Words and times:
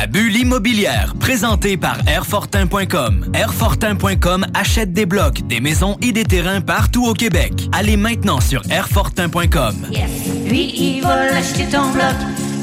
La 0.00 0.06
bulle 0.06 0.34
immobilière, 0.34 1.12
présentée 1.20 1.76
par 1.76 1.98
Airfortin.com. 2.08 3.32
Airfortin.com 3.34 4.46
achète 4.54 4.94
des 4.94 5.04
blocs, 5.04 5.46
des 5.46 5.60
maisons 5.60 5.98
et 6.00 6.12
des 6.12 6.24
terrains 6.24 6.62
partout 6.62 7.04
au 7.06 7.12
Québec. 7.12 7.68
Allez 7.72 7.98
maintenant 7.98 8.40
sur 8.40 8.62
Airfortin.com. 8.70 9.74
Yes. 9.90 10.10
Lui, 10.46 10.72
il 10.74 11.02
va 11.02 11.36
acheter 11.36 11.66
ton 11.66 11.90
bloc. 11.90 12.14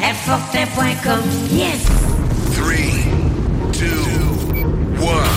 Airfortin.com. 0.02 1.22
Yes. 1.52 1.86
3, 2.56 2.74
2, 3.72 5.06
1. 5.06 5.37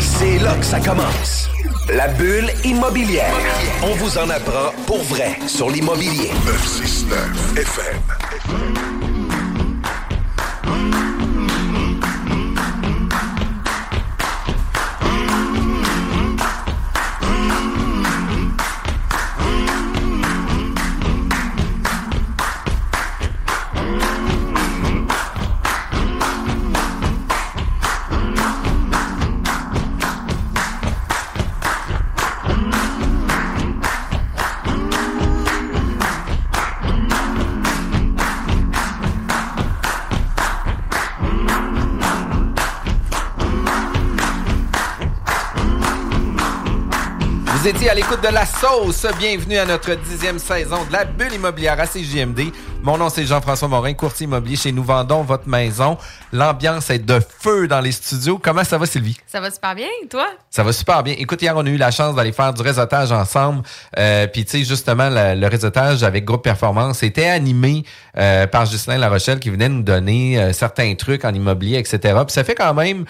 C'est 0.00 0.38
là 0.38 0.54
que 0.54 0.64
ça 0.64 0.80
commence. 0.80 1.50
La 1.94 2.08
bulle 2.08 2.50
immobilière. 2.64 3.34
On 3.82 3.94
vous 3.96 4.16
en 4.16 4.30
apprend 4.30 4.72
pour 4.86 5.02
vrai 5.04 5.38
sur 5.46 5.68
l'immobilier. 5.68 6.30
969 6.46 7.56
FM. 7.56 9.09
Vous 47.72 47.79
à 47.88 47.94
l'écoute 47.94 48.22
de 48.22 48.28
la 48.28 48.44
sauce. 48.44 49.06
Bienvenue 49.18 49.56
à 49.56 49.64
notre 49.64 49.94
dixième 49.94 50.38
saison 50.38 50.84
de 50.84 50.92
la 50.92 51.04
bulle 51.04 51.32
immobilière 51.32 51.80
à 51.80 51.86
CJMD. 51.86 52.52
Mon 52.82 52.96
nom, 52.98 53.08
c'est 53.08 53.24
Jean-François 53.26 53.68
Morin, 53.68 53.92
courtier 53.94 54.24
immobilier 54.24 54.56
chez 54.56 54.72
Nous 54.72 54.82
Vendons 54.82 55.22
Votre 55.22 55.48
Maison. 55.48 55.98
L'ambiance 56.32 56.88
est 56.90 56.98
de 56.98 57.20
feu 57.38 57.68
dans 57.68 57.80
les 57.80 57.92
studios. 57.92 58.38
Comment 58.42 58.64
ça 58.64 58.78
va, 58.78 58.86
Sylvie? 58.86 59.18
Ça 59.26 59.40
va 59.40 59.50
super 59.50 59.74
bien, 59.74 59.88
toi? 60.10 60.26
Ça 60.50 60.62
va 60.62 60.72
super 60.72 61.02
bien. 61.02 61.14
Écoute, 61.18 61.42
hier, 61.42 61.54
on 61.56 61.64
a 61.64 61.68
eu 61.68 61.76
la 61.76 61.90
chance 61.90 62.14
d'aller 62.14 62.32
faire 62.32 62.54
du 62.54 62.62
réseautage 62.62 63.12
ensemble. 63.12 63.62
Euh, 63.98 64.26
Puis, 64.26 64.44
tu 64.44 64.50
sais, 64.58 64.64
justement, 64.64 65.08
le, 65.10 65.38
le 65.38 65.46
réseautage 65.46 66.02
avec 66.02 66.24
Groupe 66.24 66.42
Performance 66.42 67.02
était 67.02 67.28
animé 67.28 67.84
euh, 68.16 68.46
par 68.46 68.64
Ghislain 68.64 68.96
Larochelle 68.98 69.40
qui 69.40 69.50
venait 69.50 69.68
nous 69.68 69.82
donner 69.82 70.38
euh, 70.40 70.52
certains 70.52 70.94
trucs 70.94 71.24
en 71.24 71.34
immobilier, 71.34 71.78
etc. 71.78 71.98
Puis, 72.26 72.32
ça 72.32 72.44
fait 72.44 72.54
quand 72.54 72.74
même 72.74 73.04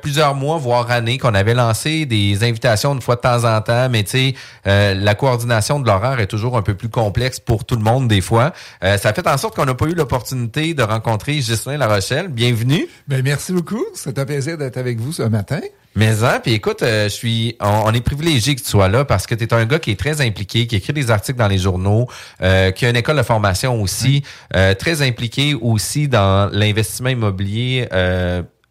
plusieurs 0.00 0.34
mois, 0.34 0.58
voire 0.58 0.90
années, 0.90 1.18
qu'on 1.18 1.34
avait 1.34 1.54
lancé 1.54 2.06
des 2.06 2.44
invitations 2.44 2.94
une 2.94 3.02
fois 3.02 3.16
de 3.16 3.20
temps 3.20 3.44
en 3.44 3.60
temps. 3.60 3.85
Mais, 3.88 4.04
tu 4.04 4.10
sais, 4.10 4.34
euh, 4.66 4.94
la 4.94 5.14
coordination 5.14 5.80
de 5.80 5.86
l'horaire 5.86 6.20
est 6.20 6.26
toujours 6.26 6.56
un 6.56 6.62
peu 6.62 6.74
plus 6.74 6.88
complexe 6.88 7.40
pour 7.40 7.64
tout 7.64 7.76
le 7.76 7.82
monde 7.82 8.08
des 8.08 8.20
fois. 8.20 8.52
Euh, 8.84 8.98
ça 8.98 9.12
fait 9.12 9.26
en 9.26 9.36
sorte 9.38 9.56
qu'on 9.56 9.64
n'a 9.64 9.74
pas 9.74 9.86
eu 9.86 9.94
l'opportunité 9.94 10.74
de 10.74 10.82
rencontrer 10.82 11.36
Ghislain 11.36 11.76
Larochelle. 11.78 12.28
Bienvenue. 12.28 12.86
Ben, 13.08 13.22
merci 13.22 13.52
beaucoup. 13.52 13.84
C'est 13.94 14.18
un 14.18 14.24
plaisir 14.24 14.58
d'être 14.58 14.76
avec 14.76 14.98
vous 14.98 15.12
ce 15.12 15.22
matin. 15.22 15.60
Mais 15.96 16.22
hein, 16.22 16.40
puis 16.42 16.52
écoute, 16.52 16.82
euh, 16.82 17.04
je 17.04 17.14
suis, 17.14 17.56
on, 17.58 17.84
on 17.86 17.92
est 17.92 18.02
privilégié 18.02 18.54
que 18.54 18.60
tu 18.60 18.68
sois 18.68 18.88
là 18.88 19.06
parce 19.06 19.26
que 19.26 19.34
tu 19.34 19.44
es 19.44 19.54
un 19.54 19.64
gars 19.64 19.78
qui 19.78 19.90
est 19.90 19.98
très 19.98 20.20
impliqué, 20.20 20.66
qui 20.66 20.76
écrit 20.76 20.92
des 20.92 21.10
articles 21.10 21.38
dans 21.38 21.48
les 21.48 21.56
journaux, 21.56 22.06
euh, 22.42 22.70
qui 22.70 22.84
a 22.84 22.90
une 22.90 22.96
école 22.96 23.16
de 23.16 23.22
formation 23.22 23.80
aussi, 23.80 24.22
euh, 24.54 24.74
très 24.74 25.00
impliqué 25.00 25.54
aussi 25.54 26.06
dans 26.06 26.50
l'investissement 26.52 27.08
immobilier. 27.08 27.88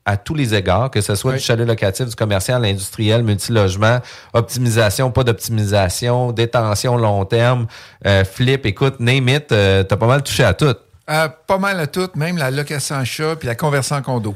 À 0.05 0.17
tous 0.17 0.35
les 0.35 0.53
égards, 0.53 0.91
que 0.91 1.01
ce 1.01 1.15
soit 1.15 1.31
Oui. 1.31 1.37
du 1.37 1.43
chalet 1.43 1.67
locatif, 1.67 2.05
du 2.07 2.15
commercial, 2.15 2.61
l'industriel, 2.61 3.23
multilogement, 3.23 3.99
optimisation, 4.33 5.09
pas 5.11 5.23
d'optimisation, 5.23 6.31
détention 6.31 6.95
long 6.97 7.25
terme, 7.25 7.65
euh, 8.05 8.23
flip, 8.23 8.65
écoute, 8.67 8.99
name 8.99 9.27
it, 9.29 9.51
euh, 9.51 9.83
t'as 9.83 9.97
pas 9.97 10.05
mal 10.07 10.21
touché 10.21 10.43
à 10.43 10.53
tout. 10.53 10.75
Euh, 11.09 11.27
pas 11.47 11.57
mal 11.57 11.79
à 11.79 11.87
tout, 11.87 12.09
même 12.15 12.37
la 12.37 12.51
location 12.51 12.95
en 12.97 13.05
chat 13.05 13.35
puis 13.35 13.47
la 13.47 13.55
conversion 13.55 13.95
en 13.95 14.01
condo. 14.01 14.35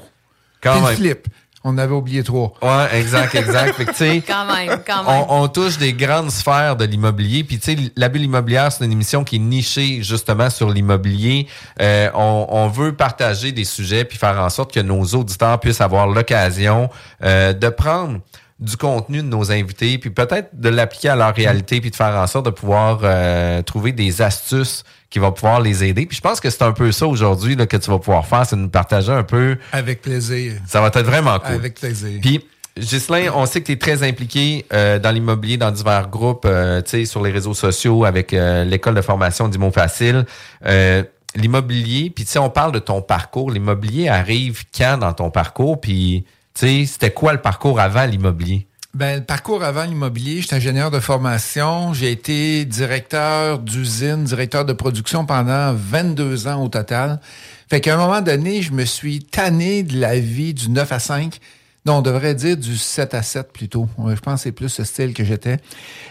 Quand 0.62 0.72
Puis 0.74 0.82
le 0.82 0.88
même. 0.88 0.96
flip. 0.98 1.28
On 1.64 1.78
avait 1.78 1.94
oublié 1.94 2.24
trois. 2.24 2.54
Ouais, 2.62 2.98
exact, 2.98 3.36
exact. 3.36 3.74
fait 3.76 3.86
que, 3.86 3.92
tu 3.92 3.98
sais, 3.98 4.24
Quand 4.28 4.46
même, 4.46 4.80
quand 4.88 5.04
même. 5.04 5.26
on, 5.28 5.44
on 5.44 5.48
touche 5.50 5.78
des 5.78 5.92
grandes 5.92 6.32
sphères 6.32 6.78
de 6.78 6.86
l'immobilier. 6.86 7.44
Puis, 7.44 7.60
tu 7.60 7.76
sais, 7.76 7.92
la 7.98 8.08
bulle 8.08 8.24
immobilière, 8.24 8.72
c'est 8.72 8.86
une 8.86 8.92
émission 8.94 9.26
qui 9.26 9.36
est 9.36 9.40
nichée 9.40 10.02
justement 10.02 10.50
sur 10.50 10.70
l'immobilier. 10.70 11.48
Euh, 11.82 12.10
on, 12.14 12.46
on 12.50 12.68
veut 12.70 12.94
partager 12.96 13.52
des 13.52 13.66
sujets 13.66 14.06
puis 14.06 14.18
faire 14.18 14.40
en 14.40 14.50
sorte 14.50 14.74
que 14.74 14.80
nos 14.80 15.04
auditeurs 15.04 15.60
puissent 15.60 15.82
avoir 15.82 16.08
l'occasion 16.08 16.90
euh, 17.24 17.52
de 17.52 17.68
prendre 17.70 18.20
du 18.60 18.76
contenu 18.76 19.20
de 19.20 19.28
nos 19.28 19.52
invités, 19.52 19.98
puis 19.98 20.10
peut-être 20.10 20.50
de 20.54 20.70
l'appliquer 20.70 21.10
à 21.10 21.16
leur 21.16 21.34
réalité, 21.34 21.80
puis 21.80 21.92
de 21.92 21.96
faire 21.96 22.16
en 22.16 22.28
sorte 22.28 22.46
de 22.46 22.52
pouvoir 22.52 23.00
euh, 23.04 23.62
trouver 23.62 23.94
des 23.94 24.22
astuces 24.22 24.84
qui 25.10 25.20
vont 25.20 25.32
pouvoir 25.32 25.62
les 25.62 25.84
aider. 25.84 26.06
Puis 26.06 26.18
je 26.18 26.22
pense 26.22 26.40
que 26.40 26.50
c'est 26.50 26.64
un 26.64 26.74
peu 26.74 26.92
ça 26.92 27.08
aujourd'hui 27.08 27.56
que 27.56 27.78
tu 27.78 27.90
vas 27.90 28.00
pouvoir 28.00 28.26
faire, 28.28 28.46
c'est 28.46 28.56
de 28.56 28.62
nous 28.62 28.70
partager 28.70 29.12
un 29.12 29.24
peu. 29.24 29.58
Avec 29.72 30.02
plaisir. 30.02 30.54
Ça 30.68 30.82
va 30.82 30.88
être 30.88 31.02
vraiment 31.02 31.40
cool. 31.40 31.56
Avec 31.56 31.76
plaisir. 31.76 32.20
Puis, 32.22 32.46
Ghislain, 32.78 33.32
on 33.34 33.46
sait 33.46 33.62
que 33.62 33.68
tu 33.68 33.72
es 33.74 33.78
très 33.78 34.08
impliqué 34.08 34.66
euh, 34.72 35.00
dans 35.00 35.12
l'immobilier, 35.12 35.58
dans 35.58 35.72
divers 35.72 36.10
groupes, 36.10 36.46
euh, 36.46 36.82
tu 36.82 36.90
sais, 36.90 37.06
sur 37.06 37.24
les 37.24 37.32
réseaux 37.32 37.54
sociaux, 37.54 38.06
avec 38.06 38.34
euh, 38.34 38.64
l'école 38.64 38.96
de 38.96 39.02
formation 39.02 39.48
d'Imo 39.48 39.72
Facile. 39.72 40.26
Euh, 40.66 41.04
l'immobilier, 41.36 42.10
puis 42.10 42.26
tu 42.26 42.32
sais, 42.32 42.40
on 42.40 42.50
parle 42.50 42.72
de 42.72 42.80
ton 42.80 43.02
parcours. 43.02 43.52
L'immobilier 43.52 44.10
arrive 44.10 44.64
quand 44.76 44.98
dans 44.98 45.14
ton 45.14 45.30
parcours? 45.30 45.80
Puis, 45.82 46.26
c'était 46.60 47.12
quoi 47.12 47.32
le 47.32 47.42
parcours 47.42 47.80
avant 47.80 48.06
l'immobilier? 48.06 48.68
Ben, 48.94 49.20
le 49.20 49.26
parcours 49.26 49.64
avant 49.64 49.86
l'immobilier, 49.86 50.42
j'étais 50.42 50.56
ingénieur 50.56 50.92
de 50.92 51.00
formation. 51.00 51.94
J'ai 51.94 52.12
été 52.12 52.66
directeur 52.66 53.60
d'usine, 53.60 54.24
directeur 54.24 54.66
de 54.66 54.74
production 54.74 55.26
pendant 55.26 55.74
22 55.74 56.48
ans 56.48 56.64
au 56.64 56.68
total. 56.68 57.22
Fait 57.70 57.82
qu'à 57.82 57.94
un 57.94 57.98
moment 57.98 58.22
donné, 58.22 58.62
je 58.62 58.74
me 58.74 58.84
suis 58.84 59.20
tanné 59.20 59.84
de 59.84 60.00
la 60.00 60.20
vie 60.20 60.54
du 60.54 60.70
9 60.70 60.92
à 60.92 61.00
5. 61.00 61.40
Non, 61.86 61.98
on 62.00 62.02
devrait 62.02 62.36
dire 62.36 62.58
du 62.58 62.78
7 62.78 63.14
à 63.14 63.24
7 63.24 63.52
plutôt. 63.54 63.88
Ouais, 63.98 64.16
Je 64.16 64.20
pense 64.22 64.36
que 64.36 64.44
c'est 64.44 64.52
plus 64.52 64.68
ce 64.70 64.84
style 64.84 65.14
que 65.14 65.24
j'étais. 65.24 65.58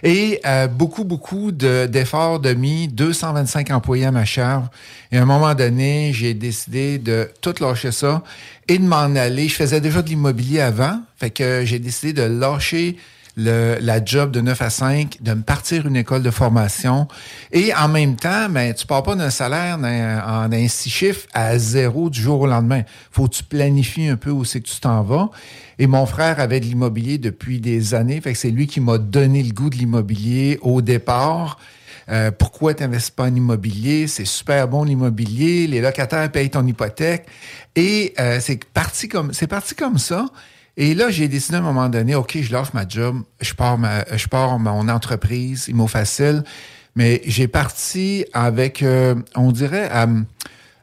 Et 0.03 0.41
euh, 0.47 0.67
beaucoup, 0.67 1.05
beaucoup 1.05 1.53
de- 1.53 1.87
d'efforts 1.87 2.41
de, 2.41 2.55
mis, 2.55 2.89
225 2.89 3.71
employés 3.71 4.07
à 4.07 4.11
ma 4.11 4.25
charge. 4.25 4.65
Et 5.13 5.19
à 5.19 5.23
un 5.23 5.27
moment 5.27 5.55
donné, 5.55 6.13
j'ai 6.15 6.33
décidé 6.35 6.99
de 6.99 7.31
tout 7.43 7.55
lâcher 7.61 7.93
ça 7.93 8.23
et 8.67 8.79
de 8.79 8.85
m'en 8.85 9.15
aller. 9.15 9.47
Je 9.49 9.55
faisais 9.55 9.81
déjà 9.81 10.01
de 10.03 10.09
l'immobilier 10.09 10.61
avant. 10.61 11.01
Fait 11.19 11.31
que 11.31 11.63
j'ai 11.65 11.79
décidé 11.79 12.13
de 12.15 12.23
lâcher 12.23 12.97
la 13.39 14.05
job 14.05 14.33
de 14.33 14.41
9 14.41 14.63
à 14.63 14.71
5, 14.71 15.19
de 15.21 15.35
me 15.35 15.43
partir 15.43 15.87
une 15.87 15.97
école 15.97 16.23
de 16.23 16.31
formation. 16.31 17.07
Et 17.53 17.73
en 17.75 17.89
même 17.89 18.17
temps, 18.17 18.49
ben, 18.51 18.75
tu 18.75 18.87
pars 18.87 19.03
pas 19.03 19.15
d'un 19.15 19.31
salaire 19.31 19.79
en 19.79 20.53
un 20.53 20.69
six 20.69 20.91
chiffres 20.91 21.27
à 21.33 21.57
zéro 21.59 22.11
du 22.11 22.21
jour 22.21 22.41
au 22.41 22.47
lendemain. 22.47 22.83
Faut 23.13 23.29
que 23.29 23.37
tu 23.37 23.45
planifies 23.45 24.09
un 24.09 24.17
peu 24.17 24.31
où 24.31 24.45
c'est 24.45 24.61
que 24.61 24.69
tu 24.69 24.81
t'en 24.81 25.03
vas. 25.03 25.31
Et 25.79 25.87
mon 25.87 26.07
frère 26.07 26.41
avait 26.41 26.59
de 26.59 26.65
l'immobilier 26.65 27.19
depuis 27.19 27.61
des 27.61 27.95
années. 27.95 28.21
Fait 28.21 28.33
que 28.33 28.39
c'est 28.39 28.51
lui 28.51 28.67
qui 28.67 28.81
m'a 28.81 28.99
donné 28.99 29.43
le 29.43 29.53
goût 29.53 29.71
de 29.71 29.77
l'immobilier 29.77 30.59
au 30.63 30.83
départ. 30.83 31.59
Euh, 32.11 32.31
pourquoi 32.31 32.75
tu 32.75 32.83
n'investis 32.83 33.11
pas 33.11 33.25
en 33.25 33.35
immobilier? 33.35 34.09
C'est 34.09 34.25
super 34.25 34.67
bon 34.67 34.85
l'immobilier. 34.85 35.67
Les 35.67 35.81
locataires 35.81 36.31
payent 36.33 36.51
ton 36.51 36.67
hypothèque. 36.67 37.27
Et 37.77 38.15
euh, 38.19 38.41
c'est 38.41 38.65
parti 38.65 39.09
comme 39.09 39.33
c'est 39.33 39.47
parti 39.47 39.75
comme 39.75 39.99
ça. 39.99 40.27
Et 40.81 40.95
là, 40.95 41.11
j'ai 41.11 41.27
décidé 41.27 41.57
à 41.57 41.59
un 41.59 41.63
moment 41.63 41.89
donné, 41.89 42.15
OK, 42.15 42.39
je 42.41 42.53
lâche 42.53 42.73
ma 42.73 42.87
job, 42.87 43.23
je 43.41 43.53
pars, 43.53 43.77
ma, 43.77 44.05
je 44.17 44.29
pars 44.29 44.61
mon 44.61 44.89
entreprise, 44.89 45.67
Imo 45.67 45.89
Facile. 45.89 46.45
Mais 46.95 47.21
j'ai 47.27 47.49
parti 47.49 48.25
avec, 48.33 48.85
euh, 48.85 49.17
on 49.35 49.51
dirait, 49.51 49.91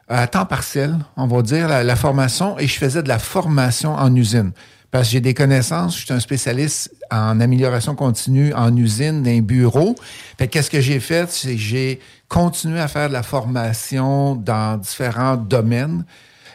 à, 0.08 0.26
temps 0.26 0.44
partiel, 0.44 0.98
on 1.16 1.26
va 1.26 1.40
dire, 1.40 1.68
la, 1.68 1.96
formation, 1.96 2.58
et 2.58 2.66
je 2.66 2.76
faisais 2.76 3.02
de 3.02 3.08
la 3.08 3.18
formation 3.18 3.94
en 3.94 4.14
usine. 4.14 4.52
Parce 4.90 5.08
que 5.08 5.12
j'ai 5.12 5.20
des 5.20 5.32
connaissances, 5.32 5.98
je 5.98 6.04
suis 6.04 6.12
un 6.12 6.20
spécialiste 6.20 6.94
en 7.10 7.40
amélioration 7.40 7.94
continue 7.94 8.52
en 8.52 8.76
usine, 8.76 9.22
dans 9.22 9.30
un 9.30 9.40
bureau. 9.40 9.96
Fait 10.36 10.46
que 10.46 10.52
qu'est-ce 10.52 10.70
que 10.70 10.82
j'ai 10.82 11.00
fait? 11.00 11.30
C'est 11.30 11.54
que 11.54 11.60
j'ai 11.60 12.00
continué 12.28 12.80
à 12.80 12.88
faire 12.88 13.08
de 13.08 13.14
la 13.14 13.22
formation 13.22 14.34
dans 14.34 14.76
différents 14.76 15.36
domaines. 15.36 16.04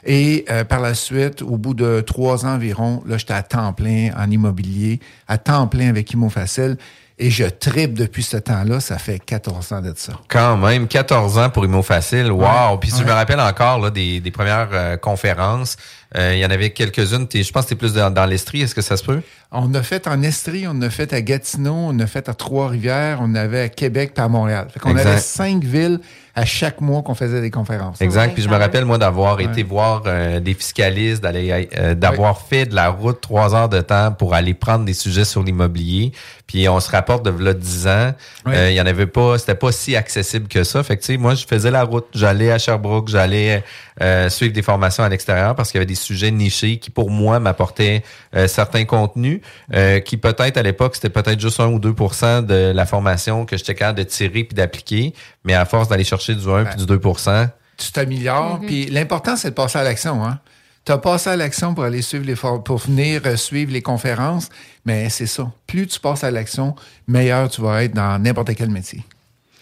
Et 0.06 0.46
euh, 0.50 0.64
par 0.64 0.80
la 0.80 0.94
suite, 0.94 1.42
au 1.42 1.58
bout 1.58 1.74
de 1.74 2.02
trois 2.02 2.46
ans 2.46 2.56
environ, 2.56 3.04
là, 3.06 3.18
j'étais 3.18 3.34
à 3.34 3.44
temps 3.44 3.74
plein 3.74 4.10
en 4.18 4.30
immobilier, 4.30 5.00
à 5.28 5.38
temps 5.38 5.68
plein 5.68 5.90
avec 5.90 6.12
Imo 6.12 6.30
Facile. 6.30 6.78
Et 7.20 7.30
je 7.30 7.44
tripe 7.44 7.94
depuis 7.94 8.24
ce 8.24 8.38
temps-là. 8.38 8.80
Ça 8.80 8.98
fait 8.98 9.20
14 9.20 9.74
ans 9.74 9.82
de 9.82 9.94
ça. 9.96 10.14
Quand 10.28 10.58
même, 10.58 10.88
14 10.88 11.38
ans 11.38 11.50
pour 11.52 11.64
Imo 11.66 11.84
Facile. 11.84 12.32
Wow! 12.32 12.42
Ouais, 12.42 12.78
Puis 12.80 12.92
je 12.98 13.04
me 13.04 13.12
rappelle 13.12 13.40
encore 13.40 13.78
là, 13.80 13.92
des, 13.92 14.20
des 14.20 14.32
premières 14.32 14.70
euh, 14.72 14.98
conférences. 14.98 15.78
Euh, 16.18 16.34
il 16.36 16.40
y 16.40 16.46
en 16.46 16.50
avait 16.52 16.72
quelques-unes. 16.72 17.28
Je 17.34 17.52
pense 17.52 17.64
que 17.64 17.70
tu 17.70 17.74
es 17.76 17.78
plus 17.78 17.94
dans, 17.94 18.12
dans 18.12 18.26
l'Estrie. 18.26 18.62
Est-ce 18.62 18.76
que 18.76 18.82
ça 18.82 18.98
se 18.98 19.04
peut? 19.04 19.22
On 19.54 19.74
a 19.74 19.84
fait 19.84 20.08
en 20.08 20.22
Estrie, 20.22 20.66
on 20.68 20.82
a 20.82 20.90
fait 20.90 21.12
à 21.14 21.22
Gatineau, 21.22 21.74
on 21.74 22.00
a 22.00 22.08
fait 22.08 22.30
à 22.30 22.34
Trois-Rivières, 22.34 23.20
on 23.22 23.36
avait 23.36 23.62
à 23.62 23.70
Québec 23.70 24.12
puis 24.16 24.24
à 24.24 24.30
Montréal. 24.30 24.68
Fait 24.74 24.80
qu'on 24.80 24.92
Exact. 24.92 25.08
avait 25.10 25.20
cinq 25.20 25.64
villes 25.64 26.00
à 26.36 26.46
chaque 26.46 26.80
mois 26.80 27.02
qu'on 27.02 27.16
faisait 27.16 27.42
des 27.42 27.52
conférences. 27.52 28.00
Exact. 28.02 28.28
Ouais, 28.30 28.34
Puis 28.34 28.44
je 28.44 28.48
me 28.48 28.56
rappelle, 28.56 28.86
moi, 28.86 28.98
d'avoir 28.98 29.36
Ouais. 29.38 29.44
été 29.46 29.64
voir 29.64 30.04
euh, 30.06 30.40
des 30.40 30.54
fiscalistes, 30.54 31.22
d'aller 31.22 31.68
euh, 31.78 31.94
d'avoir 31.96 32.42
fait 32.42 32.66
de 32.66 32.76
la 32.76 32.88
route 32.90 33.20
trois 33.20 33.54
heures 33.54 33.68
de 33.68 33.82
temps 33.82 34.14
pour 34.14 34.34
aller 34.34 34.54
prendre 34.54 34.86
des 34.86 34.94
sujets 34.94 35.26
sur 35.26 35.44
l'immobilier. 35.44 36.14
Puis 36.48 36.70
on 36.70 36.80
se 36.80 36.90
rapporte 36.90 37.26
de 37.26 37.44
là 37.44 37.54
10 37.54 37.88
ans. 37.88 38.14
Ouais. 38.46 38.56
euh, 38.56 38.72
Il 38.72 38.76
y 38.76 38.82
en 38.82 38.86
avait 38.86 39.08
pas, 39.08 39.38
c'était 39.38 39.56
pas 39.56 39.74
si 39.74 39.98
accessible 39.98 40.48
que 40.48 40.64
ça. 40.64 40.82
Fait 40.84 40.96
que, 40.96 41.02
tu 41.02 41.08
sais, 41.08 41.18
moi, 41.18 41.36
je 41.36 41.46
faisais 41.46 41.72
la 41.72 41.84
route. 41.84 42.08
J'allais 42.14 42.52
à 42.52 42.58
Sherbrooke, 42.58 43.10
j'allais 43.10 43.64
euh, 44.02 44.30
suivre 44.30 44.54
des 44.54 44.62
formations 44.62 45.04
à 45.04 45.10
l'extérieur 45.10 45.56
parce 45.56 45.70
qu'il 45.72 45.78
y 45.78 45.80
avait 45.80 45.86
des 45.86 45.96
sujets 45.96 46.32
nichés 46.32 46.78
qui, 46.78 46.90
pour 46.90 47.10
moi, 47.12 47.40
m'apportaient 47.40 48.04
euh, 48.36 48.48
certains 48.48 48.86
contenus 48.86 49.42
euh, 49.74 50.00
qui, 50.00 50.18
peut-être, 50.18 50.58
à 50.58 50.64
l'époque, 50.64 50.96
c'était 50.96 51.10
peut-être 51.10 51.40
juste 51.40 51.60
1 51.60 51.68
ou 51.68 51.80
2% 51.80 52.46
de 52.46 52.72
la 52.74 52.86
formation 52.86 53.46
que 53.46 53.58
j'étais 53.58 53.76
capable 53.76 54.00
de 54.00 54.04
tirer 54.04 54.44
puis 54.44 54.56
d'appliquer. 54.56 55.14
Mais 55.44 55.54
à 55.54 55.66
force 55.66 55.88
d'aller 55.88 56.04
chercher 56.04 56.36
du 56.36 56.48
1 56.50 56.66
puis 56.66 56.86
du 56.86 56.94
2% 56.94 57.50
tu 57.78 57.92
t'améliores. 57.92 58.60
Puis 58.60 58.86
l'important, 58.88 59.36
c'est 59.36 59.50
de 59.50 59.56
passer 59.56 59.80
à 59.80 59.84
l'action. 59.84 60.24
Hein? 60.24 60.40
Tu 60.86 60.92
as 60.92 61.00
passé 61.00 61.32
à 61.32 61.36
l'action 61.36 61.74
pour 61.74 61.84
aller 61.84 62.04
suivre 62.04 62.26
les 62.26 62.36
for- 62.36 62.64
pour 62.64 62.78
venir 62.78 63.22
euh, 63.26 63.36
suivre 63.36 63.72
les 63.72 63.82
conférences, 63.82 64.50
mais 64.86 65.10
c'est 65.10 65.26
ça. 65.26 65.52
Plus 65.66 65.88
tu 65.88 66.00
passes 66.00 66.24
à 66.24 66.30
l'action, 66.30 66.76
meilleur 67.08 67.50
tu 67.50 67.62
vas 67.62 67.84
être 67.84 67.94
dans 67.96 68.20
n'importe 68.22 68.54
quel 68.56 68.70
métier. 68.70 69.04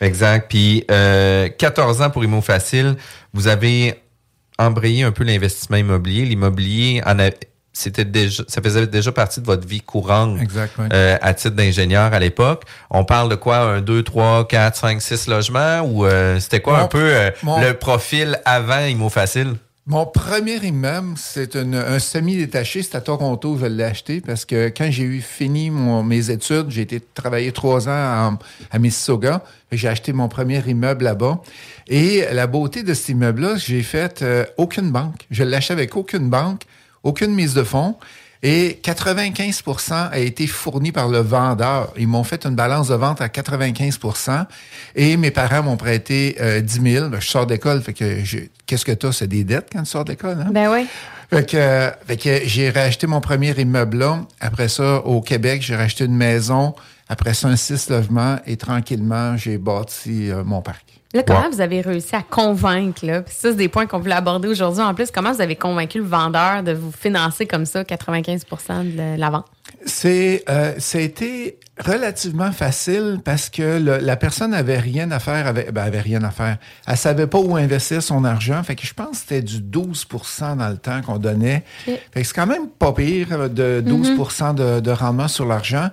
Exact. 0.02 0.48
Puis 0.50 0.86
euh, 0.92 1.48
14 1.58 2.02
ans 2.02 2.10
pour 2.10 2.24
Imo 2.24 2.42
Facile, 2.42 2.96
vous 3.34 3.48
avez 3.48 3.96
embrayé 4.60 5.04
un 5.04 5.12
peu 5.12 5.24
l'investissement 5.24 5.78
immobilier. 5.78 6.26
L'immobilier 6.26 7.02
en 7.06 7.18
a- 7.20 7.32
c'était 7.72 8.04
déjà 8.06 8.44
ça 8.48 8.62
faisait 8.62 8.88
déjà 8.88 9.12
partie 9.12 9.40
de 9.40 9.46
votre 9.46 9.66
vie 9.66 9.80
courante 9.82 10.38
euh, 10.94 11.18
à 11.22 11.34
titre 11.34 11.56
d'ingénieur 11.56 12.14
à 12.14 12.20
l'époque. 12.20 12.64
On 12.90 13.06
parle 13.06 13.30
de 13.30 13.36
quoi? 13.36 13.58
Un 13.60 13.82
2 13.82 14.04
3 14.04 14.48
4 14.48 14.76
5 14.76 15.02
6 15.02 15.28
logements? 15.28 15.82
Ou 15.82 16.06
euh, 16.06 16.40
c'était 16.40 16.60
quoi 16.62 16.78
Mon- 16.80 16.84
un 16.86 16.88
peu 16.88 17.00
euh, 17.16 17.32
mon- 17.44 17.62
le 17.62 17.74
profil 17.74 18.40
avant 18.44 18.80
Imo 18.86 19.10
Facile? 19.10 19.54
Mon 19.90 20.06
premier 20.06 20.58
immeuble, 20.58 21.16
c'est 21.16 21.56
un 21.56 21.98
semi-détaché. 21.98 22.84
C'est 22.84 22.94
à 22.94 23.02
Toronto 23.02 23.58
je 23.60 23.66
l'ai 23.66 23.84
acheté 23.84 24.22
parce 24.22 24.46
que 24.46 24.68
quand 24.68 24.92
j'ai 24.92 25.02
eu 25.02 25.20
fini 25.20 25.72
mes 25.72 26.30
études, 26.30 26.70
j'ai 26.70 26.82
été 26.82 27.02
travailler 27.02 27.52
trois 27.52 27.90
ans 27.90 28.38
à, 28.70 28.78
Mississauga. 28.78 29.44
J'ai 29.72 29.88
acheté 29.88 30.14
mon 30.14 30.28
premier 30.28 30.62
immeuble 30.68 31.06
là-bas. 31.06 31.42
Et 31.88 32.24
la 32.32 32.46
beauté 32.46 32.84
de 32.84 32.94
cet 32.94 33.10
immeuble-là, 33.10 33.56
j'ai 33.58 33.82
fait 33.82 34.22
euh, 34.22 34.46
aucune 34.58 34.92
banque. 34.92 35.26
Je 35.32 35.44
l'ai 35.44 35.58
acheté 35.58 35.74
avec 35.74 35.96
aucune 35.96 36.30
banque, 36.30 36.66
aucune 37.02 37.34
mise 37.34 37.56
de 37.56 37.64
fonds. 37.64 37.96
Et 38.42 38.80
95% 38.82 40.12
a 40.12 40.18
été 40.18 40.48
fourni 40.48 40.94
par 40.94 41.10
le 41.10 41.20
vendeur. 41.20 41.92
Ils 41.98 42.08
m'ont 42.08 42.24
fait 42.24 42.46
une 42.46 42.56
balance 42.56 42.88
de 42.88 42.96
vente 42.96 43.20
à 43.20 43.28
95% 43.28 44.46
Et 44.96 45.18
mes 45.18 45.32
parents 45.32 45.64
m'ont 45.64 45.76
prêté 45.76 46.38
euh, 46.40 46.62
10 46.62 46.92
000. 46.94 47.10
Ben, 47.10 47.20
je 47.20 47.28
sors 47.28 47.46
d'école, 47.46 47.82
fait 47.82 47.94
que 47.94 48.24
qu'est-ce 48.66 48.86
que 48.86 48.94
t'as? 48.94 49.12
C'est 49.12 49.28
des 49.28 49.44
dettes 49.44 49.68
quand 49.72 49.84
tu 49.84 49.90
sors 49.90 50.06
d'école, 50.06 50.38
hein? 50.40 50.52
Ben 50.52 50.72
oui. 50.72 50.88
Fait 51.30 51.46
que, 51.48 51.58
euh, 51.58 51.92
fait 52.08 52.18
que 52.18 52.42
j'ai 52.46 52.70
racheté 52.70 53.08
mon 53.08 53.22
premier 53.22 53.52
immeuble 53.60 53.98
là. 53.98 54.22
Après 54.40 54.68
ça, 54.68 54.98
au 55.06 55.22
Québec, 55.22 55.62
j'ai 55.62 55.76
racheté 55.76 56.06
une 56.06 56.16
maison. 56.16 56.74
Après 57.10 57.34
ça, 57.34 57.50
un 57.50 57.56
six 57.56 57.90
logements. 57.90 58.38
Et 58.48 58.56
tranquillement, 58.56 59.36
j'ai 59.36 59.58
bâti 59.58 60.32
euh, 60.32 60.44
mon 60.44 60.62
parc. 60.62 60.89
Là, 61.14 61.24
comment 61.24 61.46
Wow. 61.46 61.52
vous 61.52 61.62
avez 61.62 61.82
réussi 61.82 62.16
à 62.16 62.22
convaincre, 62.22 63.04
là? 63.04 63.22
Puis 63.24 63.34
ça, 63.36 63.50
c'est 63.50 63.56
des 63.56 63.68
points 63.68 63.88
qu'on 63.88 63.98
voulait 63.98 64.14
aborder 64.14 64.48
aujourd'hui. 64.48 64.84
En 64.84 64.94
plus, 64.94 65.10
comment 65.10 65.32
vous 65.32 65.42
avez 65.42 65.56
convaincu 65.56 65.98
le 65.98 66.04
vendeur 66.06 66.62
de 66.62 66.72
vous 66.74 66.92
financer 66.92 67.48
comme 67.48 67.66
ça 67.66 67.84
95% 67.84 68.84
de 68.84 69.20
la 69.20 69.30
vente? 69.32 69.46
C'est, 69.86 70.44
euh, 70.50 70.74
ça 70.78 71.00
a 71.00 71.02
été 71.02 71.58
relativement 71.84 72.52
facile 72.52 73.20
parce 73.24 73.50
que 73.50 73.80
le- 73.80 73.98
la 73.98 74.18
personne 74.18 74.54
avait 74.54 74.78
rien 74.78 75.10
à 75.12 75.18
faire, 75.20 75.48
avec, 75.48 75.72
ben, 75.72 75.82
avait 75.84 76.02
rien 76.02 76.22
à 76.24 76.30
faire. 76.30 76.58
Elle 76.86 76.98
savait 76.98 77.26
pas 77.28 77.40
où 77.40 77.56
investir 77.56 78.04
son 78.04 78.24
argent. 78.24 78.62
Fait 78.64 78.76
que 78.76 78.86
je 78.86 78.94
pense 78.94 79.10
que 79.12 79.16
c'était 79.18 79.42
du 79.42 79.62
12% 79.62 80.58
dans 80.58 80.70
le 80.70 80.78
temps 80.78 81.02
qu'on 81.02 81.18
donnait. 81.18 81.64
Fait 81.86 82.00
que 82.14 82.24
c'est 82.24 82.34
quand 82.36 82.46
même 82.48 82.68
pas 82.68 82.92
pire 82.94 83.28
euh, 83.32 83.48
de 83.48 83.82
12 83.84 84.16
de, 84.56 84.80
de 84.80 84.92
rendement 84.92 85.28
sur 85.28 85.46
l'argent. 85.48 85.90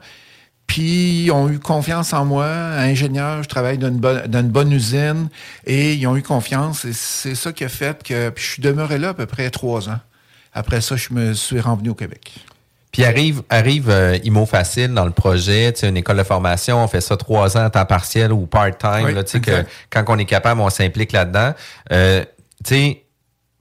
Puis 0.66 1.24
ils 1.24 1.30
ont 1.30 1.48
eu 1.48 1.58
confiance 1.58 2.12
en 2.12 2.24
moi, 2.24 2.46
ingénieur, 2.46 3.42
je 3.42 3.48
travaille 3.48 3.78
dans 3.78 3.88
une 3.88 3.98
bonne, 3.98 4.26
dans 4.26 4.40
une 4.40 4.50
bonne 4.50 4.72
usine 4.72 5.28
et 5.64 5.94
ils 5.94 6.06
ont 6.06 6.16
eu 6.16 6.22
confiance 6.22 6.84
et 6.84 6.92
c'est 6.92 7.34
ça 7.34 7.52
qui 7.52 7.64
a 7.64 7.68
fait 7.68 8.02
que 8.02 8.30
puis 8.30 8.44
je 8.44 8.50
suis 8.52 8.62
demeuré 8.62 8.98
là 8.98 9.10
à 9.10 9.14
peu 9.14 9.26
près 9.26 9.48
trois 9.50 9.88
ans. 9.88 10.00
Après 10.52 10.80
ça, 10.80 10.96
je 10.96 11.12
me 11.12 11.34
suis 11.34 11.60
revenu 11.60 11.90
au 11.90 11.94
Québec. 11.94 12.32
Puis 12.90 13.04
arrive, 13.04 13.42
arrive 13.50 13.90
euh, 13.90 14.18
Imo 14.24 14.46
Facile 14.46 14.94
dans 14.94 15.04
le 15.04 15.10
projet, 15.10 15.70
tu 15.72 15.80
sais, 15.80 15.88
une 15.90 15.98
école 15.98 16.16
de 16.16 16.22
formation, 16.22 16.82
on 16.82 16.88
fait 16.88 17.02
ça 17.02 17.16
trois 17.18 17.56
ans 17.58 17.66
à 17.66 17.70
temps 17.70 17.84
partiel 17.84 18.32
ou 18.32 18.46
part-time, 18.46 19.04
Oui, 19.04 19.14
tu 19.16 19.32
sais, 19.32 19.40
que 19.40 19.64
quand 19.90 20.04
on 20.08 20.16
est 20.16 20.24
capable, 20.24 20.62
on 20.62 20.70
s'implique 20.70 21.12
là-dedans. 21.12 21.52
Euh, 21.92 22.24
tu 22.64 22.74
sais, 22.74 23.04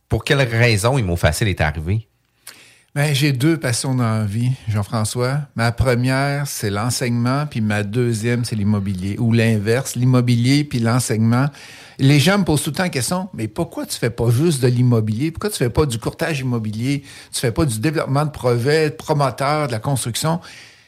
pour 0.07 0.24
quelle 0.24 0.42
raison 0.42 0.98
Imo 0.98 1.18
Facile 1.18 1.50
est 1.50 1.60
arrivé? 1.60 2.07
Ben, 2.95 3.13
j'ai 3.13 3.33
deux 3.33 3.57
passions 3.57 3.94
dans 3.94 4.19
la 4.19 4.24
vie, 4.24 4.53
Jean-François. 4.69 5.42
Ma 5.57 5.74
première, 5.74 6.47
c'est 6.47 6.69
l'enseignement, 6.69 7.45
puis 7.45 7.59
ma 7.59 7.83
deuxième, 7.83 8.45
c'est 8.45 8.56
l'immobilier. 8.56 9.18
Ou 9.19 9.33
l'inverse, 9.33 9.97
l'immobilier 9.97 10.63
puis 10.63 10.80
l'enseignement. 10.80 11.47
Les 12.00 12.21
gens 12.21 12.38
me 12.38 12.45
posent 12.45 12.63
tout 12.63 12.69
le 12.69 12.77
temps 12.77 12.83
la 12.83 12.89
question, 12.89 13.27
mais 13.33 13.50
pourquoi 13.50 13.86
tu 13.86 13.97
fais 13.97 14.09
pas 14.09 14.30
juste 14.30 14.63
de 14.63 14.69
l'immobilier? 14.69 15.31
Pourquoi 15.31 15.50
tu 15.50 15.57
fais 15.57 15.69
pas 15.69 15.86
du 15.86 16.00
courtage 16.00 16.39
immobilier? 16.39 17.03
Tu 17.33 17.42
fais 17.42 17.51
pas 17.51 17.65
du 17.65 17.81
développement 17.81 18.24
de 18.24 18.31
projets, 18.31 18.92
de 18.92 18.95
promoteur, 18.95 19.68
de 19.68 19.74
la 19.74 19.80
construction? 19.80 20.39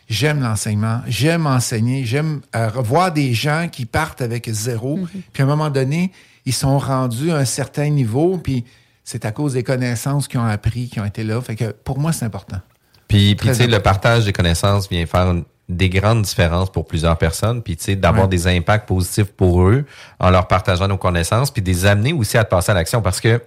J'aime 0.07 0.39
l'enseignement, 0.39 1.01
j'aime 1.09 1.45
enseigner, 1.45 2.06
j'aime 2.06 2.39
euh, 2.56 2.69
revoir 2.69 3.12
des 3.12 3.33
gens 3.33 3.68
qui 3.69 3.86
partent 3.86 4.21
avec 4.21 4.50
zéro, 4.50 4.98
puis 5.33 5.44
à 5.44 5.45
un 5.45 5.50
moment 5.50 5.69
donné, 5.69 6.13
ils 6.45 6.54
sont 6.54 6.80
rendus 6.80 7.31
à 7.31 7.36
un 7.36 7.45
certain 7.45 7.89
niveau, 7.89 8.38
puis 8.38 8.63
c'est 9.09 9.24
à 9.24 9.31
cause 9.31 9.54
des 9.54 9.63
connaissances 9.63 10.27
qu'ils 10.27 10.38
ont 10.42 10.44
appris, 10.45 10.89
qui 10.89 11.00
ont 11.00 11.06
été 11.06 11.24
là. 11.24 11.39
Fait 11.39 11.56
que 11.56 11.71
pour 11.71 11.98
moi, 11.98 12.12
c'est 12.12 12.25
important. 12.25 12.57
Puis, 13.07 13.37
tu 13.40 13.54
sais, 13.54 13.66
le 13.66 13.80
partage 13.80 14.26
des 14.26 14.33
connaissances 14.33 14.90
vient 14.90 15.06
faire 15.06 15.31
une- 15.31 15.45
des 15.69 15.87
grandes 15.87 16.23
différences 16.23 16.69
pour 16.69 16.85
plusieurs 16.85 17.18
personnes, 17.18 17.61
puis 17.64 17.78
tu 17.78 17.85
sais, 17.85 17.95
d'avoir 17.95 18.23
Ouais. 18.26 18.30
des 18.30 18.47
impacts 18.47 18.85
positifs 18.85 19.31
pour 19.31 19.61
eux 19.64 19.85
en 20.19 20.30
leur 20.30 20.45
partageant 20.49 20.90
nos 20.90 20.97
connaissances, 20.97 21.52
puis 21.52 21.61
de 21.61 21.69
les 21.69 21.85
amener 21.85 22.11
aussi 22.11 22.37
à 22.37 22.44
passer 22.44 22.71
à 22.71 22.76
l'action 22.76 23.02
parce 23.02 23.21
que 23.21 23.42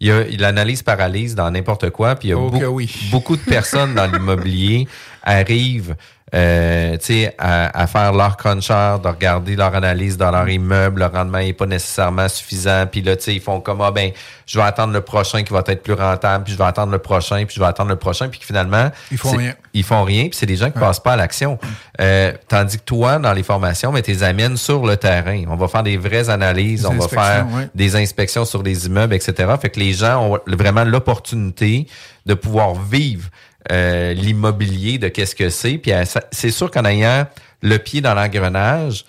il 0.00 0.08
y 0.08 0.10
a 0.10 0.24
l'analyse 0.38 0.82
paralyse 0.82 1.34
dans 1.34 1.50
n'importe 1.50 1.90
quoi, 1.90 2.14
puis 2.16 2.28
il 2.28 2.30
y 2.30 2.34
a 2.34 2.38
Oh 2.38 2.48
beaucoup, 2.50 2.64
oui. 2.76 2.90
beaucoup 3.10 3.36
de 3.36 3.42
personnes 3.42 3.94
dans 3.94 4.06
l'immobilier 4.10 4.88
arrivent 5.22 5.94
euh, 6.34 6.92
tu 6.92 7.04
sais, 7.04 7.34
à, 7.38 7.78
à 7.78 7.86
faire 7.86 8.12
leur 8.12 8.36
cruncher, 8.36 8.96
de 9.02 9.08
regarder 9.08 9.54
leur 9.54 9.74
analyse 9.74 10.16
dans 10.16 10.30
leur 10.30 10.48
immeuble, 10.48 11.00
le 11.00 11.06
rendement 11.06 11.38
n'est 11.38 11.52
pas 11.52 11.66
nécessairement 11.66 12.28
suffisant, 12.28 12.86
puis 12.90 13.02
là, 13.02 13.16
tu 13.16 13.24
sais, 13.24 13.34
ils 13.34 13.40
font 13.40 13.60
comme, 13.60 13.82
ah 13.82 13.90
ben, 13.90 14.12
je 14.46 14.58
vais 14.58 14.64
attendre 14.64 14.92
le 14.92 15.02
prochain 15.02 15.42
qui 15.42 15.52
va 15.52 15.62
être 15.66 15.82
plus 15.82 15.92
rentable, 15.92 16.44
puis 16.44 16.54
je 16.54 16.58
vais 16.58 16.64
attendre 16.64 16.92
le 16.92 16.98
prochain, 16.98 17.44
puis 17.44 17.54
je 17.54 17.60
vais 17.60 17.66
attendre 17.66 17.90
le 17.90 17.96
prochain, 17.96 18.28
puis 18.28 18.40
finalement... 18.42 18.90
Ils 19.10 19.18
font 19.18 19.30
rien. 19.30 19.54
Ils 19.74 19.84
font 19.84 20.04
rien, 20.04 20.24
puis 20.24 20.32
c'est 20.34 20.46
des 20.46 20.56
gens 20.56 20.70
qui 20.70 20.78
passent 20.78 21.00
pas 21.00 21.12
à 21.12 21.16
l'action. 21.16 21.58
Euh, 22.00 22.32
tandis 22.48 22.78
que 22.78 22.84
toi, 22.84 23.18
dans 23.18 23.32
les 23.32 23.42
formations, 23.42 23.92
mais 23.92 24.02
tu 24.02 24.10
les 24.10 24.22
amènes 24.22 24.56
sur 24.56 24.86
le 24.86 24.96
terrain. 24.96 25.42
On 25.48 25.56
va 25.56 25.68
faire 25.68 25.82
des 25.82 25.96
vraies 25.96 26.30
analyses, 26.30 26.82
Des 26.82 26.88
on 26.88 26.98
va 26.98 27.08
faire 27.08 27.46
ouais. 27.52 27.68
des 27.74 27.96
inspections 27.96 28.44
sur 28.44 28.62
les 28.62 28.86
immeubles, 28.86 29.14
etc. 29.14 29.52
Fait 29.60 29.70
que 29.70 29.80
les 29.80 29.92
gens 29.92 30.22
ont 30.22 30.38
vraiment 30.46 30.84
l'opportunité 30.84 31.86
de 32.26 32.34
pouvoir 32.34 32.74
vivre 32.74 33.28
euh, 33.70 34.12
l'immobilier, 34.14 34.98
de 34.98 35.08
qu'est-ce 35.08 35.34
que 35.34 35.48
c'est. 35.48 35.78
Puis 35.78 35.92
c'est 36.30 36.50
sûr 36.50 36.70
qu'en 36.70 36.84
ayant 36.84 37.26
le 37.62 37.76
pied 37.78 38.00
dans 38.00 38.14
l'engrenage, 38.14 39.04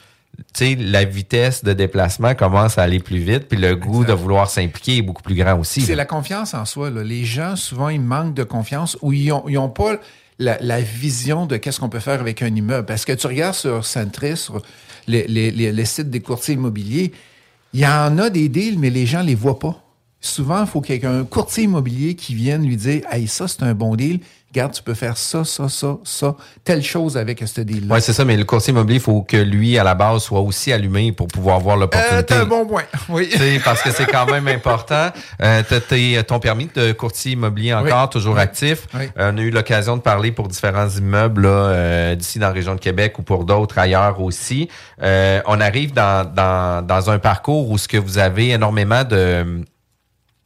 tu 0.54 0.66
sais, 0.66 0.76
la 0.80 1.06
vitesse 1.06 1.64
de 1.64 1.74
déplacement 1.74 2.34
commence 2.36 2.78
à 2.78 2.84
aller 2.84 3.00
plus 3.00 3.20
vite, 3.20 3.48
puis 3.48 3.58
le 3.60 3.76
goût 3.76 4.04
de 4.04 4.14
vouloir 4.14 4.50
s'impliquer 4.50 4.98
est 4.98 5.02
beaucoup 5.02 5.22
plus 5.22 5.36
grand 5.36 5.60
aussi. 5.60 5.82
C'est 5.82 5.96
la 5.96 6.06
confiance 6.06 6.54
en 6.54 6.66
soi. 6.66 6.90
là. 6.90 7.04
Les 7.04 7.24
gens, 7.24 7.56
souvent, 7.56 7.90
ils 7.90 8.02
manquent 8.02 8.34
de 8.34 8.44
confiance 8.44 8.98
ou 9.02 9.14
ils 9.14 9.28
n'ont 9.30 9.70
pas 9.70 9.98
la, 10.40 10.58
la 10.60 10.82
vision 10.82 11.46
de 11.46 11.58
qu'est-ce 11.58 11.80
qu'on 11.80 11.90
peut 11.90 12.00
faire 12.00 12.20
avec 12.20 12.42
un 12.42 12.54
immeuble. 12.54 12.86
Parce 12.88 13.06
que 13.06 13.14
tu 13.14 13.28
regardes 13.28 13.54
sur 13.56 13.86
Centris, 13.86 14.38
sur 14.38 14.62
les, 15.08 15.28
les- 15.28 15.52
les- 15.52 15.72
les 15.72 15.86
sites 15.86 16.10
des 16.10 16.22
courtiers 16.22 16.56
immobiliers, 16.56 17.12
il 17.74 17.82
y 17.82 17.86
en 17.88 18.18
a 18.18 18.30
des 18.32 18.50
deals, 18.50 18.80
mais 18.80 18.90
les 18.90 19.06
gens 19.06 19.22
les 19.22 19.36
voient 19.36 19.60
pas. 19.60 19.84
Souvent, 20.26 20.62
il 20.62 20.68
faut 20.68 20.80
qu'il 20.80 20.96
y 20.96 20.98
ait 21.00 21.06
un 21.06 21.26
courtier 21.26 21.66
immobilier 21.66 22.16
qui 22.16 22.34
vienne 22.34 22.66
lui 22.66 22.78
dire 22.78 23.02
Hey, 23.12 23.28
ça, 23.28 23.46
c'est 23.48 23.62
un 23.64 23.74
bon 23.74 23.96
deal. 23.96 24.20
Regarde, 24.54 24.72
tu 24.72 24.84
peux 24.84 24.94
faire 24.94 25.18
ça, 25.18 25.44
ça, 25.44 25.68
ça, 25.68 25.98
ça, 26.04 26.36
telle 26.64 26.84
chose 26.84 27.18
avec 27.18 27.44
ce 27.46 27.60
deal-là. 27.62 27.96
Oui, 27.96 28.02
c'est 28.02 28.14
ça, 28.14 28.24
mais 28.24 28.38
le 28.38 28.46
courtier 28.46 28.72
immobilier, 28.72 29.00
il 29.00 29.02
faut 29.02 29.24
que 29.24 29.36
lui, 29.36 29.80
à 29.80 29.84
la 29.84 29.96
base, 29.96 30.22
soit 30.22 30.42
aussi 30.42 30.72
allumé 30.72 31.12
pour 31.12 31.28
pouvoir 31.28 31.60
voir 31.60 31.76
Euh, 31.76 31.80
l'opportunité. 31.82 32.24
t'as 32.28 32.42
un 32.44 32.46
bon 32.46 32.66
point. 32.66 32.84
Oui. 33.10 33.30
Parce 33.66 33.82
que 33.82 33.92
c'est 33.92 34.06
quand 34.06 34.28
même 34.32 34.48
important. 34.48 35.10
Euh, 35.42 35.64
ton 36.26 36.40
permis 36.40 36.70
de 36.74 36.92
courtier 36.94 37.32
immobilier 37.32 37.74
encore, 37.74 38.04
Oui. 38.04 38.10
toujours 38.12 38.36
Oui. 38.36 38.42
actif. 38.42 38.88
Oui. 38.94 39.06
Euh, 39.18 39.32
on 39.34 39.38
a 39.40 39.42
eu 39.42 39.50
l'occasion 39.50 39.98
de 39.98 40.02
parler 40.04 40.32
pour 40.32 40.48
différents 40.48 40.88
immeubles 40.88 41.46
euh, 41.48 42.14
d'ici 42.16 42.38
dans 42.40 42.48
la 42.48 42.54
région 42.54 42.76
de 42.76 42.80
Québec 42.80 43.18
ou 43.20 43.24
pour 43.24 43.46
d'autres 43.46 43.80
ailleurs 43.80 44.22
aussi. 44.22 44.70
Euh, 45.02 45.42
on 45.48 45.60
arrive 45.60 45.94
dans, 45.94 46.32
dans, 46.32 46.86
dans 46.86 47.10
un 47.10 47.18
parcours 47.18 47.70
où 47.72 47.78
ce 47.80 47.88
que 47.88 47.98
vous 47.98 48.20
avez 48.20 48.52
énormément 48.52 49.04
de 49.04 49.66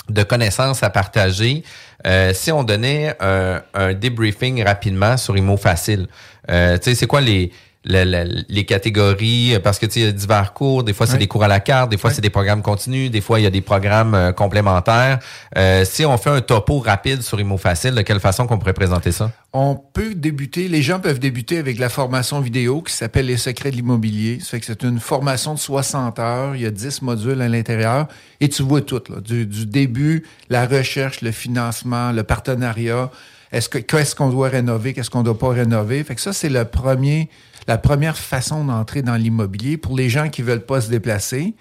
de 0.10 0.24
connaissances 0.24 0.84
à 0.84 0.90
partager. 0.90 1.64
Euh, 2.06 2.34
si 2.34 2.52
on 2.52 2.64
donnait 2.64 3.16
un, 3.20 3.94
debriefing 3.94 4.64
rapidement 4.64 5.18
sur 5.18 5.38
Imo 5.38 5.58
Facile, 5.58 6.08
euh, 6.50 6.78
tu 6.78 6.86
sais, 6.86 6.96
c'est 6.96 7.08
quoi 7.08 7.22
les, 7.22 7.52
le- 7.88 8.04
le- 8.04 8.44
les 8.50 8.66
catégories? 8.66 9.58
Parce 9.64 9.80
que 9.80 9.86
tu 9.86 9.94
sais, 9.94 10.00
il 10.02 10.06
y 10.06 10.10
a 10.10 10.12
divers 10.12 10.54
cours, 10.54 10.84
des 10.84 10.94
fois 10.94 11.06
c'est 11.08 11.14
Oui. 11.14 11.20
des 11.20 11.28
cours 11.28 11.44
à 11.44 11.48
la 11.48 11.60
carte, 11.60 11.90
des 11.92 11.98
fois 11.98 12.10
Oui. 12.10 12.16
c'est 12.16 12.22
des 12.22 12.30
programmes 12.30 12.62
continus, 12.62 13.10
des 13.12 13.22
fois 13.22 13.40
il 13.40 13.44
y 13.44 13.46
a 13.48 13.50
des 13.50 13.62
programmes 13.62 14.14
euh, 14.14 14.32
complémentaires. 14.34 15.20
Euh, 15.58 15.86
si 15.86 16.06
on 16.06 16.18
fait 16.18 16.30
un 16.30 16.42
topo 16.42 16.80
rapide 16.80 17.22
sur 17.22 17.40
Imo 17.40 17.58
Facile, 17.58 17.96
de 17.96 18.02
quelle 18.02 18.20
façon 18.20 18.48
qu'on 18.48 18.58
pourrait 18.60 18.74
présenter 18.74 19.12
ça? 19.12 19.32
On 19.54 19.76
peut 19.76 20.14
débuter, 20.14 20.68
les 20.68 20.82
gens 20.82 21.00
peuvent 21.00 21.20
débuter 21.20 21.58
avec 21.58 21.80
la 21.80 21.90
formation 21.90 22.40
vidéo 22.42 22.82
qui 22.82 22.94
s'appelle 22.94 23.26
Les 23.26 23.38
secrets 23.38 23.72
de 23.72 23.76
l'immobilier. 23.78 24.40
Ça 24.42 24.52
fait 24.52 24.60
que 24.60 24.66
c'est 24.68 24.84
une 24.84 25.00
formation 25.00 25.54
de 25.54 25.60
60 25.60 26.20
heures. 26.20 26.56
Il 26.56 26.62
y 26.62 26.66
a 26.66 26.72
10 26.72 27.02
modules 27.02 27.42
à 27.42 27.48
l'intérieur 27.48 28.08
et 28.40 28.50
tu 28.50 28.62
vois 28.62 28.82
tout, 28.82 29.02
là, 29.10 29.20
du, 29.22 29.46
du 29.48 29.66
début, 29.66 30.24
la 30.50 30.68
recherche, 30.68 31.22
le 31.22 31.32
financement, 31.32 32.12
le 32.12 32.24
partenariat. 32.24 33.10
Est-ce 33.52 33.70
que, 33.70 33.78
qu'est-ce 33.80 34.14
qu'on 34.14 34.30
doit 34.30 34.50
rénover, 34.50 34.94
qu'est-ce 34.94 35.10
qu'on 35.10 35.20
ne 35.20 35.24
doit 35.26 35.40
pas 35.40 35.50
rénover? 35.50 36.04
Fait 36.04 36.16
que 36.16 36.22
ça, 36.22 36.34
c'est 36.34 36.50
le 36.50 36.66
premier, 36.66 37.30
la 37.68 37.78
première 37.78 38.18
façon 38.18 38.64
d'entrer 38.64 39.02
dans 39.02 39.16
l'immobilier 39.16 39.78
pour 39.78 39.96
les 39.96 40.10
gens 40.10 40.30
qui 40.30 40.42
veulent 40.42 40.66
pas 40.66 40.82
se 40.82 40.90
déplacer. 40.90 41.54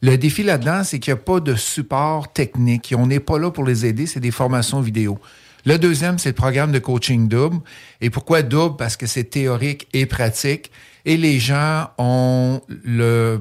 Le 0.00 0.16
défi 0.16 0.42
là-dedans, 0.42 0.82
c'est 0.82 0.98
qu'il 0.98 1.12
n'y 1.12 1.20
a 1.20 1.22
pas 1.22 1.40
de 1.40 1.54
support 1.54 2.32
technique. 2.32 2.92
On 2.96 3.06
n'est 3.06 3.20
pas 3.20 3.38
là 3.38 3.50
pour 3.50 3.64
les 3.64 3.86
aider, 3.86 4.06
c'est 4.06 4.20
des 4.20 4.30
formations 4.30 4.80
vidéo. 4.80 5.18
Le 5.64 5.78
deuxième, 5.78 6.18
c'est 6.18 6.30
le 6.30 6.34
programme 6.34 6.72
de 6.72 6.80
coaching 6.80 7.28
double. 7.28 7.58
Et 8.00 8.10
pourquoi 8.10 8.42
double? 8.42 8.76
Parce 8.76 8.96
que 8.96 9.06
c'est 9.06 9.24
théorique 9.24 9.86
et 9.92 10.06
pratique. 10.06 10.72
Et 11.04 11.16
les 11.16 11.38
gens 11.38 11.90
ont 11.98 12.60
une 12.84 13.40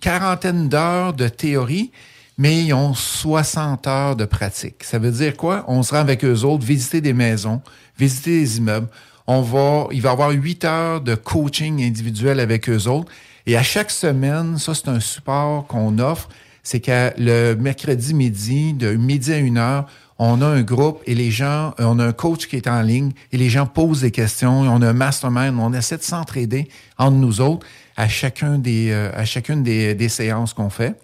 quarantaine 0.00 0.68
d'heures 0.68 1.14
de 1.14 1.28
théorie, 1.28 1.90
mais 2.36 2.64
ils 2.64 2.74
ont 2.74 2.92
60 2.92 3.86
heures 3.86 4.16
de 4.16 4.26
pratique. 4.26 4.84
Ça 4.84 4.98
veut 4.98 5.10
dire 5.10 5.36
quoi? 5.36 5.64
On 5.68 5.82
se 5.82 5.94
rend 5.94 6.00
avec 6.00 6.24
eux 6.24 6.42
autres, 6.42 6.64
visiter 6.64 7.00
des 7.00 7.14
maisons, 7.14 7.62
visiter 7.98 8.40
des 8.40 8.58
immeubles. 8.58 8.88
On 9.26 9.40
va, 9.40 9.88
il 9.90 10.02
va 10.02 10.10
y 10.10 10.12
avoir 10.12 10.30
8 10.30 10.64
heures 10.64 11.00
de 11.00 11.14
coaching 11.14 11.82
individuel 11.82 12.40
avec 12.40 12.68
eux 12.68 12.88
autres. 12.88 13.10
Et 13.46 13.56
à 13.56 13.62
chaque 13.62 13.90
semaine, 13.90 14.58
ça, 14.58 14.74
c'est 14.74 14.88
un 14.88 15.00
support 15.00 15.66
qu'on 15.66 15.98
offre. 15.98 16.28
C'est 16.62 16.80
que 16.80 17.12
le 17.18 17.54
mercredi 17.54 18.14
midi, 18.14 18.72
de 18.72 18.94
midi 18.94 19.32
à 19.32 19.38
une 19.38 19.58
heure, 19.58 19.86
on 20.18 20.40
a 20.42 20.46
un 20.46 20.62
groupe 20.62 21.02
et 21.06 21.14
les 21.14 21.30
gens, 21.30 21.74
on 21.78 21.98
a 21.98 22.06
un 22.06 22.12
coach 22.12 22.46
qui 22.46 22.56
est 22.56 22.68
en 22.68 22.80
ligne 22.82 23.12
et 23.32 23.36
les 23.36 23.48
gens 23.48 23.66
posent 23.66 24.02
des 24.02 24.10
questions. 24.10 24.60
On 24.60 24.80
a 24.82 24.88
un 24.88 24.92
mastermind. 24.92 25.58
On 25.58 25.72
essaie 25.72 25.96
de 25.96 26.02
s'entraider 26.02 26.68
entre 26.98 27.16
nous 27.16 27.40
autres 27.40 27.66
à 27.96 28.08
chacun 28.08 28.58
des, 28.58 28.90
euh, 28.90 29.10
à 29.14 29.24
chacune 29.24 29.62
des 29.62 30.08
séances 30.08 30.52
qu'on 30.52 30.70
fait. 30.70 30.96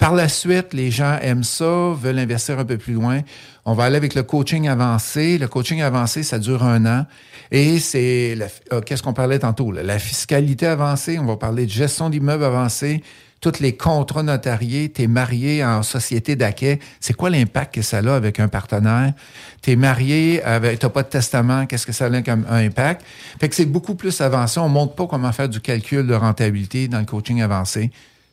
Par 0.00 0.14
la 0.14 0.30
suite, 0.30 0.72
les 0.72 0.90
gens 0.90 1.18
aiment 1.20 1.44
ça, 1.44 1.92
veulent 1.92 2.18
investir 2.18 2.58
un 2.58 2.64
peu 2.64 2.78
plus 2.78 2.94
loin. 2.94 3.20
On 3.66 3.74
va 3.74 3.84
aller 3.84 3.96
avec 3.96 4.14
le 4.14 4.22
coaching 4.22 4.66
avancé. 4.66 5.36
Le 5.36 5.46
coaching 5.46 5.82
avancé, 5.82 6.22
ça 6.22 6.38
dure 6.38 6.64
un 6.64 6.86
an. 6.86 7.06
Et 7.50 7.78
c'est, 7.80 8.34
euh, 8.72 8.80
qu'est-ce 8.80 9.02
qu'on 9.02 9.12
parlait 9.12 9.40
tantôt? 9.40 9.70
La 9.72 9.98
fiscalité 9.98 10.66
avancée, 10.66 11.18
on 11.18 11.26
va 11.26 11.36
parler 11.36 11.66
de 11.66 11.70
gestion 11.70 12.08
d'immeubles 12.08 12.44
avancée, 12.44 13.02
tous 13.42 13.60
les 13.60 13.76
contrats 13.76 14.22
notariés, 14.22 14.90
tu 14.90 15.02
es 15.02 15.06
marié 15.06 15.62
en 15.62 15.82
société 15.82 16.34
d'acquet, 16.34 16.78
c'est 16.98 17.14
quoi 17.14 17.28
l'impact 17.28 17.74
que 17.74 17.82
ça 17.82 17.98
a 17.98 18.14
avec 18.14 18.40
un 18.40 18.48
partenaire? 18.48 19.12
Tu 19.60 19.72
es 19.72 19.76
marié, 19.76 20.42
avec, 20.42 20.78
tu 20.78 20.88
pas 20.88 21.02
de 21.02 21.08
testament, 21.08 21.66
qu'est-ce 21.66 21.84
que 21.84 21.92
ça 21.92 22.06
a 22.06 22.22
comme 22.22 22.46
un 22.48 22.64
impact? 22.64 23.04
Fait 23.38 23.50
que 23.50 23.54
c'est 23.54 23.66
beaucoup 23.66 23.96
plus 23.96 24.18
avancé. 24.22 24.60
On 24.60 24.68
montre 24.70 24.94
pas 24.94 25.06
comment 25.06 25.32
faire 25.32 25.50
du 25.50 25.60
calcul 25.60 26.06
de 26.06 26.14
rentabilité 26.14 26.88
dans 26.88 27.00
le 27.00 27.06
coaching 27.06 27.42
avancé. 27.42 27.90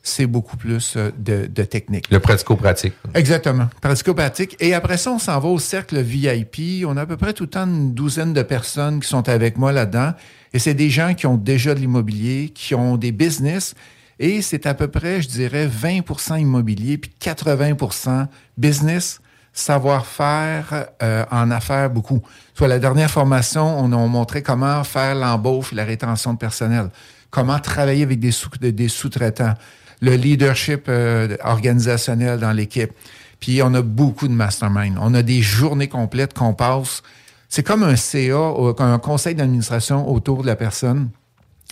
C'est 0.08 0.26
beaucoup 0.26 0.56
plus 0.56 0.94
euh, 0.96 1.10
de, 1.18 1.46
de 1.46 1.62
technique. 1.62 2.10
Le 2.10 2.20
pratico-pratique. 2.20 2.94
Exactement. 3.14 3.68
Pratico-pratique. 3.80 4.56
Et 4.60 4.74
après 4.74 4.96
ça, 4.96 5.12
on 5.12 5.18
s'en 5.18 5.38
va 5.38 5.48
au 5.48 5.58
cercle 5.58 6.00
VIP. 6.00 6.84
On 6.86 6.96
a 6.96 7.02
à 7.02 7.06
peu 7.06 7.16
près 7.16 7.32
tout 7.32 7.44
le 7.44 7.50
temps 7.50 7.66
une 7.66 7.94
douzaine 7.94 8.32
de 8.32 8.42
personnes 8.42 9.00
qui 9.00 9.08
sont 9.08 9.28
avec 9.28 9.58
moi 9.58 9.72
là-dedans. 9.72 10.12
Et 10.52 10.58
c'est 10.58 10.74
des 10.74 10.90
gens 10.90 11.14
qui 11.14 11.26
ont 11.26 11.36
déjà 11.36 11.74
de 11.74 11.80
l'immobilier, 11.80 12.50
qui 12.54 12.74
ont 12.74 12.96
des 12.96 13.12
business. 13.12 13.74
Et 14.18 14.42
c'est 14.42 14.66
à 14.66 14.74
peu 14.74 14.88
près, 14.88 15.22
je 15.22 15.28
dirais, 15.28 15.68
20% 15.68 16.40
immobilier, 16.40 16.98
puis 16.98 17.12
80% 17.20 18.26
business, 18.56 19.20
savoir-faire 19.52 20.86
euh, 21.02 21.24
en 21.30 21.50
affaires 21.50 21.90
beaucoup. 21.90 22.22
Soit 22.54 22.68
la 22.68 22.78
dernière 22.78 23.10
formation, 23.10 23.78
on 23.78 23.92
a 23.92 24.06
montré 24.06 24.42
comment 24.42 24.82
faire 24.84 25.14
l'embauche 25.14 25.72
et 25.72 25.76
la 25.76 25.84
rétention 25.84 26.32
de 26.32 26.38
personnel, 26.38 26.90
comment 27.30 27.58
travailler 27.58 28.02
avec 28.02 28.18
des 28.18 28.88
sous-traitants, 28.88 29.54
le 30.00 30.14
leadership 30.14 30.86
euh, 30.88 31.36
organisationnel 31.42 32.38
dans 32.38 32.52
l'équipe. 32.52 32.92
Puis 33.40 33.62
on 33.62 33.72
a 33.74 33.82
beaucoup 33.82 34.28
de 34.28 34.32
mastermind. 34.32 34.96
On 35.00 35.14
a 35.14 35.22
des 35.22 35.42
journées 35.42 35.88
complètes 35.88 36.34
qu'on 36.34 36.54
passe. 36.54 37.02
C'est 37.48 37.62
comme 37.62 37.82
un 37.82 37.96
CA, 37.96 38.54
un 38.78 38.98
conseil 38.98 39.34
d'administration 39.34 40.08
autour 40.08 40.42
de 40.42 40.46
la 40.46 40.56
personne. 40.56 41.10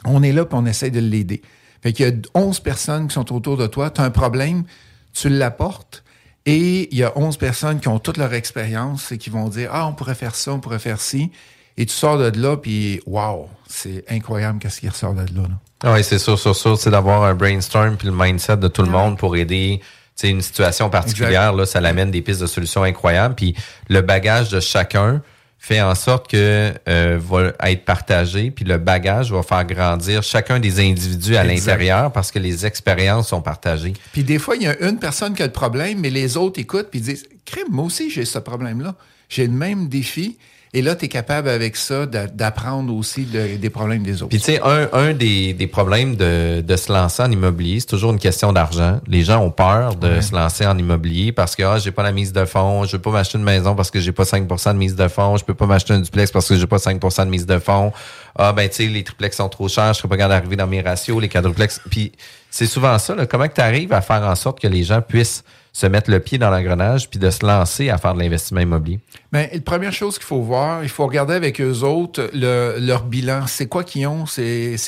On 0.04 0.22
est 0.22 0.32
là 0.32 0.44
puis 0.44 0.56
on 0.58 0.66
essaie 0.66 0.90
de 0.90 1.00
l'aider. 1.00 1.42
Fait 1.82 1.92
qu'il 1.92 2.06
y 2.06 2.08
a 2.08 2.12
11 2.34 2.60
personnes 2.60 3.08
qui 3.08 3.14
sont 3.14 3.32
autour 3.32 3.56
de 3.56 3.66
toi. 3.66 3.90
Tu 3.90 4.00
as 4.00 4.04
un 4.04 4.10
problème, 4.10 4.64
tu 5.12 5.28
l'apportes. 5.28 6.02
Et 6.46 6.88
il 6.92 6.98
y 6.98 7.02
a 7.02 7.12
11 7.18 7.36
personnes 7.36 7.80
qui 7.80 7.88
ont 7.88 7.98
toute 7.98 8.16
leur 8.16 8.32
expérience 8.32 9.10
et 9.10 9.18
qui 9.18 9.30
vont 9.30 9.48
dire 9.48 9.70
Ah, 9.72 9.86
on 9.86 9.92
pourrait 9.92 10.14
faire 10.14 10.34
ça, 10.34 10.52
on 10.52 10.60
pourrait 10.60 10.78
faire 10.78 11.00
ci. 11.00 11.30
Et 11.76 11.84
tu 11.84 11.92
sors 11.92 12.16
de 12.18 12.40
là, 12.40 12.56
puis 12.56 13.00
wow, 13.06 13.48
c'est 13.68 14.04
incroyable 14.08 14.58
qu'est-ce 14.60 14.80
qui 14.80 14.88
ressort 14.88 15.12
de 15.12 15.20
là. 15.20 15.42
là. 15.42 15.60
Oui, 15.86 16.04
c'est 16.04 16.18
sûr, 16.18 16.38
sûr, 16.38 16.54
sûr. 16.54 16.78
C'est 16.78 16.90
d'avoir 16.90 17.22
un 17.22 17.34
brainstorm 17.34 17.96
puis 17.96 18.08
le 18.08 18.14
mindset 18.14 18.56
de 18.56 18.68
tout 18.68 18.82
le 18.82 18.90
monde 18.90 19.16
pour 19.18 19.36
aider 19.36 19.80
sais, 20.16 20.30
une 20.30 20.42
situation 20.42 20.90
particulière. 20.90 21.52
Là, 21.52 21.66
ça 21.66 21.80
l'amène 21.80 22.10
des 22.10 22.22
pistes 22.22 22.40
de 22.40 22.46
solutions 22.46 22.82
incroyables. 22.82 23.34
Puis 23.34 23.54
le 23.88 24.00
bagage 24.00 24.48
de 24.48 24.60
chacun 24.60 25.22
fait 25.58 25.80
en 25.80 25.94
sorte 25.94 26.30
que 26.30 26.72
euh, 26.88 27.18
va 27.20 27.52
être 27.70 27.84
partagé, 27.84 28.50
puis 28.50 28.64
le 28.64 28.78
bagage 28.78 29.32
va 29.32 29.42
faire 29.42 29.64
grandir 29.64 30.22
chacun 30.22 30.60
des 30.60 30.80
individus 30.80 31.36
à 31.36 31.44
l'intérieur 31.44 32.12
parce 32.12 32.30
que 32.30 32.38
les 32.38 32.66
expériences 32.66 33.28
sont 33.28 33.40
partagées. 33.40 33.94
Puis 34.12 34.22
des 34.22 34.38
fois, 34.38 34.56
il 34.56 34.62
y 34.62 34.66
a 34.66 34.80
une 34.88 34.98
personne 34.98 35.34
qui 35.34 35.42
a 35.42 35.46
le 35.46 35.52
problème, 35.52 36.00
mais 36.00 36.10
les 36.10 36.36
autres 36.36 36.60
écoutent 36.60 36.88
puis 36.90 37.00
disent 37.00 37.26
Crime, 37.44 37.68
moi 37.70 37.86
aussi, 37.86 38.10
j'ai 38.10 38.24
ce 38.24 38.38
problème-là. 38.38 38.94
J'ai 39.28 39.46
le 39.46 39.52
même 39.52 39.88
défi. 39.88 40.38
Et 40.76 40.82
là, 40.82 40.94
tu 40.94 41.06
es 41.06 41.08
capable 41.08 41.48
avec 41.48 41.74
ça 41.74 42.04
d'a- 42.04 42.26
d'apprendre 42.26 42.94
aussi 42.94 43.24
des 43.24 43.70
problèmes 43.70 44.02
des 44.02 44.22
autres. 44.22 44.28
Puis 44.28 44.40
tu 44.40 44.44
sais, 44.44 44.60
un, 44.62 44.90
un 44.92 45.14
des, 45.14 45.54
des 45.54 45.66
problèmes 45.66 46.16
de, 46.16 46.60
de 46.60 46.76
se 46.76 46.92
lancer 46.92 47.22
en 47.22 47.30
immobilier, 47.30 47.80
c'est 47.80 47.86
toujours 47.86 48.12
une 48.12 48.18
question 48.18 48.52
d'argent. 48.52 49.00
Les 49.06 49.22
gens 49.22 49.40
ont 49.42 49.50
peur 49.50 49.94
de 49.94 50.20
se 50.20 50.34
lancer 50.34 50.66
en 50.66 50.76
immobilier 50.76 51.32
parce 51.32 51.56
que 51.56 51.62
ah, 51.62 51.78
j'ai 51.78 51.92
pas 51.92 52.02
la 52.02 52.12
mise 52.12 52.30
de 52.34 52.44
fonds, 52.44 52.84
je 52.84 52.92
veux 52.92 53.00
pas 53.02 53.10
m'acheter 53.10 53.38
une 53.38 53.44
maison 53.44 53.74
parce 53.74 53.90
que 53.90 54.00
j'ai 54.00 54.12
pas 54.12 54.24
5% 54.24 54.72
de 54.74 54.78
mise 54.78 54.94
de 54.96 55.08
fonds, 55.08 55.38
je 55.38 55.44
peux 55.46 55.54
pas 55.54 55.64
m'acheter 55.64 55.94
un 55.94 56.00
duplex 56.00 56.30
parce 56.30 56.46
que 56.46 56.56
j'ai 56.56 56.66
pas 56.66 56.76
5% 56.76 57.24
de 57.24 57.30
mise 57.30 57.46
de 57.46 57.58
fonds. 57.58 57.90
Ah 58.38 58.52
ben 58.52 58.68
tu 58.68 58.74
sais, 58.74 58.86
les 58.86 59.02
triplex 59.02 59.34
sont 59.38 59.48
trop 59.48 59.68
chers, 59.68 59.94
je 59.94 60.00
serais 60.00 60.08
pas 60.08 60.18
capable 60.18 60.34
d'arriver 60.34 60.56
dans 60.56 60.66
mes 60.66 60.82
ratios, 60.82 61.18
les 61.22 61.30
quadruplex. 61.30 61.80
Puis 61.90 62.12
c'est 62.50 62.66
souvent 62.66 62.98
ça, 62.98 63.14
là, 63.14 63.24
comment 63.24 63.48
tu 63.48 63.62
arrives 63.62 63.94
à 63.94 64.02
faire 64.02 64.22
en 64.24 64.34
sorte 64.34 64.60
que 64.60 64.68
les 64.68 64.82
gens 64.82 65.00
puissent 65.00 65.42
se 65.76 65.86
mettre 65.86 66.10
le 66.10 66.20
pied 66.20 66.38
dans 66.38 66.48
l'engrenage 66.48 67.10
puis 67.10 67.18
de 67.18 67.28
se 67.28 67.44
lancer 67.44 67.90
à 67.90 67.98
faire 67.98 68.14
de 68.14 68.20
l'investissement 68.20 68.60
immobilier? 68.60 68.98
Bien, 69.30 69.46
la 69.52 69.60
première 69.60 69.92
chose 69.92 70.16
qu'il 70.16 70.24
faut 70.24 70.40
voir, 70.40 70.82
il 70.82 70.88
faut 70.88 71.06
regarder 71.06 71.34
avec 71.34 71.60
eux 71.60 71.82
autres 71.82 72.30
le- 72.32 72.76
leur 72.80 73.04
bilan. 73.04 73.46
C'est 73.46 73.66
quoi 73.66 73.84
qu'ils 73.84 74.06
ont? 74.06 74.24
C'est 74.24 74.78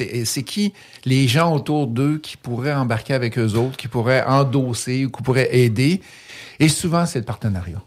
qui 0.46 0.72
les 1.04 1.28
gens 1.28 1.54
autour 1.54 1.88
d'eux 1.88 2.16
qui 2.16 2.38
pourraient 2.38 2.72
embarquer 2.72 3.12
avec 3.12 3.38
eux 3.38 3.52
autres, 3.52 3.76
qui 3.76 3.86
pourraient 3.86 4.24
endosser 4.24 5.04
ou 5.04 5.10
qui 5.10 5.22
pourraient 5.22 5.54
aider? 5.54 6.00
Et 6.58 6.70
souvent, 6.70 7.04
c'est 7.04 7.18
le 7.18 7.26
partenariat. 7.26 7.82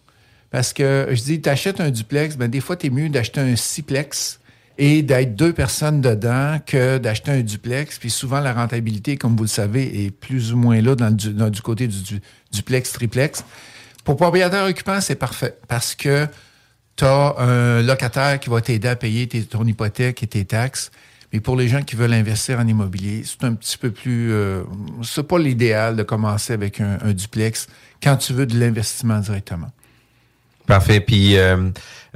Parce 0.52 0.72
que 0.72 1.08
je 1.10 1.24
dis, 1.24 1.42
tu 1.42 1.50
achètes 1.50 1.82
un 1.82 1.90
duplex, 1.90 2.38
ben, 2.38 2.52
des 2.52 2.60
fois, 2.60 2.76
tu 2.76 2.86
es 2.86 2.90
mieux 2.92 3.10
d'acheter 3.10 3.42
un 3.42 3.56
sixplex 3.56 4.40
et 4.78 5.02
d'être 5.02 5.36
deux 5.36 5.54
personnes 5.54 6.02
dedans 6.02 6.58
que 6.66 6.98
d'acheter 6.98 7.32
un 7.32 7.42
duplex. 7.42 8.00
Puis 8.00 8.10
souvent, 8.10 8.40
la 8.40 8.54
rentabilité, 8.54 9.18
comme 9.18 9.36
vous 9.36 9.44
le 9.44 9.50
savez, 9.50 10.06
est 10.06 10.12
plus 10.12 10.54
ou 10.54 10.58
moins 10.58 10.82
là 10.82 10.96
dans, 10.96 11.10
le 11.10 11.50
du 11.50 11.62
côté 11.62 11.88
du, 11.88 12.02
du 12.02 12.22
duplex, 12.52 12.92
triplex. 12.92 13.44
Pour 14.04 14.18
propriétaire 14.18 14.66
occupant, 14.66 15.00
c'est 15.02 15.16
parfait 15.16 15.58
parce 15.68 15.96
que 15.96 16.28
tu 16.96 17.06
as 17.06 17.36
un 17.38 17.82
locataire 17.82 18.40
qui 18.40 18.50
va 18.50 18.62
t'aider 18.62 18.88
à 18.88 18.96
payer 18.96 19.28
tes- 19.28 19.44
ton 19.44 19.66
hypothèque 19.66 20.24
et 20.24 20.28
tes 20.28 20.46
taxes. 20.46 20.92
Mais 21.34 21.40
pour 21.40 21.56
les 21.56 21.68
gens 21.68 21.82
qui 21.82 21.96
veulent 21.96 22.14
investir 22.14 22.60
en 22.60 22.68
immobilier, 22.68 23.24
c'est 23.26 23.46
un 23.46 23.54
petit 23.54 23.78
peu 23.78 23.92
plus... 23.92 24.34
Euh, 24.34 24.64
c'est 25.02 25.24
pas 25.26 25.40
l'idéal 25.40 25.96
de 25.96 26.04
commencer 26.04 26.52
avec 26.52 26.82
un, 26.82 27.14
duplex 27.14 27.68
quand 28.04 28.18
tu 28.18 28.34
veux 28.34 28.46
de 28.46 28.60
l'investissement 28.60 29.20
directement. 29.20 29.72
Parfait. 30.68 31.00
Puis, 31.00 31.38
euh, 31.38 31.70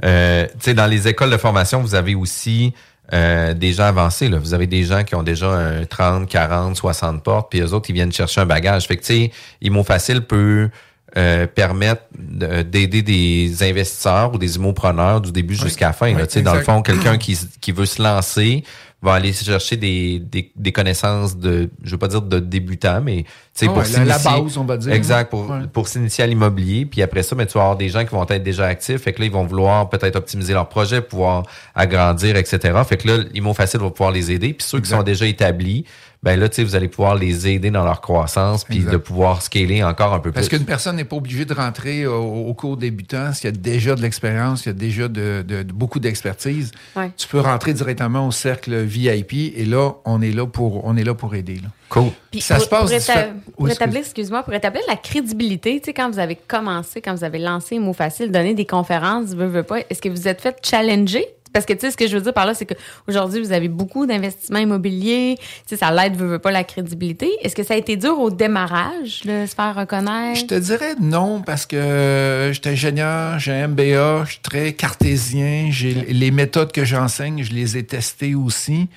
euh, 0.04 0.46
tu 0.46 0.52
sais, 0.60 0.74
dans 0.74 0.86
les 0.86 1.08
écoles 1.08 1.30
de 1.30 1.36
formation, 1.38 1.80
vous 1.80 1.94
avez 1.94 2.14
aussi 2.14 2.74
euh, 3.12 3.54
des 3.54 3.72
gens 3.72 3.84
avancés. 3.84 4.28
Là. 4.28 4.38
Vous 4.38 4.54
avez 4.54 4.66
des 4.66 4.82
gens 4.84 5.04
qui 5.04 5.14
ont 5.14 5.22
déjà 5.22 5.48
un 5.48 5.84
30, 5.84 6.28
40, 6.28 6.76
60 6.76 7.22
portes, 7.22 7.50
puis 7.50 7.60
eux 7.60 7.72
autres, 7.72 7.88
ils 7.90 7.94
viennent 7.94 8.12
chercher 8.12 8.40
un 8.40 8.46
bagage. 8.46 8.86
Fait 8.86 8.96
que, 8.96 9.02
tu 9.04 9.14
sais, 9.14 9.30
Imo 9.62 9.82
Facile 9.84 10.22
peut 10.22 10.68
euh, 11.16 11.46
permettre 11.46 12.02
de- 12.18 12.62
d'aider 12.62 13.00
des 13.02 13.62
investisseurs 13.62 14.34
ou 14.34 14.38
des 14.38 14.56
immopreneurs 14.56 15.20
du 15.20 15.32
début 15.32 15.54
jusqu'à 15.54 15.86
la 15.88 15.92
fin. 15.92 16.10
là. 16.12 16.16
Oui, 16.22 16.26
Tu 16.26 16.32
sais, 16.34 16.42
dans 16.42 16.54
le 16.54 16.62
fond, 16.62 16.82
quelqu'un 16.82 17.16
qui, 17.16 17.38
qui 17.60 17.72
veut 17.72 17.86
se 17.86 18.02
lancer 18.02 18.64
va 19.02 19.12
aller 19.14 19.32
chercher 19.32 19.76
des, 19.76 20.18
des, 20.18 20.50
des 20.56 20.72
connaissances 20.72 21.36
de, 21.36 21.70
je 21.84 21.90
veux 21.92 21.98
pas 21.98 22.08
dire 22.08 22.22
de 22.22 22.38
débutant, 22.40 23.00
mais 23.02 23.22
tu 23.22 23.28
sais, 23.52 23.66
Ah 23.66 23.72
pour 23.72 23.78
ouais, 23.82 24.04
la- 24.04 24.18
base, 24.18 24.56
on 24.56 24.64
va 24.64 24.76
dire. 24.78 24.92
Exact, 24.92 25.30
pour, 25.30 25.48
Ouais. 25.50 25.66
pour 25.72 25.86
s'initier 25.86 26.24
à 26.24 26.26
l'immobilier. 26.26 26.86
Puis 26.86 27.02
après 27.02 27.22
ça, 27.22 27.36
mais 27.36 27.46
tu 27.46 27.52
vas 27.54 27.60
avoir 27.60 27.76
des 27.76 27.88
gens 27.90 28.04
qui 28.04 28.10
vont 28.14 28.26
être 28.26 28.42
déjà 28.42 28.66
actifs. 28.66 29.02
Fait 29.02 29.12
que 29.12 29.20
là, 29.20 29.26
ils 29.26 29.32
vont 29.32 29.44
vouloir 29.44 29.88
peut-être 29.90 30.16
optimiser 30.16 30.54
leur 30.54 30.68
projet, 30.68 31.02
pouvoir 31.02 31.44
agrandir, 31.74 32.36
etc. 32.36 32.58
Fait 32.88 32.96
que 32.96 33.06
là, 33.08 33.24
Imo 33.34 33.52
Facile 33.54 33.80
va 33.80 33.90
pouvoir 33.90 34.10
les 34.12 34.32
aider. 34.32 34.54
Puis 34.54 34.66
ceux 34.66 34.80
qui 34.80 34.88
sont 34.90 35.02
déjà 35.02 35.26
établis, 35.26 35.84
ben 36.22 36.38
là, 36.40 36.48
tu 36.48 36.56
sais, 36.56 36.64
vous 36.64 36.74
allez 36.74 36.88
pouvoir 36.88 37.14
les 37.14 37.46
aider 37.48 37.70
dans 37.70 37.84
leur 37.84 38.00
croissance, 38.00 38.64
puis 38.64 38.78
Exact. 38.78 38.90
de 38.92 38.96
pouvoir 38.96 39.42
scaler 39.42 39.84
encore 39.84 40.12
un 40.14 40.18
peu 40.18 40.32
Parce 40.32 40.48
plus. 40.48 40.56
qu'une 40.58 40.66
personne 40.66 40.96
n'est 40.96 41.04
pas 41.04 41.16
obligée 41.16 41.44
de 41.44 41.54
rentrer 41.54 42.06
au, 42.06 42.46
au 42.46 42.54
cours 42.54 42.76
débutant 42.76 43.32
s'il 43.32 43.44
y 43.44 43.48
a 43.48 43.56
déjà 43.56 43.94
de 43.94 44.02
l'expérience, 44.02 44.60
s'il 44.62 44.72
y 44.72 44.74
a 44.74 44.78
déjà 44.78 45.08
de, 45.08 45.44
de- 45.46 45.62
de- 45.62 45.72
beaucoup 45.72 46.00
d'expertise. 46.00 46.72
Ouais. 46.96 47.10
Tu 47.16 47.28
peux 47.28 47.40
rentrer 47.40 47.74
directement 47.74 48.26
au 48.26 48.32
cercle 48.32 48.76
VIP 48.82 49.52
et 49.56 49.64
là, 49.64 49.92
on 50.04 50.20
est 50.22 50.32
là 50.32 50.46
pour, 50.46 50.84
on 50.84 50.96
est 50.96 51.04
là 51.04 51.14
pour 51.14 51.34
aider. 51.34 51.56
là. 51.56 51.68
Cool. 51.88 52.10
Puis 52.32 52.40
Ça 52.40 52.56
pour, 52.56 52.64
se 52.64 52.68
passe 52.68 52.80
pour, 52.80 52.90
éta- 52.90 53.28
pour 53.56 53.68
établir, 53.70 54.00
excuse-moi, 54.00 54.42
pour 54.42 54.52
établir 54.54 54.82
la 54.88 54.96
crédibilité, 54.96 55.78
tu 55.78 55.84
sais, 55.86 55.92
quand 55.94 56.10
vous 56.10 56.18
avez 56.18 56.34
commencé, 56.34 57.00
quand 57.00 57.14
vous 57.14 57.22
avez 57.24 57.38
lancé 57.38 57.78
Mot 57.78 57.92
Facile, 57.92 58.32
donner 58.32 58.54
des 58.54 58.66
conférences, 58.66 59.34
veux, 59.34 59.46
veux 59.46 59.62
pas, 59.62 59.80
est-ce 59.88 60.02
que 60.02 60.08
vous 60.08 60.26
êtes 60.26 60.40
fait 60.40 60.56
challenger? 60.62 61.24
Parce 61.56 61.64
que, 61.64 61.72
tu 61.72 61.80
sais, 61.80 61.90
ce 61.90 61.96
que 61.96 62.06
je 62.06 62.14
veux 62.18 62.22
dire 62.22 62.34
par 62.34 62.44
là, 62.44 62.52
c'est 62.52 62.66
qu'aujourd'hui, 62.66 63.40
vous 63.40 63.52
avez 63.52 63.68
beaucoup 63.68 64.04
d'investissements 64.04 64.58
immobiliers. 64.58 65.36
Tu 65.38 65.44
sais, 65.68 65.76
ça 65.76 65.90
l'aide, 65.90 66.14
veut, 66.14 66.26
veut 66.26 66.38
pas, 66.38 66.50
la 66.50 66.64
crédibilité. 66.64 67.30
Est-ce 67.40 67.56
que 67.56 67.62
ça 67.62 67.72
a 67.72 67.76
été 67.78 67.96
dur 67.96 68.18
au 68.20 68.30
démarrage 68.30 69.22
de 69.24 69.46
se 69.46 69.54
faire 69.54 69.74
reconnaître? 69.74 70.38
Je 70.40 70.44
te 70.44 70.54
dirais 70.54 70.94
non 71.00 71.40
parce 71.40 71.64
que 71.64 72.50
j'étais 72.52 72.70
ingénieur, 72.70 73.38
j'ai 73.38 73.52
un 73.52 73.68
MBA, 73.68 74.24
je 74.26 74.32
suis 74.32 74.40
très 74.42 74.74
cartésien, 74.74 75.68
j'ai 75.70 75.94
les 75.94 76.30
méthodes 76.30 76.72
que 76.72 76.84
j'enseigne, 76.84 77.42
je 77.42 77.52
les 77.54 77.78
ai 77.78 77.84
testées 77.84 78.34
aussi 78.34 78.88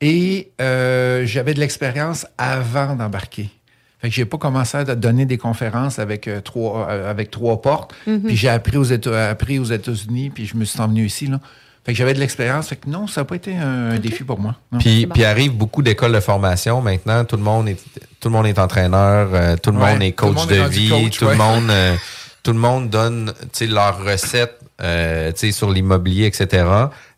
et 0.00 0.50
euh, 0.60 1.24
j'avais 1.26 1.54
de 1.54 1.60
l'expérience 1.60 2.24
avant 2.38 2.94
d'embarquer. 2.94 3.48
Fait 3.98 4.10
que 4.10 4.14
j'ai 4.14 4.26
pas 4.26 4.36
commencé 4.36 4.76
à 4.76 4.84
donner 4.84 5.24
des 5.24 5.38
conférences 5.38 5.98
avec 5.98 6.28
euh, 6.28 6.40
trois 6.42 6.86
euh, 6.90 7.10
avec 7.10 7.30
trois 7.30 7.60
portes, 7.62 7.94
puis 8.04 8.36
j'ai 8.36 8.50
appris 8.50 8.76
aux 8.76 8.84
Éta- 8.84 9.30
appris 9.30 9.58
aux 9.58 9.64
États-Unis, 9.64 10.30
puis 10.30 10.44
je 10.46 10.54
me 10.56 10.64
suis 10.64 10.78
emmené 10.80 11.02
ici 11.02 11.26
là. 11.26 11.40
Fait 11.86 11.92
que 11.92 11.98
j'avais 11.98 12.14
de 12.14 12.18
l'expérience, 12.18 12.66
fait 12.66 12.74
que 12.74 12.90
non, 12.90 13.06
ça 13.06 13.20
n'a 13.20 13.24
pas 13.26 13.36
été 13.36 13.56
un, 13.56 13.92
un 13.92 13.98
défi 14.00 14.24
pour 14.24 14.40
moi. 14.40 14.56
non. 14.72 14.78
Puis, 14.80 15.06
bon. 15.06 15.12
puis 15.14 15.24
arrive 15.24 15.52
beaucoup 15.52 15.82
d'écoles 15.82 16.12
de 16.12 16.18
formation 16.18 16.82
maintenant. 16.82 17.24
Tout 17.24 17.36
le 17.36 17.44
monde 17.44 17.68
est 17.68 17.78
tout 18.18 18.28
le 18.28 18.32
monde 18.34 18.46
est 18.46 18.58
entraîneur, 18.58 19.28
euh, 19.32 19.56
tout 19.56 19.70
le 19.70 19.78
Ouais, 19.78 19.92
monde 19.92 20.02
est 20.02 20.18
tout 20.18 20.26
le 20.26 20.32
coach 20.32 20.40
monde 20.40 20.48
de 20.50 20.54
est 20.56 20.68
vie, 20.68 20.88
coach, 20.88 21.18
tout 21.18 21.28
le 21.28 21.36
monde 21.36 21.70
euh, 21.70 21.94
tout 22.42 22.52
le 22.52 22.58
monde 22.58 22.90
donne 22.90 23.32
tu 23.40 23.48
sais, 23.52 23.66
leurs 23.68 24.04
recettes 24.04 24.58
euh, 24.82 25.30
tu 25.32 25.38
sais, 25.38 25.52
sur 25.52 25.70
l'immobilier, 25.70 26.26
etc. 26.26 26.64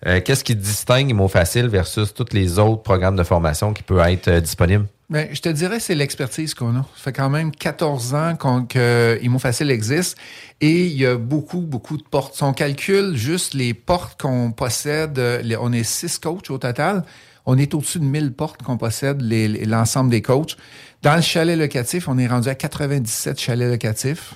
Euh, 0.07 0.21
Qu'est-ce 0.25 0.45
qui 0.45 0.55
distingue 0.55 1.11
Imo 1.11 1.29
Facile 1.29 1.69
versus 1.69 2.13
tous 2.15 2.27
les 2.33 2.59
autres 2.59 2.83
programmes 2.83 3.17
de 3.17 3.25
formation 3.25 3.73
qui 3.73 3.83
peuvent 3.83 4.07
être 4.07 4.29
euh, 4.29 4.41
disponibles? 4.41 4.87
Ben, 5.11 5.27
je 5.33 5.41
te 5.41 5.49
dirais, 5.49 5.81
c'est 5.81 5.95
l'expertise 5.95 6.53
qu'on 6.53 6.77
a. 6.77 6.81
Ça 6.97 7.05
fait 7.05 7.13
quand 7.15 7.31
même 7.31 7.51
14 7.51 8.13
ans 8.15 8.37
qu'on, 8.37 8.65
que 8.67 9.19
Imo 9.23 9.39
Facile 9.39 9.71
existe 9.71 10.19
et 10.61 10.85
il 10.85 10.93
y 10.99 11.07
a 11.07 11.17
beaucoup, 11.17 11.61
beaucoup 11.63 11.97
de 11.97 12.03
portes. 12.03 12.35
Si 12.35 12.43
on 12.43 12.53
calcule 12.53 13.17
juste 13.17 13.55
les 13.55 13.73
portes 13.73 14.21
qu'on 14.21 14.53
possède, 14.53 15.19
euh, 15.19 15.41
les- 15.41 15.57
on 15.57 15.73
est 15.73 15.83
six 15.83 16.19
coachs 16.19 16.51
au 16.51 16.59
total. 16.59 17.05
On 17.47 17.57
est 17.57 17.73
au-dessus 17.73 18.01
de 18.01 18.05
1000 18.05 18.35
portes 18.35 18.63
qu'on 18.63 18.77
possède, 18.77 19.23
les- 19.23 19.65
l'ensemble 19.65 20.11
des 20.11 20.21
coachs. 20.21 20.59
Dans 21.01 21.17
le 21.17 21.23
chalet 21.23 21.59
locatif, 21.59 22.07
on 22.07 22.19
est 22.19 22.27
rendu 22.27 22.51
à 22.51 22.55
97 22.55 23.41
chalets 23.41 23.71
locatifs. 23.71 24.35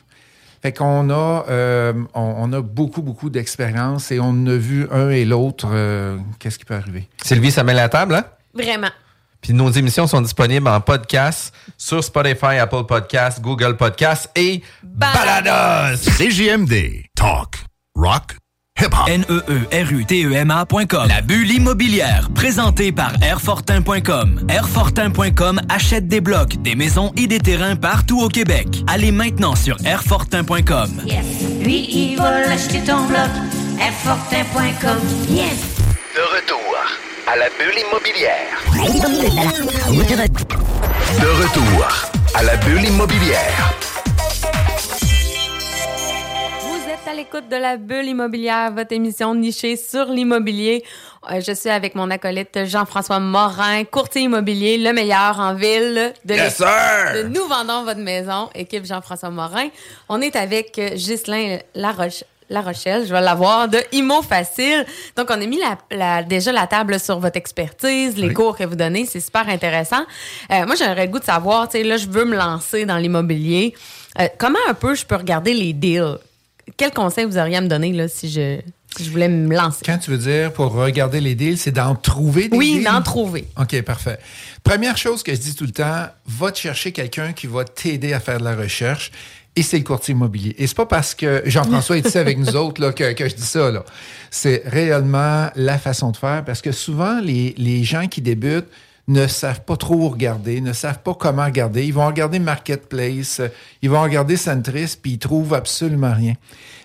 Fait 0.62 0.72
qu'on 0.72 1.10
a, 1.10 1.44
euh, 1.50 1.92
on, 2.14 2.34
on 2.38 2.52
a 2.54 2.62
beaucoup, 2.62 3.02
beaucoup 3.02 3.28
d'expérience 3.28 4.10
et 4.10 4.20
on 4.20 4.46
a 4.46 4.54
vu 4.56 4.86
un 4.90 5.10
et 5.10 5.26
l'autre, 5.26 5.68
euh, 5.70 6.16
qu'est-ce 6.38 6.58
qui 6.58 6.64
peut 6.64 6.74
arriver? 6.74 7.08
Sylvie, 7.22 7.50
ça 7.50 7.62
met 7.62 7.74
la 7.74 7.90
table, 7.90 8.14
hein? 8.14 8.24
Vraiment. 8.54 8.88
Puis 9.42 9.52
nos 9.52 9.70
émissions 9.70 10.06
sont 10.06 10.20
disponibles 10.20 10.68
en 10.68 10.80
podcast 10.80 11.52
sur 11.76 12.02
Spotify, 12.02 12.58
Apple 12.60 12.84
Podcasts, 12.86 13.40
Google 13.40 13.76
Podcasts 13.76 14.30
et 14.36 14.62
Balados. 14.82 15.98
CJMD. 16.16 17.06
Talk. 17.14 17.56
Rock. 17.96 18.36
Hip-hop. 18.80 19.06
E 19.08 19.12
N-E-E-R-U-T-E-M-A.com. 19.12 21.08
La 21.08 21.20
bulle 21.20 21.50
immobilière, 21.50 22.30
présentée 22.34 22.90
par 22.90 23.12
Airfortin.com. 23.22 24.46
Airfortin.com 24.48 25.60
achète 25.68 26.08
des 26.08 26.20
blocs, 26.20 26.56
des 26.62 26.74
maisons 26.74 27.12
et 27.16 27.26
des 27.26 27.38
terrains 27.38 27.76
partout 27.76 28.20
au 28.22 28.28
Québec. 28.28 28.68
Allez 28.86 29.12
maintenant 29.12 29.54
sur 29.56 29.76
Airfortin.com. 29.84 31.02
Yes. 31.04 31.26
Lui, 31.60 31.86
il 31.90 32.16
va 32.16 32.46
l'acheter 32.46 32.80
ton 32.80 33.04
bloc. 33.06 33.28
Airfortin.com. 33.78 34.98
Yes. 35.28 35.76
De 36.14 36.36
retour 36.36 36.71
à 37.32 37.36
la 37.36 37.48
bulle 37.48 37.78
immobilière. 37.78 38.62
De 41.18 41.28
retour 41.42 41.88
à 42.34 42.42
la 42.42 42.56
bulle 42.56 42.84
immobilière. 42.84 43.72
Vous 46.60 46.90
êtes 46.90 47.08
à 47.08 47.14
l'écoute 47.14 47.48
de 47.48 47.56
la 47.56 47.78
bulle 47.78 48.08
immobilière, 48.08 48.72
votre 48.72 48.92
émission 48.92 49.34
nichée 49.34 49.76
sur 49.76 50.04
l'immobilier. 50.10 50.84
Euh, 51.30 51.40
je 51.40 51.52
suis 51.52 51.70
avec 51.70 51.94
mon 51.94 52.10
acolyte 52.10 52.66
Jean-François 52.66 53.18
Morin, 53.18 53.84
courtier 53.84 54.22
immobilier, 54.22 54.76
le 54.76 54.92
meilleur 54.92 55.40
en 55.40 55.54
ville 55.54 56.12
de 56.26 56.34
Yes, 56.34 56.58
de 56.58 57.28
Nous 57.28 57.46
vendons 57.46 57.84
votre 57.84 58.00
maison, 58.00 58.50
équipe 58.54 58.84
Jean-François 58.84 59.30
Morin. 59.30 59.68
On 60.10 60.20
est 60.20 60.36
avec 60.36 60.78
euh, 60.78 60.90
Ghislain 60.90 61.60
Laroche. 61.74 62.24
La 62.52 62.60
Rochelle, 62.60 63.06
je 63.06 63.12
vais 63.12 63.20
l'avoir, 63.22 63.66
de 63.68 63.78
Imo 63.92 64.20
Facile. 64.22 64.84
Donc, 65.16 65.28
on 65.30 65.40
a 65.40 65.46
mis 65.46 65.58
la, 65.58 65.78
la- 65.90 66.22
déjà 66.22 66.52
la 66.52 66.66
table 66.66 67.00
sur 67.00 67.18
votre 67.18 67.36
expertise, 67.38 68.16
les 68.18 68.32
cours 68.34 68.56
que 68.56 68.64
vous 68.64 68.76
donnez, 68.76 69.06
c'est 69.06 69.20
super 69.20 69.48
intéressant. 69.48 70.02
Euh, 70.50 70.66
moi, 70.66 70.74
j'aurais 70.78 71.06
le 71.06 71.10
goût 71.10 71.18
de 71.18 71.24
savoir, 71.24 71.68
tu 71.68 71.78
sais, 71.78 71.82
là, 71.84 71.96
je 71.96 72.06
veux 72.08 72.26
me 72.26 72.36
lancer 72.36 72.84
dans 72.84 72.98
l'immobilier. 72.98 73.74
Euh, 74.20 74.28
comment 74.38 74.58
un 74.68 74.74
peu 74.74 74.94
je 74.94 75.06
peux 75.06 75.16
regarder 75.16 75.54
les 75.54 75.72
deals? 75.72 76.18
Quel 76.76 76.92
conseil 76.92 77.24
vous 77.24 77.38
auriez 77.38 77.56
à 77.56 77.60
me 77.62 77.68
donner 77.68 77.90
là, 77.92 78.06
si, 78.06 78.30
je, 78.30 78.60
voulais 79.10 79.28
me 79.28 79.54
lancer? 79.56 79.80
Quand 79.86 79.96
tu 79.98 80.10
veux 80.10 80.18
dire 80.18 80.52
pour 80.52 80.72
regarder 80.72 81.20
les 81.20 81.34
deals, 81.34 81.56
c'est 81.58 81.72
d'en 81.72 81.94
trouver 81.94 82.48
des 82.48 82.56
Oui, 82.56 82.74
deals? 82.74 82.84
d'en 82.84 83.00
trouver. 83.02 83.46
OK, 83.58 83.80
parfait. 83.82 84.18
Première 84.62 84.96
chose 84.98 85.22
que 85.22 85.34
je 85.34 85.40
dis 85.40 85.54
tout 85.54 85.64
le 85.64 85.72
temps, 85.72 86.06
va 86.26 86.52
te 86.52 86.58
chercher 86.58 86.92
quelqu'un 86.92 87.32
qui 87.32 87.46
va 87.46 87.64
t'aider 87.64 88.12
à 88.12 88.20
faire 88.20 88.38
de 88.38 88.44
la 88.44 88.54
recherche. 88.54 89.10
Et 89.54 89.62
c'est 89.62 89.78
le 89.78 89.84
courtier 89.84 90.12
immobilier. 90.12 90.54
Et 90.58 90.66
c'est 90.66 90.76
pas 90.76 90.86
parce 90.86 91.14
que 91.14 91.42
Jean-François 91.44 91.98
est 91.98 92.06
ici 92.06 92.16
avec 92.16 92.38
nous 92.38 92.56
autres 92.56 92.80
là, 92.80 92.92
que, 92.92 93.04
je 93.04 93.34
dis 93.34 93.42
ça. 93.42 93.70
C'est 94.30 94.62
réellement 94.64 95.50
la 95.56 95.78
façon 95.78 96.10
de 96.10 96.16
faire 96.16 96.42
parce 96.44 96.62
que 96.62 96.72
souvent, 96.72 97.20
les, 97.20 97.54
les 97.58 97.84
gens 97.84 98.08
qui 98.08 98.22
débutent 98.22 98.70
ne 99.08 99.26
savent 99.26 99.62
pas 99.62 99.76
trop 99.76 100.08
regarder, 100.08 100.60
ne 100.60 100.72
savent 100.72 101.02
pas 101.02 101.14
comment 101.14 101.44
regarder. 101.44 101.84
Ils 101.84 101.92
vont 101.92 102.06
regarder 102.06 102.38
Marketplace, 102.38 103.40
ils 103.82 103.90
vont 103.90 104.02
regarder 104.02 104.36
Centris, 104.36 104.96
puis 105.00 105.12
ils 105.12 105.18
trouvent 105.18 105.54
absolument 105.54 106.14
rien. 106.14 106.34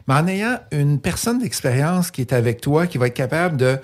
Mais 0.08 0.16
en 0.16 0.28
ayant 0.28 0.60
une 0.72 1.00
personne 1.00 1.40
d'expérience 1.40 2.12
qui 2.12 2.22
est 2.22 2.34
avec 2.34 2.62
toi, 2.62 2.88
qui 2.88 2.98
va 2.98 3.08
être 3.08 3.14
capable 3.14 3.58
de 3.58 3.78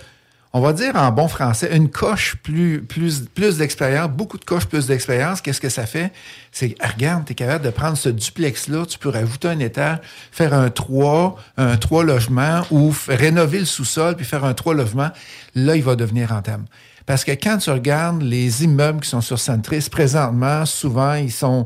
on 0.55 0.61
va 0.61 0.71
dire 0.71 0.95
en 0.95 1.11
bon 1.11 1.27
français, 1.27 1.75
une 1.75 1.89
coche 1.89 2.35
plus, 2.43 2.83
plus, 2.83 3.21
plus 3.21 3.57
d'expérience, 3.57 4.09
beaucoup 4.09 4.37
de 4.37 4.45
coches 4.45 4.67
plus 4.67 4.85
d'expérience, 4.85 5.41
qu'est-ce 5.41 5.59
que 5.59 5.69
ça 5.69 5.87
fait? 5.87 6.13
C'est, 6.51 6.75
ah, 6.79 6.89
regarde, 6.89 7.25
tu 7.25 7.31
es 7.31 7.35
capable 7.35 7.65
de 7.65 7.71
prendre 7.71 7.97
ce 7.97 8.09
duplex-là, 8.09 8.85
tu 8.85 8.99
peux 8.99 9.09
rajouter 9.09 9.47
un 9.47 9.57
étage, 9.57 9.97
faire 10.31 10.53
un 10.53 10.69
3, 10.69 11.37
un 11.57 11.75
3 11.75 12.03
logements 12.03 12.61
ou 12.69 12.93
rénover 13.07 13.59
le 13.59 13.65
sous-sol 13.65 14.15
puis 14.15 14.25
faire 14.25 14.45
un 14.45 14.53
3 14.53 14.75
logements. 14.75 15.09
Là, 15.55 15.75
il 15.75 15.83
va 15.83 15.95
devenir 15.95 16.29
rentable. 16.29 16.65
Parce 17.07 17.23
que 17.23 17.31
quand 17.31 17.57
tu 17.57 17.71
regardes 17.71 18.21
les 18.21 18.63
immeubles 18.63 19.01
qui 19.01 19.09
sont 19.09 19.21
sur 19.21 19.39
Centris, 19.39 19.87
présentement, 19.91 20.67
souvent, 20.67 21.15
ils 21.15 21.31
sont 21.31 21.65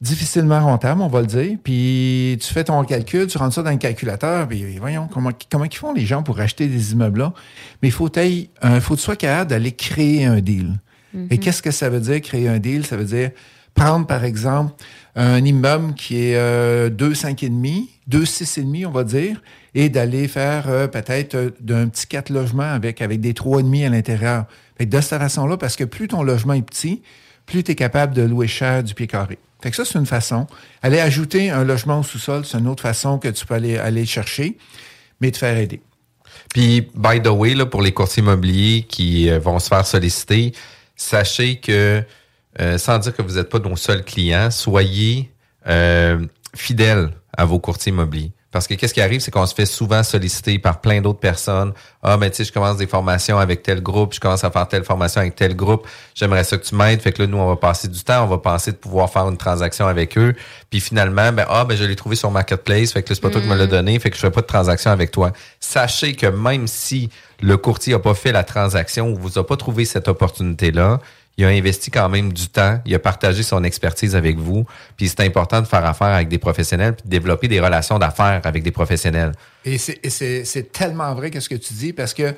difficilement 0.00 0.60
rentable, 0.60 1.00
on 1.00 1.08
va 1.08 1.20
le 1.20 1.26
dire. 1.26 1.58
Puis 1.62 2.38
tu 2.40 2.52
fais 2.52 2.64
ton 2.64 2.82
calcul, 2.84 3.26
tu 3.26 3.38
rentres 3.38 3.54
ça 3.54 3.62
dans 3.62 3.70
le 3.70 3.76
calculateur, 3.76 4.46
puis 4.46 4.78
voyons 4.78 5.08
comment, 5.12 5.30
comment 5.50 5.64
ils 5.64 5.76
font 5.76 5.92
les 5.92 6.06
gens 6.06 6.22
pour 6.22 6.40
acheter 6.40 6.68
des 6.68 6.92
immeubles-là? 6.92 7.32
Mais 7.82 7.88
il 7.88 7.92
faut, 7.92 8.08
il 8.08 8.48
faut 8.80 8.94
que 8.94 8.98
tu 9.00 9.04
sois 9.04 9.16
capable 9.16 9.50
d'aller 9.50 9.72
créer 9.72 10.24
un 10.24 10.40
deal. 10.40 10.78
Et 11.30 11.38
qu'est-ce 11.38 11.62
que 11.62 11.70
ça 11.70 11.88
veut 11.88 12.00
dire, 12.00 12.20
créer 12.20 12.48
un 12.48 12.58
deal? 12.58 12.84
Ça 12.84 12.96
veut 12.96 13.04
dire 13.04 13.30
prendre, 13.74 14.06
par 14.06 14.24
exemple, 14.24 14.74
un 15.14 15.44
immeuble 15.44 15.94
qui 15.94 16.16
est 16.18 16.36
euh, 16.36 16.90
2, 16.90 17.12
5,5, 17.12 17.88
2, 18.06 18.24
6,5, 18.24 18.86
on 18.86 18.90
va 18.90 19.04
dire, 19.04 19.42
et 19.74 19.88
d'aller 19.88 20.28
faire 20.28 20.68
euh, 20.68 20.86
peut-être 20.86 21.34
euh, 21.34 21.50
d'un 21.60 21.88
petit 21.88 22.06
4 22.06 22.30
logements 22.30 22.62
avec, 22.62 23.00
avec 23.00 23.20
des 23.20 23.32
3,5 23.32 23.86
à 23.86 23.90
l'intérieur. 23.90 24.44
De 24.78 25.00
cette 25.00 25.18
façon-là, 25.18 25.56
parce 25.56 25.76
que 25.76 25.84
plus 25.84 26.08
ton 26.08 26.22
logement 26.22 26.54
est 26.54 26.62
petit, 26.62 27.02
plus 27.46 27.64
tu 27.64 27.72
es 27.72 27.74
capable 27.74 28.14
de 28.14 28.22
louer 28.22 28.46
cher 28.46 28.82
du 28.82 28.94
pied 28.94 29.06
carré. 29.06 29.38
Fait 29.62 29.70
que 29.70 29.76
ça, 29.76 29.84
c'est 29.84 29.98
une 29.98 30.06
façon. 30.06 30.46
Aller 30.82 31.00
ajouter 31.00 31.50
un 31.50 31.64
logement 31.64 32.00
au 32.00 32.02
sous-sol, 32.02 32.44
c'est 32.44 32.58
une 32.58 32.68
autre 32.68 32.82
façon 32.82 33.18
que 33.18 33.28
tu 33.28 33.44
peux 33.44 33.54
aller, 33.54 33.76
aller 33.76 34.06
chercher, 34.06 34.56
mais 35.20 35.30
te 35.30 35.38
faire 35.38 35.56
aider. 35.56 35.80
Puis, 36.50 36.88
by 36.94 37.20
the 37.20 37.28
way, 37.28 37.54
là, 37.54 37.66
pour 37.66 37.82
les 37.82 37.92
courtiers 37.92 38.22
immobiliers 38.22 38.82
qui 38.88 39.28
euh, 39.28 39.38
vont 39.38 39.58
se 39.58 39.68
faire 39.68 39.84
solliciter, 39.86 40.52
sachez 40.96 41.56
que, 41.56 42.02
euh, 42.60 42.78
sans 42.78 42.98
dire 42.98 43.14
que 43.14 43.22
vous 43.22 43.34
n'êtes 43.34 43.48
pas 43.48 43.58
nos 43.58 43.76
seuls 43.76 44.04
clients, 44.04 44.50
soyez 44.50 45.30
euh, 45.66 46.24
fidèles 46.54 47.10
à 47.36 47.44
vos 47.44 47.58
courtiers 47.58 47.90
immobiliers. 47.90 48.32
Parce 48.50 48.66
que 48.66 48.72
qu'est-ce 48.74 48.94
qui 48.94 49.02
arrive, 49.02 49.20
c'est 49.20 49.30
qu'on 49.30 49.44
se 49.44 49.54
fait 49.54 49.66
souvent 49.66 50.02
solliciter 50.02 50.58
par 50.58 50.80
plein 50.80 51.02
d'autres 51.02 51.18
personnes. 51.18 51.74
Ah, 52.02 52.16
mais 52.16 52.30
tu 52.30 52.36
sais, 52.36 52.44
je 52.44 52.52
commence 52.52 52.78
des 52.78 52.86
formations 52.86 53.38
avec 53.38 53.62
tel 53.62 53.82
groupe, 53.82 54.14
je 54.14 54.20
commence 54.20 54.42
à 54.42 54.50
faire 54.50 54.66
telle 54.68 54.84
formation 54.84 55.20
avec 55.20 55.36
tel 55.36 55.54
groupe. 55.54 55.86
J'aimerais 56.14 56.44
ça 56.44 56.56
que 56.56 56.64
tu 56.64 56.74
m'aides. 56.74 57.02
Fait 57.02 57.12
que 57.12 57.22
là, 57.22 57.28
nous, 57.28 57.36
on 57.36 57.46
va 57.46 57.56
passer 57.56 57.88
du 57.88 58.02
temps, 58.02 58.24
on 58.24 58.26
va 58.26 58.38
penser 58.38 58.72
de 58.72 58.76
pouvoir 58.78 59.10
faire 59.10 59.28
une 59.28 59.36
transaction 59.36 59.86
avec 59.86 60.16
eux. 60.16 60.34
Puis 60.70 60.80
finalement, 60.80 61.30
ben 61.30 61.44
ah, 61.50 61.66
ben 61.66 61.76
je 61.76 61.84
l'ai 61.84 61.96
trouvé 61.96 62.16
sur 62.16 62.30
Marketplace. 62.30 62.92
Fait 62.92 63.02
que 63.02 63.10
là, 63.10 63.14
c'est 63.16 63.20
pas 63.20 63.30
toi 63.30 63.42
qui 63.42 63.48
me 63.48 63.54
l'as 63.54 63.66
donné. 63.66 63.98
Fait 63.98 64.08
que 64.08 64.16
je 64.16 64.20
fais 64.22 64.30
pas 64.30 64.40
de 64.40 64.46
transaction 64.46 64.90
avec 64.90 65.10
toi. 65.10 65.32
Sachez 65.60 66.14
que 66.14 66.26
même 66.26 66.66
si 66.68 67.10
le 67.40 67.58
courtier 67.58 67.92
a 67.94 67.98
pas 67.98 68.14
fait 68.14 68.32
la 68.32 68.44
transaction 68.44 69.10
ou 69.10 69.16
vous 69.16 69.38
a 69.38 69.46
pas 69.46 69.56
trouvé 69.56 69.84
cette 69.84 70.08
opportunité-là, 70.08 71.00
il 71.38 71.44
a 71.44 71.48
investi 71.48 71.92
quand 71.92 72.08
même 72.08 72.32
du 72.32 72.48
temps, 72.48 72.80
il 72.84 72.92
a 72.96 72.98
partagé 72.98 73.44
son 73.44 73.62
expertise 73.62 74.16
avec 74.16 74.36
vous, 74.36 74.66
puis 74.96 75.08
c'est 75.08 75.20
important 75.20 75.60
de 75.60 75.66
faire 75.66 75.84
affaire 75.84 76.08
avec 76.08 76.28
des 76.28 76.38
professionnels, 76.38 76.94
puis 76.94 77.04
de 77.04 77.10
développer 77.10 77.46
des 77.46 77.60
relations 77.60 77.96
d'affaires 77.96 78.40
avec 78.42 78.64
des 78.64 78.72
professionnels. 78.72 79.32
Et 79.64 79.78
c'est 79.78 80.72
tellement 80.72 81.14
vrai 81.14 81.30
que 81.30 81.38
ce 81.38 81.48
que 81.48 81.54
tu 81.54 81.74
dis, 81.74 81.92
parce 81.92 82.12
que 82.12 82.34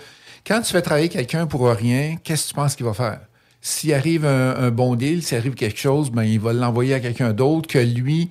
quand 0.47 0.61
tu 0.61 0.73
fais 0.73 0.83
travailler 0.83 1.09
quelqu'un 1.09 1.47
pour 1.47 1.67
rien, 1.69 2.17
qu'est-ce 2.23 2.45
que 2.45 2.49
tu 2.51 2.55
penses 2.55 2.77
qu'il 2.77 2.85
va 2.85 2.93
faire? 2.93 3.21
S'il 3.63 3.95
arrive 3.95 4.27
un, 4.27 4.71
bon 4.71 4.95
deal, 4.95 5.23
s'il 5.23 5.39
arrive 5.39 5.55
quelque 5.55 5.79
chose, 5.79 6.11
ben, 6.11 6.25
il 6.25 6.41
va 6.41 6.53
l'envoyer 6.53 6.95
à 6.95 7.01
quelqu'un 7.01 7.33
d'autre 7.33 7.69
que 7.69 7.79
lui, 7.79 8.31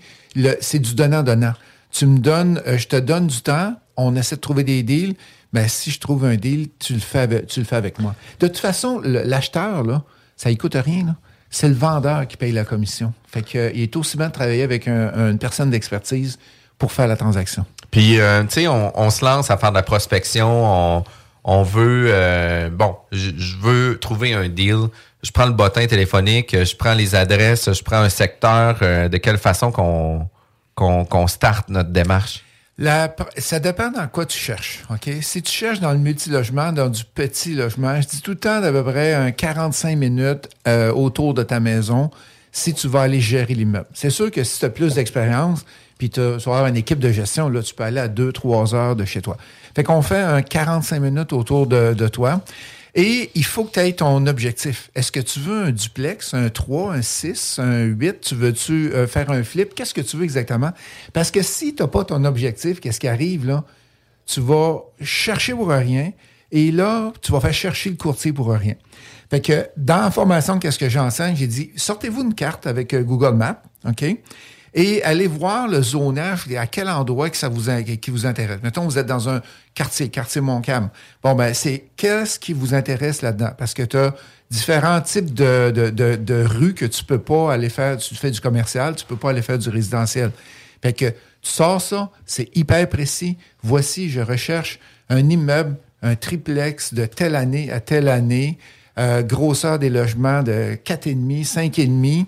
c'est 0.62 0.80
du 0.80 0.94
donnant-donnant. 0.94 1.54
Tu 1.92 2.06
me 2.06 2.20
donnes, 2.20 2.62
euh, 2.68 2.78
je 2.78 2.88
te 2.88 2.96
donne 2.96 3.26
du 3.26 3.42
temps, 3.42 3.76
on 3.98 4.16
essaie 4.16 4.36
de 4.36 4.42
trouver 4.42 4.64
des 4.64 4.84
deals, 4.84 5.16
mais 5.54 5.68
si 5.68 5.90
je 5.90 6.00
trouve 6.00 6.26
un 6.26 6.36
deal, 6.36 6.68
tu 6.78 6.94
le 6.94 7.00
fais 7.00 7.46
tu 7.48 7.60
le 7.60 7.66
fais 7.66 7.76
avec 7.76 7.98
moi. 7.98 8.14
De 8.40 8.48
toute 8.48 8.60
façon, 8.60 9.02
l'acheteur, 9.04 9.84
là, 9.84 10.04
ça 10.40 10.50
ne 10.50 10.56
coûte 10.56 10.76
rien. 10.76 11.18
C'est 11.50 11.68
le 11.68 11.74
vendeur 11.74 12.26
qui 12.26 12.38
paye 12.38 12.54
la 12.54 12.64
commission. 12.64 13.14
Fait 13.28 13.42
que, 13.42 13.58
euh, 13.58 13.72
il 13.74 13.82
est 13.82 13.96
aussi 13.98 14.16
bien 14.16 14.28
de 14.28 14.32
travailler 14.32 14.64
avec 14.64 14.88
une 14.88 15.38
personne 15.38 15.70
d'expertise 15.70 16.40
pour 16.78 16.94
faire 16.94 17.08
la 17.08 17.18
transaction. 17.18 17.66
Puis, 17.92 18.22
euh, 18.22 18.44
tu 18.44 18.62
sais, 18.62 18.68
on, 18.68 19.10
se 19.10 19.26
lance 19.26 19.52
à 19.52 19.58
faire 19.58 19.72
de 19.72 19.76
la 19.76 19.84
prospection. 19.84 21.04
On, 21.44 21.64
veut, 21.64 22.06
euh, 22.08 22.70
bon, 22.70 22.96
je 23.12 23.58
veux 23.60 24.00
trouver 24.00 24.34
un 24.34 24.48
deal. 24.48 24.88
Je 25.24 25.32
prends 25.32 25.46
le 25.46 25.52
bottin 25.52 25.86
téléphonique, 25.88 26.56
je 26.56 26.76
prends 26.78 26.94
les 26.94 27.16
adresses, 27.16 27.74
je 27.74 27.84
prends 27.84 27.98
un 27.98 28.10
secteur. 28.10 28.80
de 28.80 29.18
quelle 29.18 29.38
façon 29.38 29.72
qu'on 29.74 30.30
qu'on 30.76 31.28
starte 31.28 31.68
notre 31.68 31.90
démarche? 31.90 32.46
Ça 33.38 33.60
dépend 33.60 33.92
dans 33.92 34.08
quoi 34.08 34.26
tu 34.26 34.38
cherches. 34.38 34.84
OK? 34.90 35.10
Si 35.22 35.42
tu 35.42 35.52
cherches 35.52 35.80
dans 35.80 35.92
le 35.92 35.98
multilogement, 35.98 36.72
dans 36.72 36.90
du 36.90 37.04
petit 37.04 37.54
logement, 37.54 38.00
je 38.02 38.08
dis 38.08 38.22
tout 38.22 38.32
le 38.32 38.38
temps 38.38 38.62
d'à 38.62 38.72
peu 38.72 38.84
près 38.84 39.14
un 39.14 39.32
45 39.32 39.98
minutes 39.98 40.50
euh, 40.68 40.92
autour 40.92 41.34
de 41.34 41.44
ta 41.44 41.60
maison 41.60 42.10
si 42.52 42.74
tu 42.74 42.88
vas 42.88 43.02
aller 43.02 43.20
gérer 43.20 43.54
l'immeuble. 43.54 43.88
C'est 43.94 44.10
sûr 44.10 44.32
que 44.32 44.44
si 44.44 44.60
tu 44.60 44.66
as 44.66 44.70
plus 44.70 44.96
d'expérience, 44.96 45.66
puis 45.98 46.10
tu 46.10 46.22
vas 46.22 46.36
avoir 46.36 46.68
une 46.68 46.78
équipe 46.78 47.00
de 47.00 47.12
gestion, 47.12 47.50
là, 47.50 47.62
tu 47.62 47.74
peux 47.74 47.84
aller 47.84 48.00
à 48.00 48.08
2-3 48.08 48.74
heures 48.74 48.96
de 48.96 49.06
chez 49.06 49.22
toi. 49.22 49.38
Fait 49.76 49.84
qu'on 49.84 50.02
fait 50.02 50.22
un 50.22 50.42
45 50.42 51.00
minutes 51.00 51.34
autour 51.34 51.68
de, 51.68 51.94
de 51.94 52.08
toi. 52.08 52.42
Et 52.96 53.30
il 53.36 53.46
faut 53.46 53.66
que 53.66 53.72
tu 53.72 53.80
aies 53.80 53.94
ton 53.94 54.26
objectif. 54.26 54.90
Est-ce 54.96 55.12
que 55.12 55.20
tu 55.20 55.40
veux 55.40 55.66
un 55.66 55.72
duplex, 55.72 56.34
un 56.34 56.50
3, 56.50 56.94
un 56.94 57.02
6, 57.02 57.60
un 57.60 57.84
8? 57.84 58.22
Tu 58.22 58.36
veux-tu 58.36 58.92
euh, 58.94 59.08
faire 59.08 59.30
un 59.30 59.44
flip? 59.44 59.76
Qu'est-ce 59.76 59.94
que 59.94 60.02
tu 60.02 60.18
veux 60.18 60.24
exactement? 60.24 60.72
Parce 61.14 61.32
que 61.32 61.42
si 61.42 61.76
tu 61.76 61.84
n'as 61.84 61.88
pas 61.88 62.04
ton 62.04 62.24
objectif, 62.26 62.80
qu'est-ce 62.80 63.00
qui 63.00 63.08
arrive 63.08 63.46
là? 63.46 63.64
Tu 64.26 64.42
vas 64.42 64.84
chercher 65.02 65.54
pour 65.54 65.70
rien 65.70 66.12
et 66.52 66.72
là, 66.72 67.14
tu 67.22 67.32
vas 67.32 67.40
faire 67.40 67.54
chercher 67.54 67.90
le 67.92 67.96
courtier 67.96 68.34
pour 68.34 68.50
rien. 68.50 68.76
Fait 69.30 69.42
que 69.42 69.68
dans 69.78 70.02
la 70.02 70.12
formation, 70.12 70.58
qu'est-ce 70.58 70.80
que 70.80 70.90
j'enseigne? 70.90 71.36
J'ai 71.36 71.48
dit, 71.48 71.72
sortez-vous 71.76 72.24
une 72.24 72.34
carte 72.34 72.66
avec 72.66 72.94
euh, 72.94 73.04
Google 73.04 73.36
Maps, 73.36 73.62
OK? 73.88 74.04
Et 74.74 75.04
allez 75.04 75.28
voir 75.28 75.68
le 75.68 75.82
zonage 75.82 76.46
à 76.58 76.68
quel 76.68 76.90
endroit 76.90 77.30
que 77.30 77.38
ça 77.38 77.50
vous, 77.50 77.70
qui 78.02 78.12
vous 78.12 78.26
intéresse. 78.26 78.60
Mettons, 78.64 78.86
vous 78.86 78.98
êtes 78.98 79.08
dans 79.08 79.30
un 79.30 79.42
quartier, 79.74 80.10
quartier 80.10 80.42
Montcalm. 80.42 80.90
Bon, 81.24 81.36
ben, 81.36 81.54
c'est 81.54 81.86
qu'est-ce 81.96 82.40
qui 82.40 82.54
vous 82.54 82.74
intéresse 82.74 83.22
là-dedans? 83.22 83.52
Parce 83.58 83.74
que 83.74 83.84
tu 83.84 83.98
as 83.98 84.14
différents 84.50 85.02
types 85.02 85.34
de, 85.34 85.72
de, 85.72 85.90
de, 85.90 86.16
de, 86.16 86.44
rues 86.44 86.74
que 86.74 86.86
tu 86.86 87.04
peux 87.04 87.20
pas 87.20 87.54
aller 87.54 87.70
faire. 87.70 87.98
Tu 87.98 88.16
fais 88.16 88.32
du 88.32 88.42
commercial, 88.42 88.96
tu 88.96 89.06
peux 89.06 89.16
pas 89.16 89.32
aller 89.32 89.42
faire 89.42 89.60
du 89.60 89.70
résidentiel. 89.70 90.32
Fait 90.82 90.94
que 90.94 91.10
tu 91.10 91.52
sors 91.52 91.82
ça, 91.82 92.10
c'est 92.26 92.56
hyper 92.56 92.88
précis. 92.90 93.38
Voici, 93.62 94.10
je 94.10 94.22
recherche 94.22 94.80
un 95.10 95.30
immeuble, 95.30 95.76
un 96.02 96.16
triplex 96.16 96.94
de 96.94 97.06
telle 97.06 97.36
année 97.36 97.72
à 97.72 97.80
telle 97.80 98.08
année, 98.08 98.58
euh, 98.98 99.22
grosseur 99.22 99.80
des 99.80 99.90
logements 99.90 100.44
de 100.44 100.78
4,5, 100.84 101.72
5,5 101.72 102.26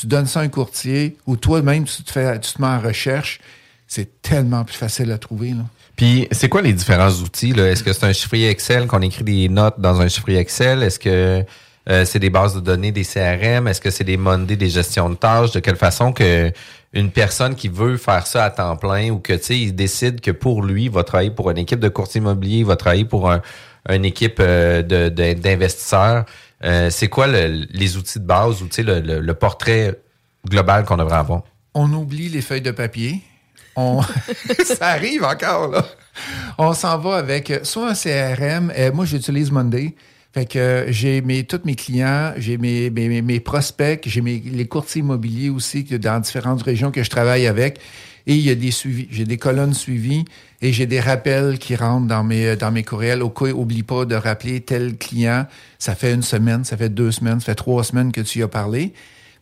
tu 0.00 0.06
donnes 0.06 0.26
ça 0.26 0.40
à 0.40 0.42
un 0.42 0.48
courtier 0.48 1.16
ou 1.26 1.36
toi-même, 1.36 1.84
tu 1.84 2.02
te, 2.02 2.10
fais, 2.10 2.38
tu 2.40 2.52
te 2.54 2.60
mets 2.60 2.68
en 2.68 2.80
recherche. 2.80 3.40
C'est 3.86 4.22
tellement 4.22 4.64
plus 4.64 4.76
facile 4.76 5.10
à 5.12 5.18
trouver. 5.18 5.50
Là. 5.50 5.64
Puis, 5.96 6.28
c'est 6.30 6.48
quoi 6.48 6.62
les 6.62 6.72
différents 6.72 7.10
outils? 7.10 7.50
Est-ce 7.50 7.82
que 7.82 7.92
c'est 7.92 8.06
un 8.06 8.12
chiffrier 8.12 8.48
Excel, 8.48 8.86
qu'on 8.86 9.02
écrit 9.02 9.24
des 9.24 9.48
notes 9.48 9.78
dans 9.78 10.00
un 10.00 10.08
chiffrier 10.08 10.38
Excel? 10.38 10.82
Est-ce 10.82 10.98
que 10.98 11.44
euh, 11.88 12.04
c'est 12.04 12.18
des 12.18 12.30
bases 12.30 12.54
de 12.54 12.60
données, 12.60 12.92
des 12.92 13.04
CRM? 13.04 13.66
Est-ce 13.68 13.80
que 13.80 13.90
c'est 13.90 14.04
des 14.04 14.16
Monday, 14.16 14.56
des 14.56 14.70
gestions 14.70 15.10
de 15.10 15.16
tâches? 15.16 15.50
De 15.50 15.60
quelle 15.60 15.76
façon 15.76 16.12
que 16.12 16.52
une 16.92 17.10
personne 17.10 17.54
qui 17.54 17.68
veut 17.68 17.96
faire 17.96 18.26
ça 18.26 18.44
à 18.44 18.50
temps 18.50 18.76
plein 18.76 19.10
ou 19.10 19.18
que, 19.18 19.32
tu 19.34 19.42
sais, 19.42 19.58
il 19.58 19.74
décide 19.74 20.20
que 20.20 20.30
pour 20.30 20.62
lui, 20.62 20.84
il 20.84 20.90
va 20.90 21.04
travailler 21.04 21.30
pour 21.30 21.50
une 21.50 21.58
équipe 21.58 21.80
de 21.80 21.88
courtier 21.88 22.20
immobilier, 22.20 22.58
il 22.58 22.64
va 22.64 22.76
travailler 22.76 23.04
pour 23.04 23.30
un, 23.30 23.42
une 23.88 24.04
équipe 24.04 24.38
euh, 24.40 24.82
d'investisseurs. 25.10 26.24
Euh, 26.62 26.90
c'est 26.90 27.08
quoi 27.08 27.26
les 27.26 27.96
outils 27.96 28.18
de 28.18 28.24
base 28.24 28.62
ou 28.62 28.68
le, 28.78 29.32
portrait 29.32 29.98
global 30.48 30.84
qu'on 30.84 30.96
devrait 30.96 31.18
avoir? 31.18 31.42
On 31.74 31.92
oublie 31.92 32.28
les 32.28 32.42
feuilles 32.42 32.60
de 32.60 32.70
papier. 32.70 33.20
Ça 34.64 34.88
arrive 34.88 35.24
encore, 35.24 35.68
là. 35.68 35.86
On 36.58 36.74
s'en 36.74 36.98
va 36.98 37.16
avec 37.16 37.60
soit 37.62 37.90
un 37.90 37.94
CRM. 37.94 38.72
Euh, 38.76 38.92
moi, 38.92 39.04
j'utilise 39.06 39.50
Monday. 39.50 39.94
Fait 40.32 40.46
que 40.46 40.86
j'ai 40.88 41.22
mes, 41.22 41.44
tous 41.44 41.62
mes 41.64 41.74
clients, 41.74 42.32
j'ai 42.36 42.56
mes, 42.56 42.88
mes, 42.90 43.20
mes, 43.20 43.40
prospects, 43.40 44.04
j'ai 44.06 44.20
mes, 44.20 44.38
les 44.38 44.66
courtiers 44.68 45.00
immobiliers 45.00 45.50
aussi 45.50 45.82
dans 45.82 46.20
différentes 46.20 46.62
régions 46.62 46.92
que 46.92 47.02
je 47.02 47.10
travaille 47.10 47.48
avec. 47.48 47.80
Et 48.26 48.34
il 48.34 48.42
y 48.42 48.50
a 48.50 48.54
des 48.54 48.70
suivis. 48.70 49.08
J'ai 49.10 49.24
des 49.24 49.38
colonnes 49.38 49.74
suivies 49.74 50.24
et 50.62 50.72
j'ai 50.72 50.86
des 50.86 51.00
rappels 51.00 51.58
qui 51.58 51.76
rentrent 51.76 52.06
dans 52.06 52.24
mes, 52.24 52.56
dans 52.56 52.70
mes 52.70 52.82
courriels. 52.82 53.22
Au 53.22 53.30
cas, 53.30 53.46
oublie 53.46 53.82
pas 53.82 54.04
de 54.04 54.14
rappeler 54.14 54.60
tel 54.60 54.96
client. 54.96 55.46
Ça 55.78 55.94
fait 55.94 56.12
une 56.12 56.22
semaine, 56.22 56.64
ça 56.64 56.76
fait 56.76 56.90
deux 56.90 57.12
semaines, 57.12 57.40
ça 57.40 57.46
fait 57.46 57.54
trois 57.54 57.84
semaines 57.84 58.12
que 58.12 58.20
tu 58.20 58.40
y 58.40 58.42
as 58.42 58.48
parlé. 58.48 58.92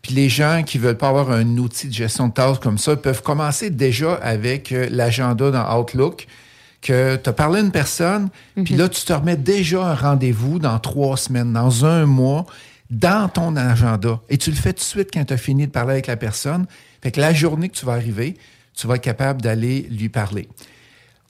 Puis 0.02 0.14
les 0.14 0.28
gens 0.28 0.62
qui 0.64 0.78
veulent 0.78 0.96
pas 0.96 1.08
avoir 1.08 1.30
un 1.30 1.58
outil 1.58 1.88
de 1.88 1.92
gestion 1.92 2.28
de 2.28 2.32
tâches 2.32 2.60
comme 2.60 2.78
ça 2.78 2.96
peuvent 2.96 3.22
commencer 3.22 3.70
déjà 3.70 4.14
avec 4.14 4.72
euh, 4.72 4.88
l'agenda 4.90 5.50
dans 5.50 5.78
Outlook 5.78 6.26
que 6.80 7.16
tu 7.16 7.28
as 7.28 7.32
parlé 7.32 7.58
à 7.58 7.62
une 7.62 7.72
personne, 7.72 8.28
puis 8.54 8.74
mhm. 8.74 8.80
là, 8.80 8.88
tu 8.88 9.04
te 9.04 9.12
remets 9.12 9.36
déjà 9.36 9.84
un 9.84 9.94
rendez-vous 9.94 10.60
dans 10.60 10.78
trois 10.78 11.16
semaines, 11.16 11.52
dans 11.52 11.84
un 11.84 12.06
mois, 12.06 12.46
dans 12.90 13.28
ton 13.28 13.56
agenda. 13.56 14.20
Et 14.28 14.38
tu 14.38 14.50
le 14.50 14.56
fais 14.56 14.72
tout 14.72 14.78
de 14.78 14.84
suite 14.84 15.08
quand 15.12 15.24
tu 15.24 15.34
as 15.34 15.38
fini 15.38 15.66
de 15.66 15.72
parler 15.72 15.92
avec 15.92 16.06
la 16.06 16.16
personne. 16.16 16.66
Fait 17.02 17.10
que 17.10 17.20
la 17.20 17.32
journée 17.32 17.68
que 17.68 17.76
tu 17.76 17.84
vas 17.84 17.94
arriver, 17.94 18.36
tu 18.78 18.86
vas 18.86 18.94
être 18.94 19.02
capable 19.02 19.42
d'aller 19.42 19.88
lui 19.90 20.08
parler. 20.08 20.48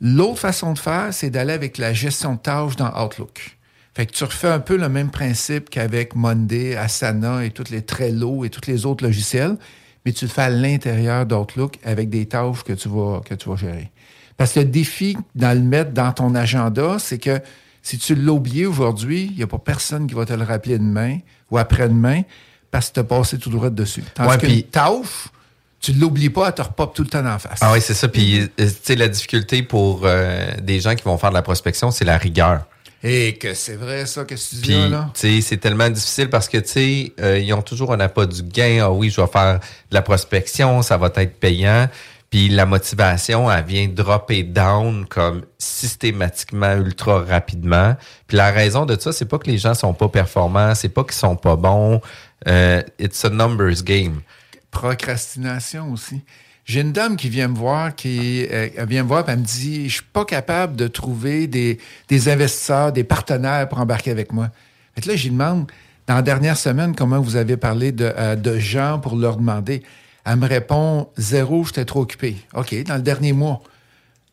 L'autre 0.01 0.39
façon 0.39 0.75
de 0.75 0.79
faire, 0.79 1.09
c'est 1.13 1.31
d'aller 1.31 1.55
avec 1.55 1.79
la 1.79 1.95
gestion 1.95 2.35
de 2.35 2.39
tâches 2.39 2.77
dans 2.77 2.93
Outlook. 3.03 3.57
Fait 3.95 4.07
que 4.07 4.13
tu 4.13 4.23
refais 4.23 4.49
un 4.49 4.61
peu 4.61 4.77
le 4.77 4.89
même 4.89 5.11
principe 5.11 5.71
qu'avec 5.71 6.15
Monday, 6.15 6.77
Asana 6.77 7.45
et 7.45 7.51
toutes 7.51 7.71
les 7.71 7.83
Trello 7.83 8.45
et 8.45 8.51
tous 8.51 8.71
les 8.71 8.85
autres 8.87 9.03
logiciels, 9.03 9.57
mais 10.05 10.13
tu 10.13 10.27
le 10.27 10.31
fais 10.31 10.43
à 10.43 10.51
l'intérieur 10.51 11.27
d'Outlook 11.27 11.79
avec 11.85 12.11
des 12.11 12.27
tâches 12.27 12.63
que 12.65 12.75
tu 12.75 12.89
vas, 12.89 13.23
que 13.25 13.35
tu 13.35 13.49
vas 13.49 13.57
gérer. 13.57 13.91
Parce 14.37 14.53
que 14.53 14.61
le 14.61 14.67
défi 14.67 15.17
dans 15.35 15.57
le 15.57 15.65
mettre 15.65 15.93
dans 15.93 16.13
ton 16.13 16.35
agenda, 16.35 16.99
c'est 16.99 17.19
que 17.19 17.41
si 17.83 17.99
tu 17.99 18.15
l'as 18.15 18.33
oublié 18.33 18.67
aujourd'hui, 18.67 19.29
il 19.33 19.37
n'y 19.37 19.43
a 19.43 19.47
pas 19.47 19.59
personne 19.59 20.07
qui 20.07 20.15
va 20.15 20.27
te 20.27 20.35
le 20.35 20.45
rappeler 20.45 20.79
demain 20.79 21.19
ou 21.51 21.59
après-demain 21.59 22.23
parce 22.71 22.91
que 22.91 22.95
tu 22.95 23.01
as 23.01 23.05
passé 23.05 23.39
tout 23.39 23.51
droit 23.51 23.71
dessus. 23.71 24.05
Tandis 24.15 24.31
ouais, 24.31 24.39
qu'une 24.39 24.63
tâche, 24.65 25.29
tu 25.81 25.93
l'oublies 25.93 26.31
pas, 26.31 26.49
elle 26.49 26.55
te 26.55 26.63
repop 26.63 26.95
tout 26.95 27.03
le 27.03 27.09
temps 27.09 27.25
en 27.25 27.39
face. 27.39 27.61
Ah 27.63 27.73
oui, 27.73 27.81
c'est 27.81 27.95
ça. 27.95 28.09
Puis, 28.09 28.41
euh, 28.41 28.49
tu 28.57 28.69
sais, 28.83 28.97
la 28.97 29.09
difficulté 29.09 29.63
pour 29.63 30.03
euh, 30.05 30.51
des 30.61 30.81
gens 30.81 30.95
qui 30.95 31.05
vont 31.05 31.17
faire 31.19 31.31
de 31.31 31.35
la 31.35 31.43
prospection, 31.43 31.91
c'est 31.91 32.05
la 32.05 32.19
rigueur. 32.19 32.65
Et 33.05 33.35
que 33.35 33.55
c'est 33.55 33.77
vrai, 33.77 34.07
ça, 34.07 34.25
que 34.25 34.35
tu 34.35 34.57
dis 34.57 34.89
là? 34.89 35.11
Tu 35.15 35.21
sais, 35.21 35.41
c'est 35.41 35.59
tellement 35.59 35.89
difficile 35.89 36.31
parce 36.31 36.49
que, 36.49 36.59
tu 36.59 36.69
sais, 36.69 37.13
euh, 37.21 37.39
ils 37.39 37.53
ont 37.53 37.63
toujours 37.63 37.93
un 37.93 38.01
appât 38.01 38.27
du 38.27 38.43
gain. 38.43 38.81
Ah 38.83 38.91
oui, 38.91 39.11
je 39.11 39.21
vais 39.21 39.27
faire 39.29 39.61
de 39.61 39.95
la 39.95 40.03
prospection, 40.03 40.83
ça 40.83 40.97
va 40.97 41.13
être 41.15 41.39
payant. 41.39 41.89
Puis 42.29 42.49
la 42.49 42.67
motivation, 42.67 43.51
elle 43.51 43.65
vient 43.65 43.87
dropper 43.87 44.43
down 44.43 45.07
comme 45.07 45.43
systématiquement 45.59 46.75
ultra 46.75 47.21
rapidement. 47.21 47.97
Puis 48.27 48.37
la 48.37 48.51
raison 48.51 48.85
de 48.85 48.99
ça, 49.01 49.13
c'est 49.13 49.25
pas 49.25 49.39
que 49.39 49.49
les 49.49 49.59
gens 49.59 49.75
sont 49.75 49.95
pas 49.95 50.09
performants, 50.09 50.75
c'est 50.75 50.91
pas 50.91 51.05
qu'ils 51.05 51.13
sont 51.13 51.37
pas 51.37 51.57
bons. 51.57 52.01
it's 52.99 53.25
a 53.25 53.31
numbers 53.31 53.83
game. 53.83 54.23
Procrastination 54.71 55.93
aussi. 55.93 56.23
J'ai 56.65 56.83
une 56.83 56.93
dame 56.93 57.17
qui 57.17 57.31
vient 57.31 57.49
me 57.49 57.57
voir, 57.57 57.95
qui 57.95 58.47
euh, 58.51 58.69
elle 58.77 58.89
vient 58.89 59.03
me 59.03 59.09
voir, 59.09 59.25
puis 59.25 59.33
elle 59.33 59.41
me 59.41 59.45
dit, 59.45 59.89
je 59.89 59.95
suis 59.95 60.03
pas 60.05 60.27
capable 60.27 60.77
de 60.77 60.87
trouver 60.87 61.47
des, 61.47 61.79
investisseurs, 62.29 62.93
des 62.93 63.05
partenaires 63.05 63.69
pour 63.69 63.79
embarquer 63.79 64.11
avec 64.11 64.33
moi. 64.33 64.51
Fait 64.95 65.07
là, 65.07 65.17
j'y 65.17 65.31
demande, 65.31 65.71
dans 66.07 66.17
la 66.17 66.23
dernière 66.23 66.59
semaine, 66.59 66.95
comment 66.95 67.21
vous 67.21 67.37
avez 67.37 67.57
parlé 67.57 67.91
de, 67.91 68.13
euh, 68.15 68.37
de 68.37 68.59
gens 68.59 68.99
pour 68.99 69.17
leur 69.17 69.39
demander. 69.39 69.83
Elle 70.27 70.37
me 70.37 70.47
répond, 70.47 71.09
zéro, 71.17 71.65
j'étais 71.65 71.87
trop 71.87 72.03
occupé. 72.03 72.37
OK, 72.55 72.75
dans 72.85 72.97
le 72.97 73.03
dernier 73.03 73.33
mois. 73.33 73.63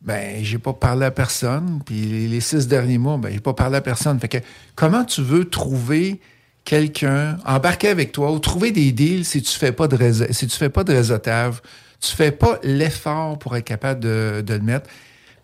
Ben, 0.02 0.44
j'ai 0.44 0.58
pas 0.58 0.74
parlé 0.74 1.06
à 1.06 1.10
personne. 1.10 1.80
Puis 1.86 2.28
les 2.28 2.40
six 2.40 2.68
derniers 2.68 2.98
mois, 2.98 3.16
ben, 3.16 3.32
j'ai 3.32 3.40
pas 3.40 3.54
parlé 3.54 3.76
à 3.76 3.80
personne. 3.80 4.20
Fait 4.20 4.28
que 4.28 4.38
comment 4.74 5.04
tu 5.04 5.22
veux 5.22 5.48
trouver 5.48 6.20
quelqu'un, 6.66 7.38
embarquer 7.46 7.88
avec 7.88 8.12
toi 8.12 8.30
ou 8.32 8.38
trouver 8.38 8.72
des 8.72 8.92
deals 8.92 9.24
si 9.24 9.40
tu 9.40 9.56
fais 9.56 9.72
pas 9.72 9.88
de 9.88 9.96
si 10.32 10.46
tu 10.46 10.56
fais 10.56 10.68
pas 10.68 10.84
de 10.84 10.92
réseautage, 10.92 11.54
tu 12.00 12.14
fais 12.14 12.32
pas 12.32 12.58
l'effort 12.62 13.38
pour 13.38 13.56
être 13.56 13.64
capable 13.64 14.00
de, 14.00 14.42
de 14.44 14.54
le 14.54 14.60
mettre. 14.60 14.90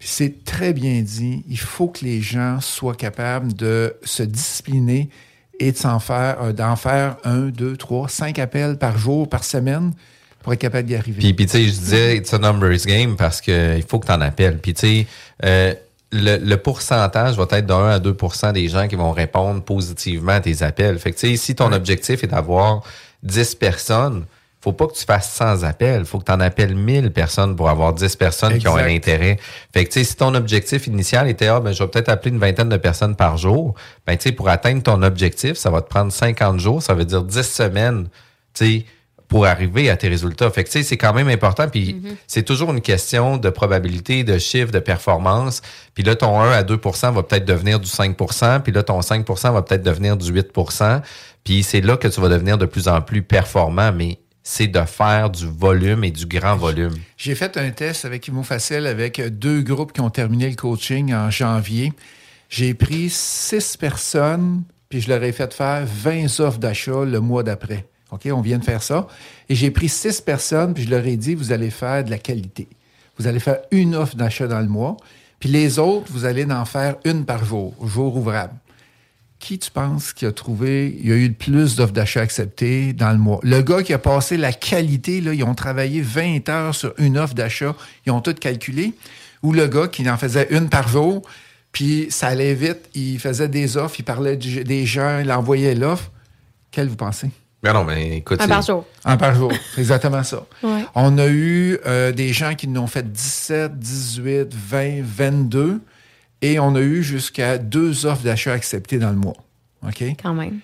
C'est 0.01 0.45
très 0.45 0.73
bien 0.73 1.01
dit. 1.01 1.45
Il 1.49 1.59
faut 1.59 1.89
que 1.89 2.05
les 2.05 2.21
gens 2.21 2.61
soient 2.61 2.97
capables 2.97 3.55
de 3.55 3.95
se 4.03 4.25
discipliner 4.25 5.09
et 5.61 5.71
de 5.71 5.77
s'en 5.77 6.01
faire, 6.01 6.43
euh, 6.43 6.53
d'en 6.53 6.75
faire 6.75 7.17
un, 7.23 7.47
deux, 7.47 7.77
trois, 7.77 8.09
cinq 8.09 8.41
appels 8.41 8.77
par 8.77 8.99
jour, 8.99 9.29
par 9.29 9.45
semaine 9.45 9.93
pour 10.43 10.53
être 10.53 10.59
capable 10.59 10.89
d'y 10.89 10.97
arriver. 10.97 11.21
Puis, 11.21 11.35
puis 11.35 11.47
tu 11.47 11.53
sais, 11.53 11.65
je 11.65 11.71
disais, 11.71 12.17
it's 12.17 12.35
a 12.35 12.39
numbers 12.39 12.85
game 12.85 13.15
parce 13.15 13.41
que 13.41 13.77
il 13.77 13.85
faut 13.85 14.01
que 14.01 14.07
tu 14.07 14.13
en 14.13 14.21
appelles. 14.21 14.59
Puis, 14.59 14.75
tu 14.75 14.81
sais, 14.81 15.07
euh, 15.45 15.73
le, 16.12 16.37
le 16.37 16.57
pourcentage 16.57 17.37
va 17.37 17.46
être 17.51 17.66
de 17.66 17.72
1 17.72 17.88
à 17.88 17.98
2 17.98 18.16
des 18.53 18.68
gens 18.68 18.87
qui 18.87 18.96
vont 18.96 19.12
répondre 19.12 19.62
positivement 19.62 20.33
à 20.33 20.40
tes 20.40 20.62
appels. 20.62 20.98
Fait 20.98 21.12
que, 21.12 21.37
si 21.37 21.55
ton 21.55 21.72
objectif 21.72 22.22
est 22.22 22.29
d'avoir 22.29 22.83
10 23.22 23.55
personnes, 23.55 24.27
faut 24.62 24.72
pas 24.72 24.87
que 24.87 24.94
tu 24.94 25.05
fasses 25.05 25.33
100 25.33 25.64
appels. 25.64 26.05
faut 26.05 26.20
que 26.20 26.25
tu 26.25 26.33
en 26.33 26.38
appelles 26.38 26.77
1000 26.77 27.11
personnes 27.11 27.57
pour 27.57 27.68
avoir 27.68 27.92
10 27.94 28.14
personnes 28.14 28.59
qui 28.59 28.68
ont 28.68 28.77
un 28.77 28.87
intérêt. 28.87 29.38
Fait 29.72 29.85
que, 29.85 29.90
tu 29.90 29.98
sais, 29.98 30.05
si 30.05 30.14
ton 30.14 30.35
objectif 30.35 30.87
initial 30.87 31.29
était, 31.29 31.48
ah, 31.48 31.59
ben, 31.59 31.72
je 31.72 31.83
vais 31.83 31.88
peut-être 31.90 32.09
appeler 32.09 32.31
une 32.31 32.38
vingtaine 32.38 32.68
de 32.68 32.77
personnes 32.77 33.16
par 33.16 33.38
jour, 33.38 33.75
ben, 34.07 34.16
tu 34.16 34.29
sais, 34.29 34.33
pour 34.33 34.48
atteindre 34.48 34.83
ton 34.83 35.03
objectif, 35.03 35.55
ça 35.55 35.70
va 35.70 35.81
te 35.83 35.88
prendre 35.88 36.12
50 36.12 36.61
jours, 36.61 36.81
ça 36.81 36.94
veut 36.94 37.05
dire 37.05 37.25
10 37.25 37.42
semaines, 37.42 38.09
tu 38.55 38.64
sais, 38.64 38.87
pour 39.33 39.47
arriver 39.47 39.88
à 39.88 39.97
tes 39.97 40.09
résultats. 40.09 40.51
Fait 40.51 40.62
que, 40.62 40.68
tu 40.68 40.75
sais, 40.75 40.83
c'est 40.83 40.99
quand 40.99 41.14
même 41.14 41.29
important. 41.29 41.66
Puis, 41.66 41.97
c'est 42.27 42.42
toujours 42.42 42.71
une 42.71 42.83
question 42.83 43.38
de 43.38 43.49
probabilité, 43.49 44.25
de 44.25 44.37
chiffre, 44.37 44.71
de 44.71 44.79
performance. 44.79 45.62
Puis 45.95 46.05
là, 46.05 46.14
ton 46.14 46.38
1 46.38 46.51
à 46.51 46.62
2 46.62 46.79
va 47.14 47.23
peut-être 47.23 47.47
devenir 47.47 47.81
du 47.81 47.88
5 47.88 48.14
Puis 48.62 48.73
là, 48.75 48.83
ton 48.83 49.01
5% 49.01 49.53
va 49.55 49.62
peut-être 49.62 49.83
devenir 49.83 50.18
du 50.18 50.31
8% 50.31 51.01
Puis 51.45 51.62
c'est 51.62 51.81
là 51.81 51.97
que 51.97 52.09
tu 52.09 52.21
vas 52.21 52.29
devenir 52.29 52.59
de 52.59 52.66
plus 52.66 52.88
en 52.88 53.01
plus 53.01 53.23
performant. 53.23 53.90
Mais 53.90 54.18
c'est 54.42 54.66
de 54.66 54.83
faire 54.83 55.31
du 55.31 55.47
volume 55.47 56.05
et 56.05 56.11
du 56.11 56.27
grand 56.27 56.57
volume. 56.57 56.92
J'ai 57.16 57.35
fait 57.35 57.57
un 57.57 57.71
test 57.71 58.05
avec 58.05 58.29
Imo 58.29 58.42
Facile 58.42 58.87
avec 58.87 59.18
deux 59.38 59.62
groupes 59.62 59.95
qui 59.95 60.03
ont 60.03 60.11
terminé 60.11 60.51
le 60.51 60.57
coaching 60.57 61.14
en 61.14 61.31
janvier. 61.31 61.95
J'ai 62.51 62.75
pris 62.75 63.09
six 63.09 63.79
personnes, 63.79 64.64
puis 64.90 65.01
je 65.01 65.09
leur 65.09 65.23
ai 65.25 65.33
fait 65.33 65.55
faire 65.55 65.87
20 65.87 66.40
offres 66.40 66.59
d'achat 66.59 67.07
le 67.07 67.18
mois 67.21 67.42
d'après. 67.42 67.87
OK, 68.12 68.29
on 68.31 68.42
vient 68.42 68.59
de 68.59 68.64
faire 68.64 68.83
ça. 68.83 69.09
Et 69.48 69.55
j'ai 69.55 69.70
pris 69.70 69.88
six 69.88 70.20
personnes, 70.20 70.75
puis 70.75 70.85
je 70.85 70.90
leur 70.90 71.05
ai 71.07 71.16
dit, 71.16 71.35
vous 71.35 71.51
allez 71.51 71.70
faire 71.70 72.05
de 72.05 72.11
la 72.11 72.18
qualité. 72.18 72.68
Vous 73.18 73.27
allez 73.27 73.40
faire 73.40 73.59
une 73.70 73.94
offre 73.94 74.16
d'achat 74.16 74.46
dans 74.46 74.61
le 74.61 74.68
mois, 74.68 74.96
puis 75.40 75.48
les 75.48 75.79
autres, 75.79 76.12
vous 76.12 76.25
allez 76.25 76.44
en 76.44 76.64
faire 76.64 76.96
une 77.05 77.25
par 77.25 77.44
jour, 77.44 77.75
jour 77.85 78.16
ouvrable. 78.16 78.55
Qui 79.38 79.59
tu 79.59 79.70
penses 79.72 80.12
qui 80.12 80.25
a 80.25 80.31
trouvé, 80.31 80.96
il 81.01 81.09
y 81.09 81.12
a 81.12 81.16
eu 81.16 81.27
le 81.27 81.35
plus 81.35 81.75
d'offres 81.75 81.92
d'achat 81.92 82.20
acceptées 82.20 82.92
dans 82.92 83.11
le 83.11 83.18
mois? 83.18 83.40
Le 83.42 83.61
gars 83.61 83.83
qui 83.83 83.92
a 83.92 83.98
passé 83.98 84.37
la 84.37 84.53
qualité, 84.53 85.20
là, 85.20 85.35
ils 85.35 85.42
ont 85.42 85.55
travaillé 85.55 86.01
20 86.01 86.48
heures 86.48 86.75
sur 86.75 86.94
une 86.98 87.18
offre 87.18 87.35
d'achat, 87.35 87.75
ils 88.07 88.12
ont 88.12 88.20
tout 88.20 88.35
calculé. 88.35 88.94
Ou 89.42 89.53
le 89.53 89.66
gars 89.66 89.88
qui 89.88 90.09
en 90.09 90.16
faisait 90.16 90.46
une 90.51 90.68
par 90.68 90.87
jour, 90.87 91.22
puis 91.72 92.07
ça 92.11 92.29
allait 92.29 92.55
vite, 92.55 92.88
il 92.94 93.18
faisait 93.18 93.48
des 93.48 93.77
offres, 93.77 93.96
il 93.98 94.05
parlait 94.05 94.37
des 94.37 94.87
gens, 94.87 95.18
il 95.18 95.33
envoyait 95.33 95.75
l'offre. 95.75 96.12
Quel 96.70 96.88
vous 96.88 96.96
pensez? 96.96 97.31
Mais 97.62 97.72
non, 97.72 97.85
mais 97.85 98.16
écoute, 98.18 98.40
Un 98.40 98.48
par 98.48 98.62
jour. 98.62 98.85
Un 99.05 99.16
par 99.16 99.35
jour, 99.35 99.53
c'est 99.75 99.81
exactement 99.81 100.22
ça. 100.25 100.44
Ouais. 100.62 100.85
On 100.96 101.16
a 101.18 101.29
eu 101.29 101.79
euh, 101.87 102.11
des 102.11 102.33
gens 102.33 102.55
qui 102.55 102.66
n'ont 102.66 102.88
fait 102.88 103.11
17, 103.11 103.79
18, 103.79 104.48
20, 104.53 105.03
22, 105.03 105.81
et 106.42 106.59
on 106.59 106.75
a 106.75 106.81
eu 106.81 107.05
jusqu'à 107.05 107.59
deux 107.59 108.05
offres 108.05 108.25
d'achat 108.25 108.53
acceptées 108.53 108.98
dans 108.98 109.11
le 109.11 109.16
mois. 109.16 109.37
OK? 109.87 110.03
Quand 110.20 110.35
même. 110.35 110.59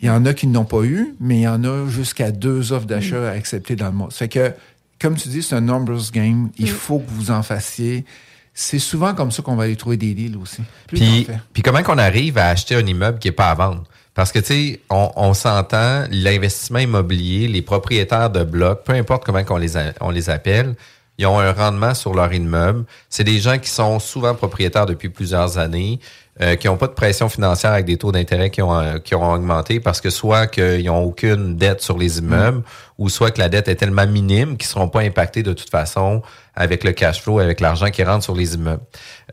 Il 0.00 0.08
y 0.08 0.10
en 0.10 0.26
a 0.26 0.34
qui 0.34 0.46
n'ont 0.46 0.66
pas 0.66 0.82
eu, 0.82 1.14
mais 1.18 1.38
il 1.38 1.42
y 1.42 1.48
en 1.48 1.64
a 1.64 1.88
jusqu'à 1.88 2.30
deux 2.30 2.72
offres 2.72 2.86
d'achat 2.86 3.30
acceptées 3.30 3.74
dans 3.76 3.86
le 3.86 3.92
mois. 3.92 4.10
Ça 4.10 4.18
fait 4.18 4.28
que, 4.28 4.52
comme 5.00 5.16
tu 5.16 5.28
dis, 5.28 5.42
c'est 5.42 5.54
un 5.54 5.62
numbers 5.62 6.10
game. 6.12 6.50
Il 6.58 6.68
faut 6.68 6.98
que 6.98 7.10
vous 7.10 7.30
en 7.30 7.42
fassiez. 7.42 8.04
C'est 8.52 8.78
souvent 8.78 9.14
comme 9.14 9.32
ça 9.32 9.42
qu'on 9.42 9.56
va 9.56 9.64
aller 9.64 9.76
trouver 9.76 9.96
des 9.96 10.12
deals 10.12 10.36
aussi. 10.36 10.62
Plus 10.88 10.98
Puis, 10.98 11.26
puis 11.54 11.62
comment 11.62 11.82
qu'on 11.82 11.98
arrive 11.98 12.36
à 12.36 12.48
acheter 12.48 12.74
un 12.74 12.84
immeuble 12.86 13.18
qui 13.18 13.28
est 13.28 13.32
pas 13.32 13.50
à 13.50 13.54
vendre? 13.54 13.84
Parce 14.14 14.30
que, 14.30 14.38
tu 14.38 14.46
sais, 14.46 14.80
on, 14.90 15.10
on 15.16 15.34
s'entend, 15.34 16.04
l'investissement 16.10 16.78
immobilier, 16.78 17.48
les 17.48 17.62
propriétaires 17.62 18.30
de 18.30 18.44
blocs, 18.44 18.84
peu 18.84 18.92
importe 18.92 19.24
comment 19.24 19.44
qu'on 19.44 19.56
les, 19.56 19.72
on 20.00 20.10
les 20.10 20.30
appelle, 20.30 20.76
ils 21.18 21.26
ont 21.26 21.38
un 21.38 21.52
rendement 21.52 21.94
sur 21.94 22.14
leur 22.14 22.32
immeuble. 22.32 22.84
C'est 23.08 23.24
des 23.24 23.38
gens 23.38 23.58
qui 23.58 23.70
sont 23.70 23.98
souvent 23.98 24.34
propriétaires 24.34 24.86
depuis 24.86 25.08
plusieurs 25.08 25.58
années, 25.58 26.00
euh, 26.40 26.56
qui 26.56 26.66
n'ont 26.66 26.76
pas 26.76 26.88
de 26.88 26.94
pression 26.94 27.28
financière 27.28 27.72
avec 27.72 27.84
des 27.84 27.96
taux 27.96 28.10
d'intérêt 28.10 28.50
qui 28.50 28.60
ont, 28.60 28.76
euh, 28.76 28.98
qui 28.98 29.14
ont 29.14 29.32
augmenté 29.32 29.78
parce 29.78 30.00
que 30.00 30.10
soit 30.10 30.48
qu'ils 30.48 30.86
n'ont 30.86 31.04
aucune 31.04 31.56
dette 31.56 31.80
sur 31.80 31.96
les 31.96 32.18
immeubles 32.18 32.62
ou 32.98 33.08
soit 33.08 33.30
que 33.30 33.38
la 33.38 33.48
dette 33.48 33.68
est 33.68 33.76
tellement 33.76 34.06
minime 34.06 34.56
qu'ils 34.56 34.66
ne 34.66 34.72
seront 34.72 34.88
pas 34.88 35.02
impactés 35.02 35.44
de 35.44 35.52
toute 35.52 35.70
façon 35.70 36.22
avec 36.56 36.82
le 36.82 36.90
cash 36.90 37.22
flow, 37.22 37.38
avec 37.38 37.60
l'argent 37.60 37.90
qui 37.90 38.02
rentre 38.02 38.24
sur 38.24 38.34
les 38.34 38.54
immeubles. 38.54 38.82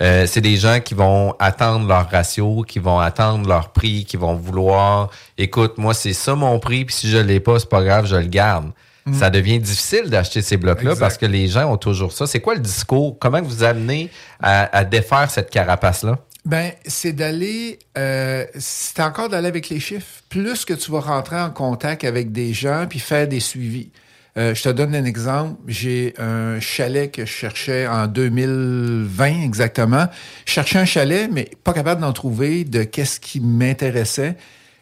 Euh, 0.02 0.28
c'est 0.28 0.42
des 0.42 0.58
gens 0.58 0.80
qui 0.80 0.94
vont 0.94 1.36
attendre 1.40 1.88
leur 1.88 2.08
ratio, 2.10 2.64
qui 2.68 2.78
vont 2.78 3.00
attendre 3.00 3.50
leur 3.50 3.70
prix, 3.70 4.06
qui 4.06 4.18
vont 4.18 4.36
vouloir, 4.36 5.10
écoute, 5.40 5.80
moi 5.80 5.96
c'est 5.96 6.14
ça 6.14 6.36
mon 6.36 6.60
prix, 6.60 6.86
puis 6.86 6.94
si 6.94 7.10
je 7.10 7.18
l'ai 7.18 7.40
pas, 7.40 7.58
c'est 7.58 7.70
pas 7.70 7.84
grave, 7.84 8.06
je 8.06 8.16
le 8.16 8.28
garde. 8.28 8.72
Ça 9.14 9.32
devient 9.32 9.60
difficile 9.60 10.12
d'acheter 10.12 10.44
ces 10.44 10.58
blocs-là 10.58 10.96
parce 10.96 11.18
que 11.18 11.26
les 11.26 11.48
gens 11.48 11.72
ont 11.72 11.78
toujours 11.78 12.12
ça. 12.12 12.28
C'est 12.28 12.40
quoi 12.40 12.54
le 12.54 12.60
discours? 12.60 13.18
Comment 13.20 13.42
vous 13.42 13.64
amenez 13.64 14.12
à, 14.40 14.78
à 14.78 14.84
défaire 14.84 15.30
cette 15.32 15.50
carapace-là? 15.50 16.20
Ben, 16.44 16.72
c'est 16.88 17.14
d'aller, 17.14 17.78
euh, 17.98 18.46
c'est 18.58 19.00
encore 19.00 19.30
d'aller 19.30 19.48
avec 19.48 19.70
les 19.70 19.80
chiffres. 19.80 20.24
Plus 20.30 20.66
que 20.66 20.74
tu 20.74 20.92
vas 20.92 21.02
rentrer 21.02 21.40
en 21.40 21.52
contact 21.52 22.04
avec 22.04 22.32
des 22.32 22.54
gens 22.54 22.88
puis 22.90 23.00
faire 23.00 23.28
des 23.28 23.40
suivis. 23.40 23.92
Euh, 24.38 24.56
je 24.56 24.64
te 24.64 24.70
donne 24.70 24.96
un 24.96 25.06
exemple. 25.06 25.60
J'ai 25.68 26.16
un 26.18 26.60
chalet 26.60 27.12
que 27.12 27.26
je 27.26 27.32
cherchais 27.32 27.86
en 27.86 28.08
2020 28.08 29.44
exactement. 29.44 30.08
Je 30.46 30.54
cherchais 30.54 30.80
un 30.80 30.86
chalet, 30.86 31.30
mais 31.32 31.52
pas 31.64 31.74
capable 31.74 32.02
d'en 32.02 32.14
trouver 32.14 32.64
de 32.64 32.84
qu'est-ce 32.84 33.20
qui 33.20 33.40
m'intéressait. 33.40 34.36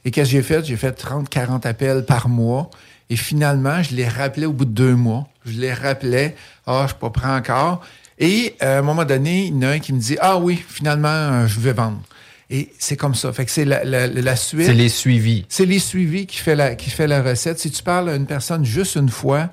Et 0.05 0.11
qu'est-ce 0.11 0.29
que 0.29 0.37
j'ai 0.37 0.43
fait? 0.43 0.63
J'ai 0.63 0.77
fait 0.77 0.93
30, 0.93 1.27
40 1.27 1.65
appels 1.65 2.05
par 2.05 2.29
mois. 2.29 2.69
Et 3.09 3.15
finalement, 3.15 3.81
je 3.81 3.95
les 3.95 4.07
rappelais 4.07 4.45
au 4.45 4.53
bout 4.53 4.65
de 4.65 4.71
deux 4.71 4.95
mois. 4.95 5.27
Je 5.45 5.59
les 5.59 5.73
rappelais. 5.73 6.35
Ah, 6.67 6.83
je 6.83 6.89
suis 6.89 6.97
pas 6.99 7.35
encore. 7.35 7.81
Et 8.19 8.55
euh, 8.61 8.77
à 8.77 8.79
un 8.79 8.81
moment 8.81 9.05
donné, 9.05 9.45
il 9.45 9.55
y 9.55 9.57
en 9.65 9.69
a 9.69 9.71
un 9.71 9.79
qui 9.79 9.93
me 9.93 9.99
dit 9.99 10.17
Ah 10.19 10.37
oui, 10.37 10.61
finalement, 10.67 11.07
euh, 11.07 11.47
je 11.47 11.59
vais 11.59 11.73
vendre. 11.73 12.01
Et 12.49 12.69
c'est 12.79 12.97
comme 12.97 13.15
ça. 13.15 13.31
Fait 13.31 13.45
que 13.45 13.51
c'est 13.51 13.63
la, 13.65 13.83
la, 13.83 14.07
la 14.07 14.35
suite. 14.35 14.65
C'est 14.65 14.73
les 14.73 14.89
suivis. 14.89 15.45
C'est 15.49 15.65
les 15.65 15.79
suivis 15.79 16.25
qui 16.25 16.37
fait, 16.37 16.55
la, 16.55 16.75
qui 16.75 16.89
fait 16.89 17.07
la 17.07 17.21
recette. 17.21 17.59
Si 17.59 17.69
tu 17.71 17.83
parles 17.83 18.09
à 18.09 18.15
une 18.15 18.25
personne 18.25 18.65
juste 18.65 18.95
une 18.95 19.09
fois, 19.09 19.49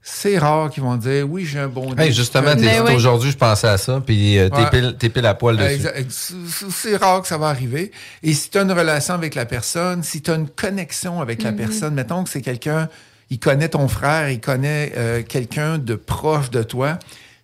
c'est 0.00 0.36
rare 0.38 0.70
qu'ils 0.70 0.82
vont 0.82 0.96
dire 0.96 1.28
Oui, 1.30 1.44
j'ai 1.44 1.60
un 1.60 1.68
bon 1.68 1.94
Hey, 1.94 2.10
justement, 2.12 2.54
oui. 2.56 2.94
aujourd'hui, 2.94 3.30
je 3.30 3.36
pensais 3.36 3.68
à 3.68 3.76
ça, 3.78 4.02
puis 4.04 4.38
euh, 4.38 4.48
t'es 4.48 4.56
Ouais. 4.62 4.70
pile, 4.70 4.96
t'es 4.98 5.10
pile 5.10 5.26
à 5.26 5.34
poil 5.34 5.56
dessus. 5.58 5.86
C'est- 6.08 6.34
C'est 6.70 6.96
rare 6.96 7.22
que 7.22 7.28
ça 7.28 7.38
va 7.38 7.48
arriver. 7.48 7.92
Et 8.24 8.32
si 8.32 8.50
tu 8.50 8.58
as 8.58 8.62
une 8.62 8.72
relation 8.72 9.14
avec 9.14 9.34
la 9.36 9.44
personne, 9.46 10.02
si 10.02 10.22
tu 10.22 10.30
as 10.30 10.34
une 10.34 10.48
connexion 10.48 11.20
avec 11.20 11.42
la 11.44 11.52
personne, 11.52 11.94
mettons 11.94 12.24
que 12.24 12.30
c'est 12.30 12.42
quelqu'un, 12.42 12.88
il 13.30 13.38
connaît 13.38 13.68
ton 13.68 13.86
frère, 13.86 14.28
il 14.30 14.40
connaît 14.40 14.92
euh, 14.96 15.22
quelqu'un 15.22 15.78
de 15.78 15.94
proche 15.94 16.50
de 16.50 16.62
toi, 16.64 16.98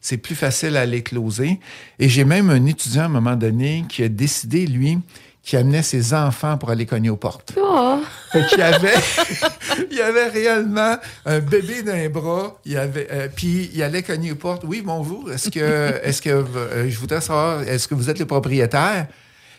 c'est 0.09 0.17
plus 0.17 0.35
facile 0.35 0.77
à 0.79 0.87
les 0.87 1.03
closer. 1.03 1.61
Et 1.99 2.09
j'ai 2.09 2.25
même 2.25 2.49
un 2.49 2.65
étudiant 2.65 3.03
à 3.03 3.07
un 3.07 3.11
moment 3.11 3.37
donné 3.37 3.85
qui 3.91 4.03
a 4.03 4.09
décidé, 4.09 4.67
lui, 4.67 4.99
qui 5.43 5.55
amenait 5.55 5.83
ses 5.83 6.15
enfants 6.15 6.57
pour 6.57 6.71
aller 6.71 6.87
cogner 6.87 7.11
aux 7.11 7.17
portes. 7.17 7.53
Oh. 7.61 8.01
Fait 8.33 8.47
qu'il 8.47 8.59
y 8.59 8.63
avait, 8.63 8.95
il 9.91 9.97
y 9.99 10.01
avait 10.01 10.29
réellement 10.29 10.97
un 11.27 11.41
bébé 11.41 11.83
dans 11.83 11.95
les 11.95 12.09
bras. 12.09 12.59
Il 12.65 12.73
y 12.73 12.77
avait, 12.79 13.07
euh, 13.11 13.29
puis 13.35 13.71
il 13.75 13.83
allait 13.83 14.03
cogner 14.03 14.33
aux 14.33 14.37
portes. 14.37 14.63
Oui, 14.67 14.83
bonjour. 14.83 15.31
Est-ce 15.31 15.51
que, 15.51 16.01
est-ce 16.03 16.23
que, 16.23 16.31
euh, 16.31 16.89
je 16.89 16.99
voudrais 16.99 17.21
savoir, 17.21 17.63
est-ce 17.63 17.87
que 17.87 17.95
vous 17.95 18.09
êtes 18.09 18.19
le 18.19 18.27
propriétaire? 18.27 19.09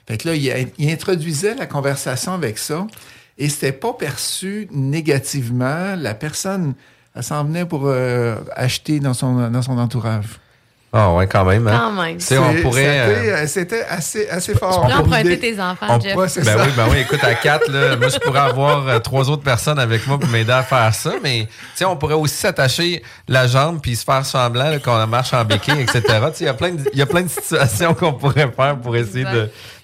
Fait 0.08 0.18
que 0.18 0.30
là, 0.30 0.34
il, 0.34 0.68
il 0.80 0.90
introduisait 0.90 1.54
la 1.54 1.68
conversation 1.68 2.34
avec 2.34 2.58
ça. 2.58 2.88
Et 3.38 3.50
c'était 3.50 3.72
pas 3.72 3.94
perçu 3.94 4.68
négativement. 4.72 5.96
La 5.96 6.16
personne, 6.16 6.74
elle 7.16 7.24
s'en 7.24 7.44
venait 7.44 7.66
pour 7.66 7.84
euh, 7.86 8.38
acheter 8.56 9.00
dans 9.00 9.14
son, 9.14 9.50
dans 9.50 9.62
son 9.62 9.78
entourage. 9.78 10.40
Ah 10.92 11.14
ouais, 11.14 11.28
quand 11.28 11.46
même. 11.46 11.68
Hein? 11.68 11.78
Quand 11.96 12.02
même. 12.02 12.18
Tu 12.18 12.26
sais, 12.26 12.38
on 12.40 12.52
C'est- 12.52 12.62
pourrait... 12.64 13.00
euh, 13.00 13.06
c'était, 13.06 13.32
euh, 13.32 13.48
C'était 13.48 13.84
assez, 13.84 14.28
assez 14.30 14.56
fort. 14.56 14.88
Tu 14.88 14.92
peux 14.92 15.00
emprunter 15.00 15.38
tes 15.40 15.62
enfants, 15.62 15.86
On- 15.88 16.00
Jeff. 16.00 16.16
Ouais, 16.16 16.28
c'est 16.28 16.44
Ben 16.44 16.58
ça. 16.58 16.64
oui, 16.66 16.72
ben 16.76 16.88
oui, 16.90 16.98
écoute, 17.02 17.24
à 17.24 17.36
quatre, 17.36 17.70
là, 17.72 17.96
moi, 17.96 18.08
je 18.10 18.18
pourrais 18.18 18.40
avoir 18.40 18.88
euh, 18.88 18.98
trois 18.98 19.30
autres 19.30 19.44
personnes 19.44 19.78
avec 19.78 20.08
moi 20.08 20.18
pour 20.20 20.28
m'aider 20.30 20.52
à 20.52 20.64
faire 20.64 20.92
ça, 20.96 21.14
mais, 21.22 21.46
tu 21.46 21.50
sais, 21.76 21.86
on 21.86 21.96
pourrait 21.96 22.16
aussi 22.16 22.34
s'attacher 22.36 23.04
la 23.28 23.46
jambe 23.46 23.80
puis 23.82 23.96
se 23.96 24.04
faire 24.04 24.26
semblant 24.26 24.70
là, 24.72 24.80
qu'on 24.80 25.06
marche 25.06 25.32
en 25.34 25.46
béquille, 25.46 25.80
etc. 25.80 26.02
Tu 26.02 26.10
sais, 26.10 26.32
il 26.40 26.46
y 26.46 26.48
a 26.48 26.54
plein 26.56 26.72
de, 26.72 26.82
il 26.92 26.98
y 26.98 27.02
a 27.04 27.06
plein 27.06 27.22
de 27.22 27.30
situations 27.30 27.94
qu'on 27.94 28.14
pourrait 28.14 28.52
faire 28.56 28.76
pour 28.82 28.96
essayer 28.96 29.26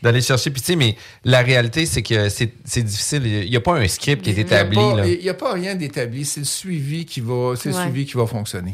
d'aller 0.02 0.22
chercher. 0.22 0.50
Puis, 0.50 0.62
tu 0.62 0.72
sais, 0.72 0.76
mais 0.76 0.96
la 1.24 1.42
réalité, 1.42 1.86
c'est 1.86 2.02
que 2.02 2.30
c'est, 2.30 2.52
c'est 2.66 2.82
difficile. 2.82 3.28
Il 3.28 3.50
n'y 3.52 3.56
a 3.58 3.62
pas 3.62 3.74
un 3.74 3.88
script 3.88 4.24
qui 4.24 4.32
est 4.32 4.40
établi. 4.40 4.80
Il 5.06 5.20
n'y 5.22 5.30
a 5.30 5.36
pas 5.36 5.54
rien 5.54 5.76
d'établi. 5.76 6.26
C'est 6.26 6.40
le 6.40 6.46
suivi 6.48 7.06
qui 7.06 7.20
va, 7.22 7.54
c'est 7.56 7.70
le 7.70 7.76
suivi 7.76 8.08
qui 8.08 8.18
va 8.18 8.26
fonctionner. 8.26 8.74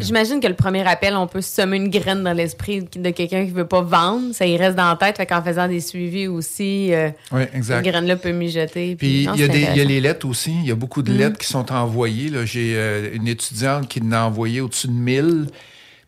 J'imagine 0.00 0.40
que 0.40 0.46
le 0.46 0.54
premier 0.54 0.86
appel, 0.86 1.14
on 1.16 1.26
peut 1.26 1.40
semer 1.40 1.76
une 1.76 1.90
graine 1.90 2.22
dans 2.22 2.32
l'esprit 2.32 2.82
de 2.82 3.10
quelqu'un 3.10 3.44
qui 3.44 3.50
veut 3.50 3.66
pas 3.66 3.82
vendre. 3.82 4.32
Ça 4.34 4.46
y 4.46 4.56
reste 4.56 4.76
dans 4.76 4.88
la 4.88 4.96
tête. 4.96 5.16
Fait 5.16 5.26
qu'en 5.26 5.42
faisant 5.42 5.68
des 5.68 5.80
suivis 5.80 6.28
aussi, 6.28 6.94
euh, 6.94 7.10
Oui, 7.32 7.42
cette 7.62 7.82
graine-là 7.82 8.16
peut 8.16 8.32
mijoter. 8.32 8.96
Puis 8.96 9.24
il 9.24 9.36
y, 9.36 9.76
y 9.76 9.80
a 9.80 9.84
les 9.84 10.00
lettres 10.00 10.26
aussi. 10.28 10.52
Il 10.52 10.66
y 10.66 10.70
a 10.70 10.76
beaucoup 10.76 11.02
de 11.02 11.12
lettres 11.12 11.38
qui 11.38 11.46
sont 11.46 11.72
envoyées. 11.72 12.30
J'ai 12.44 12.74
euh, 12.76 13.10
une 13.12 13.28
étudiante 13.28 13.88
qui 13.88 14.00
en 14.02 14.12
a 14.12 14.20
envoyé 14.22 14.60
au-dessus 14.60 14.88
de 14.88 14.92
1000. 14.92 15.46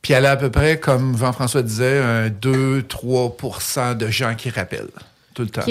Puis 0.03 0.15
elle 0.15 0.27
a 0.27 0.33
à 0.33 0.37
peu 0.37 0.51
près, 0.51 0.79
comme 0.79 1.17
Jean-François 1.17 1.63
disait, 1.63 1.99
un 1.99 2.29
2-3% 2.29 3.97
de 3.97 4.09
gens 4.09 4.35
qui 4.35 4.49
rappellent 4.51 4.89
tout 5.35 5.43
le 5.43 5.49
temps. 5.49 5.63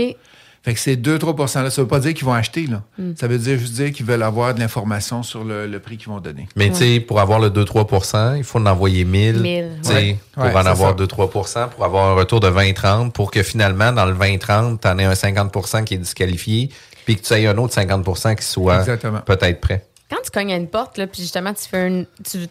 Fait 0.63 0.73
que 0.73 0.79
ces 0.79 0.97
2-3% 0.97 1.63
là, 1.63 1.69
ça 1.69 1.81
veut 1.81 1.87
pas 1.87 1.99
dire 1.99 2.13
qu'ils 2.13 2.25
vont 2.25 2.33
acheter. 2.33 2.67
Là. 2.67 2.81
Hmm. 2.97 3.13
Ça 3.15 3.27
veut 3.27 3.37
dire 3.37 3.57
juste 3.57 3.73
dire 3.73 3.91
qu'ils 3.91 4.05
veulent 4.05 4.23
avoir 4.23 4.53
de 4.53 4.59
l'information 4.59 5.23
sur 5.23 5.43
le, 5.43 5.67
le 5.67 5.79
prix 5.79 5.97
qu'ils 5.97 6.09
vont 6.09 6.19
donner. 6.19 6.47
Mais 6.55 6.69
tu 6.69 6.75
sais, 6.75 6.99
pour 6.99 7.19
avoir 7.19 7.39
le 7.39 7.49
2-3% 7.49 8.37
il 8.37 8.43
faut 8.43 8.59
en 8.59 8.65
envoyer 8.65 9.05
1000. 9.05 9.39
1000, 9.41 9.69
Tu 9.83 9.89
sais, 9.89 9.93
ouais. 9.95 10.17
Pour 10.33 10.43
Ouais, 10.43 10.53
en 10.53 10.65
avoir 10.65 10.97
ça. 10.97 11.03
2-3 11.05 11.69
pour 11.69 11.85
avoir 11.85 12.09
un 12.11 12.13
retour 12.13 12.39
de 12.39 12.49
20-30, 12.49 13.11
pour 13.11 13.31
que 13.31 13.43
finalement, 13.43 13.91
dans 13.91 14.05
le 14.05 14.13
20-30, 14.13 14.79
tu 14.79 14.87
en 14.87 14.97
aies 14.99 15.03
un 15.05 15.13
50% 15.13 15.83
qui 15.83 15.95
est 15.95 15.97
disqualifié, 15.97 16.69
puis 17.05 17.15
que 17.15 17.21
tu 17.21 17.33
aies 17.33 17.47
un 17.47 17.57
autre 17.57 17.73
50% 17.75 18.35
qui 18.35 18.45
soit 18.45 18.85
peut-être 19.25 19.61
prêt. 19.61 19.85
Quand 20.09 20.17
tu 20.23 20.31
cognes 20.31 20.51
à 20.51 20.55
une 20.55 20.67
porte, 20.67 20.97
là, 20.97 21.05
puis 21.05 21.21
justement, 21.21 21.53
tu 21.53 21.67
fais 21.69 21.87
une, 21.87 22.05
tu 22.29 22.47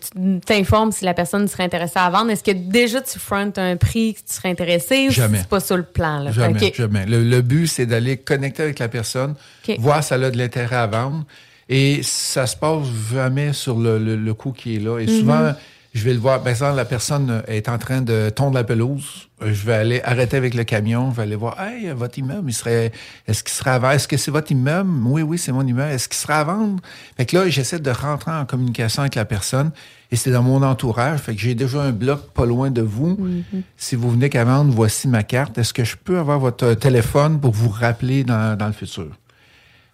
t'informes 0.47 0.93
si 0.93 1.05
la 1.05 1.13
personne 1.13 1.49
serait 1.49 1.65
intéressée 1.65 1.99
à 1.99 2.09
vendre, 2.09 2.31
est-ce 2.31 2.45
que 2.45 2.53
déjà 2.53 3.01
tu 3.01 3.19
frontes 3.19 3.59
un 3.59 3.77
prix 3.77 4.15
que 4.15 4.21
tu 4.21 4.35
serais 4.35 4.51
intéressé 4.51 5.09
ou 5.09 5.11
Jamais. 5.11 5.39
c'est 5.39 5.49
pas 5.49 5.59
sur 5.59 5.77
le 5.77 5.83
plan? 5.83 6.21
Là? 6.21 6.31
Jamais, 6.31 6.73
jamais. 6.73 7.05
Le, 7.07 7.25
le 7.25 7.43
but, 7.43 7.67
c'est 7.67 7.87
d'aller 7.87 8.17
connecter 8.17 8.63
avec 8.63 8.79
la 8.79 8.89
personne, 8.89 9.35
voir 9.79 10.05
si 10.05 10.15
elle 10.15 10.25
a 10.25 10.31
de 10.31 10.39
l'intérêt 10.39 10.77
à 10.77 10.87
vendre. 10.87 11.25
Et 11.69 12.01
ça 12.03 12.47
se 12.47 12.57
passe 12.57 12.87
jamais 13.13 13.53
sur 13.53 13.77
le, 13.79 13.99
le, 13.99 14.17
le 14.17 14.35
coût 14.35 14.53
qui 14.53 14.77
est 14.77 14.79
là. 14.79 14.99
Et 15.01 15.07
Mm-hmm. 15.07 15.19
souvent, 15.19 15.53
je 15.99 16.05
vais 16.05 16.15
le 16.15 16.19
voir. 16.19 16.41
Par 16.41 16.49
exemple, 16.49 16.77
la 16.77 16.85
personne 16.85 17.43
est 17.47 17.69
en 17.69 17.77
train 17.79 18.01
de 18.01 18.31
tondre 18.31 18.55
la 18.55 18.65
pelouse. 18.65 19.29
Euh, 19.43 19.53
Je 19.53 19.67
vais 19.67 19.75
aller 19.75 20.01
arrêter 20.03 20.37
avec 20.37 20.55
le 20.55 20.65
camion. 20.65 21.11
Je 21.11 21.17
vais 21.17 21.23
aller 21.25 21.37
voir. 21.37 21.61
Hey, 21.61 21.91
votre 21.91 22.19
immeuble, 22.19 22.49
il 22.51 22.55
serait. 22.55 22.93
Est-ce 23.27 23.43
qu'il 23.45 23.53
serait 23.53 23.73
à 23.73 23.79
vendre? 23.79 23.95
Est-ce 23.95 24.09
que 24.09 24.17
c'est 24.17 24.31
votre 24.31 24.51
immeuble? 24.51 24.91
Oui, 25.05 25.23
oui, 25.23 25.37
c'est 25.39 25.53
mon 25.53 25.67
immeuble. 25.67 25.93
Est-ce 25.93 26.09
qu'il 26.09 26.17
serait 26.17 26.35
à 26.35 26.45
vendre? 26.45 26.81
Fait 27.17 27.27
que 27.27 27.37
là, 27.37 27.49
j'essaie 27.49 27.79
de 27.79 27.91
rentrer 27.91 28.31
en 28.33 28.47
communication 28.47 29.03
avec 29.03 29.17
la 29.17 29.25
personne. 29.25 29.71
Et 30.11 30.17
c'est 30.17 30.31
dans 30.31 30.43
mon 30.43 30.63
entourage. 30.63 31.21
Fait 31.21 31.35
que 31.35 31.41
j'ai 31.41 31.55
déjà 31.55 31.83
un 31.83 31.93
bloc 31.93 32.33
pas 32.33 32.47
loin 32.47 32.71
de 32.71 32.81
vous. 32.81 33.15
Mm-hmm. 33.21 33.63
Si 33.77 33.95
vous 33.95 34.11
venez 34.11 34.31
qu'à 34.31 34.45
vendre, 34.45 34.73
voici 34.73 35.07
ma 35.09 35.23
carte. 35.23 35.59
Est-ce 35.59 35.75
que 35.75 35.85
je 35.85 35.97
peux 35.97 36.19
avoir 36.19 36.39
votre 36.39 36.75
téléphone 36.75 37.41
pour 37.41 37.53
vous 37.53 37.69
rappeler 37.69 38.25
dans, 38.25 38.57
dans 38.57 38.69
le 38.69 38.73
futur? 38.73 39.09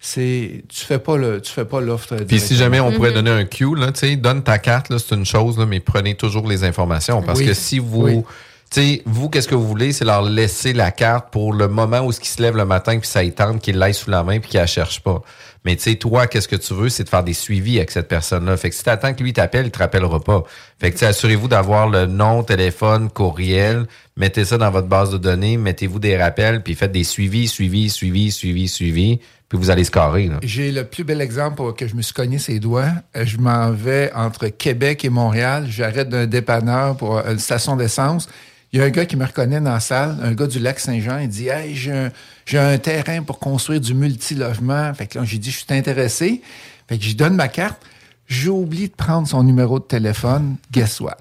C'est, 0.07 0.65
tu 0.69 0.85
fais 0.85 0.99
pas 0.99 1.17
le, 1.17 1.41
tu 1.41 1.51
fais 1.51 1.65
pas 1.65 1.81
l'offre. 1.81 2.15
Puis 2.29 2.39
si 2.39 2.57
jamais 2.57 2.79
on 2.79 2.93
pourrait 2.93 3.13
donner 3.13 3.31
un 3.31 3.47
cue, 3.47 3.75
là, 3.75 3.91
tu 3.91 4.01
sais, 4.01 4.17
donne 4.17 4.43
ta 4.43 4.59
carte, 4.59 4.91
là, 4.91 4.99
c'est 4.99 5.15
une 5.15 5.25
chose, 5.25 5.59
là, 5.59 5.65
mais 5.65 5.81
prenez 5.81 6.15
toujours 6.15 6.47
les 6.47 6.63
informations. 6.63 7.23
Parce 7.23 7.39
Oui. 7.39 7.47
que 7.47 7.55
si 7.55 7.79
vous, 7.79 8.03
Oui. 8.03 8.23
tu 8.71 8.83
sais, 8.83 9.03
vous, 9.07 9.31
qu'est-ce 9.31 9.49
que 9.49 9.55
vous 9.55 9.67
voulez, 9.67 9.93
c'est 9.93 10.05
leur 10.05 10.21
laisser 10.21 10.75
la 10.75 10.91
carte 10.91 11.31
pour 11.33 11.55
le 11.55 11.69
moment 11.69 12.01
où 12.01 12.13
ce 12.13 12.21
qui 12.21 12.29
se 12.29 12.43
lève 12.43 12.55
le 12.55 12.67
matin, 12.67 12.99
puis 12.99 13.09
ça 13.09 13.25
y 13.25 13.33
tente, 13.33 13.63
qu'il 13.63 13.79
l'aille 13.79 13.95
sous 13.95 14.11
la 14.11 14.23
main, 14.23 14.41
puis 14.41 14.51
qu'il 14.51 14.61
la 14.61 14.67
cherche 14.67 15.01
pas. 15.01 15.23
Mais 15.65 15.75
tu 15.77 15.85
sais, 15.85 15.95
toi, 15.97 16.27
qu'est-ce 16.27 16.49
que 16.49 16.57
tu 16.57 16.75
veux, 16.75 16.91
c'est 16.91 17.05
de 17.05 17.09
faire 17.09 17.25
des 17.25 17.33
suivis 17.33 17.79
avec 17.79 17.91
cette 17.91 18.09
personne-là. 18.09 18.59
Fait 18.59 18.69
que 18.69 18.77
si 18.77 18.85
t'attends 18.85 19.15
que 19.15 19.23
lui 19.23 19.33
t'appelle, 19.33 19.65
il 19.65 19.71
te 19.71 19.79
rappellera 19.79 20.21
pas. 20.21 20.43
Fait 20.79 20.91
que 20.93 21.03
assurez-vous 21.03 21.49
d'avoir 21.49 21.89
le 21.89 22.05
nom, 22.05 22.43
téléphone, 22.43 23.09
courriel, 23.09 23.87
mettez 24.19 24.45
ça 24.45 24.59
dans 24.59 24.71
votre 24.71 24.89
base 24.89 25.09
de 25.13 25.17
données, 25.17 25.57
mettez-vous 25.57 25.99
des 25.99 26.19
rappels, 26.19 26.63
puis 26.63 26.75
faites 26.75 26.93
des 26.93 27.05
suivis, 27.05 27.49
suivis, 27.49 27.89
suivis, 27.89 28.31
suivis, 28.33 28.69
suivis, 28.69 29.21
vous 29.57 29.71
allez 29.71 29.85
scorer. 29.85 30.31
J'ai 30.43 30.73
le 30.73 30.85
plus 30.85 31.05
bel 31.05 31.21
exemple 31.21 31.57
pour 31.57 31.75
que 31.75 31.87
je 31.87 31.95
me 31.95 32.03
suis 32.03 32.15
cogné 32.15 32.39
ses 32.39 32.59
doigts. 32.59 32.91
Euh, 33.17 33.25
Je 33.25 33.39
m'en 33.39 33.71
vais 33.71 34.13
entre 34.15 34.49
Québec 34.49 35.05
et 35.05 35.09
Montréal. 35.09 35.67
J'arrête 35.69 36.09
d'un 36.09 36.27
dépanneur 36.27 36.97
pour 36.97 37.19
euh, 37.19 37.33
une 37.33 37.39
station 37.39 37.77
d'essence. 37.77 38.29
Il 38.73 38.81
y 38.81 38.83
a 38.83 38.87
un 38.87 38.91
gars 38.91 39.07
qui 39.07 39.17
me 39.17 39.25
reconnaît 39.25 39.61
dans 39.61 39.73
la 39.73 39.81
salle, 39.81 40.17
un 40.23 40.33
gars 40.33 40.49
du 40.49 40.59
lac 40.59 40.81
Saint-Jean. 40.81 41.19
Il 41.19 41.29
dit 41.29 41.49
Hey, 41.49 41.77
j'ai 41.77 42.59
un, 42.59 42.79
terrain 42.79 43.23
pour 43.23 43.39
construire 43.39 43.81
du 43.81 43.95
multilogement. 43.95 44.93
Fait 44.95 45.07
que 45.07 45.19
là, 45.19 45.25
j'ai 45.25 45.39
dit 45.39 45.51
Je 45.51 45.59
suis 45.59 45.67
intéressé. 45.71 46.43
Fait 46.89 46.99
que 46.99 47.03
je 47.03 47.09
lui 47.09 47.15
donne 47.15 47.37
ma 47.37 47.49
carte. 47.49 47.81
J'ai 48.27 48.49
oublié 48.49 48.89
de 48.89 48.95
prendre 48.95 49.29
son 49.29 49.43
numéro 49.45 49.79
de 49.79 49.85
téléphone. 49.85 50.57
Guess 50.73 51.01
what? 51.01 51.17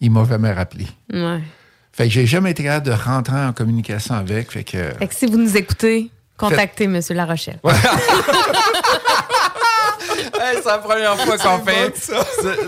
Il 0.00 0.10
m'a 0.10 0.24
jamais 0.24 0.52
rappelé. 0.52 0.86
Ouais. 1.12 1.40
Fait 1.92 2.04
que 2.08 2.10
j'ai 2.14 2.26
jamais 2.26 2.52
été 2.52 2.62
capable 2.62 2.86
de 2.86 2.92
rentrer 2.92 3.36
en 3.36 3.52
communication 3.52 4.14
avec. 4.14 4.50
Fait 4.50 4.64
que. 4.64 4.90
Fait 4.98 5.06
que 5.06 5.14
si 5.14 5.26
vous 5.26 5.36
nous 5.36 5.56
écoutez, 5.56 6.10
contactez 6.40 6.84
M. 6.84 7.00
La 7.10 7.24
Rochelle. 7.26 7.60
Hey, 10.42 10.56
c'est 10.62 10.68
la 10.70 10.78
première 10.78 11.16
fois 11.18 11.36
qu'on 11.36 11.58
fait. 11.64 11.92
C'est 11.94 12.14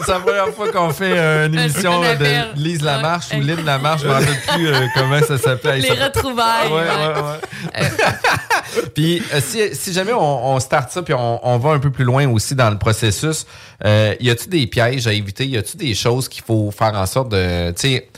c'est 0.04 0.12
la 0.12 0.20
première 0.20 0.48
fois 0.48 0.70
qu'on 0.70 0.90
fait 0.90 1.16
euh, 1.16 1.46
une 1.46 1.58
Un- 1.58 1.62
émission 1.64 2.02
un 2.02 2.06
euh, 2.06 2.16
de 2.16 2.60
Lise 2.60 2.82
Lamarche 2.82 3.30
Ouais. 3.30 3.38
ou 3.38 3.40
Lynn 3.40 3.64
Lamarche, 3.64 4.02
je 4.02 4.08
me 4.08 4.12
rappelle 4.12 4.40
plus 4.54 4.68
euh, 4.68 4.86
comment 4.94 5.20
ça 5.22 5.38
s'appelait. 5.38 5.78
Les 5.78 5.90
retrouvailles. 5.92 6.68
Ouais, 6.68 6.74
ouais. 6.82 6.82
ouais, 6.82 7.80
ouais. 7.80 8.88
puis 8.94 9.22
euh, 9.32 9.40
si, 9.40 9.74
si 9.74 9.92
jamais 9.92 10.12
on, 10.12 10.54
on 10.54 10.60
start 10.60 10.90
ça 10.92 11.02
puis 11.02 11.14
on, 11.14 11.40
on 11.46 11.58
va 11.58 11.70
un 11.70 11.78
peu 11.78 11.90
plus 11.90 12.04
loin 12.04 12.28
aussi 12.28 12.54
dans 12.54 12.70
le 12.70 12.78
processus, 12.78 13.46
euh, 13.84 14.14
y 14.20 14.28
a-tu 14.30 14.48
des 14.48 14.66
pièges 14.66 15.06
à 15.06 15.12
éviter? 15.14 15.46
Y 15.46 15.56
a-tu 15.56 15.76
des 15.78 15.94
choses 15.94 16.28
qu'il 16.28 16.44
faut 16.44 16.70
faire 16.70 16.94
en 16.94 17.06
sorte 17.06 17.30
de, 17.30 17.70
tu 17.70 17.80
sais, 17.88 18.08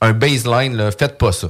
un 0.00 0.12
baseline 0.12 0.76
là, 0.76 0.90
faites 0.92 1.18
pas 1.18 1.32
ça. 1.32 1.48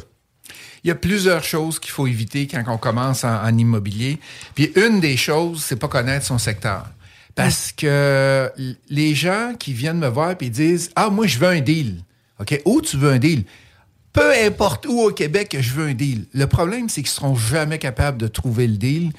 Il 0.87 0.90
y 0.90 0.92
a 0.92 0.94
plusieurs 0.94 1.42
choses 1.42 1.81
qu'il 1.81 1.90
faut 1.90 2.07
éviter 2.07 2.46
quand 2.46 2.62
on 2.68 2.79
commence 2.79 3.25
en, 3.25 3.42
en 3.44 3.59
immobilier. 3.59 4.20
Puis 4.55 4.70
une 4.77 5.01
des 5.01 5.16
choses, 5.16 5.64
c'est 5.64 5.75
pas 5.75 5.88
connaître 5.88 6.25
son 6.25 6.38
secteur. 6.38 6.87
Parce 7.35 7.72
que 7.72 8.49
l- 8.57 8.77
les 8.88 9.12
gens 9.16 9.55
qui 9.59 9.72
viennent 9.72 9.99
me 9.99 10.07
voir 10.07 10.37
et 10.40 10.49
disent 10.49 10.90
Ah, 10.94 11.11
moi, 11.11 11.27
je 11.27 11.40
veux 11.40 11.49
un 11.49 11.59
deal. 11.61 11.96
OK, 12.38 12.62
où 12.64 12.81
tu 12.81 12.99
veux 12.99 13.11
un 13.11 13.18
deal? 13.18 13.42
Peu 14.12 14.33
importe 14.46 14.87
où 14.87 15.01
au 15.01 15.11
Québec 15.11 15.49
que 15.51 15.61
je 15.61 15.72
veux 15.75 15.88
un 15.88 15.94
deal. 15.94 16.27
Le 16.33 16.46
problème, 16.46 16.88
c'est 16.88 17.03
qu'ils 17.03 17.11
seront 17.11 17.35
jamais 17.35 17.81
capables 17.81 18.18
de 18.18 18.29
trouver 18.29 18.68
le 18.68 18.77
deal 18.77 19.11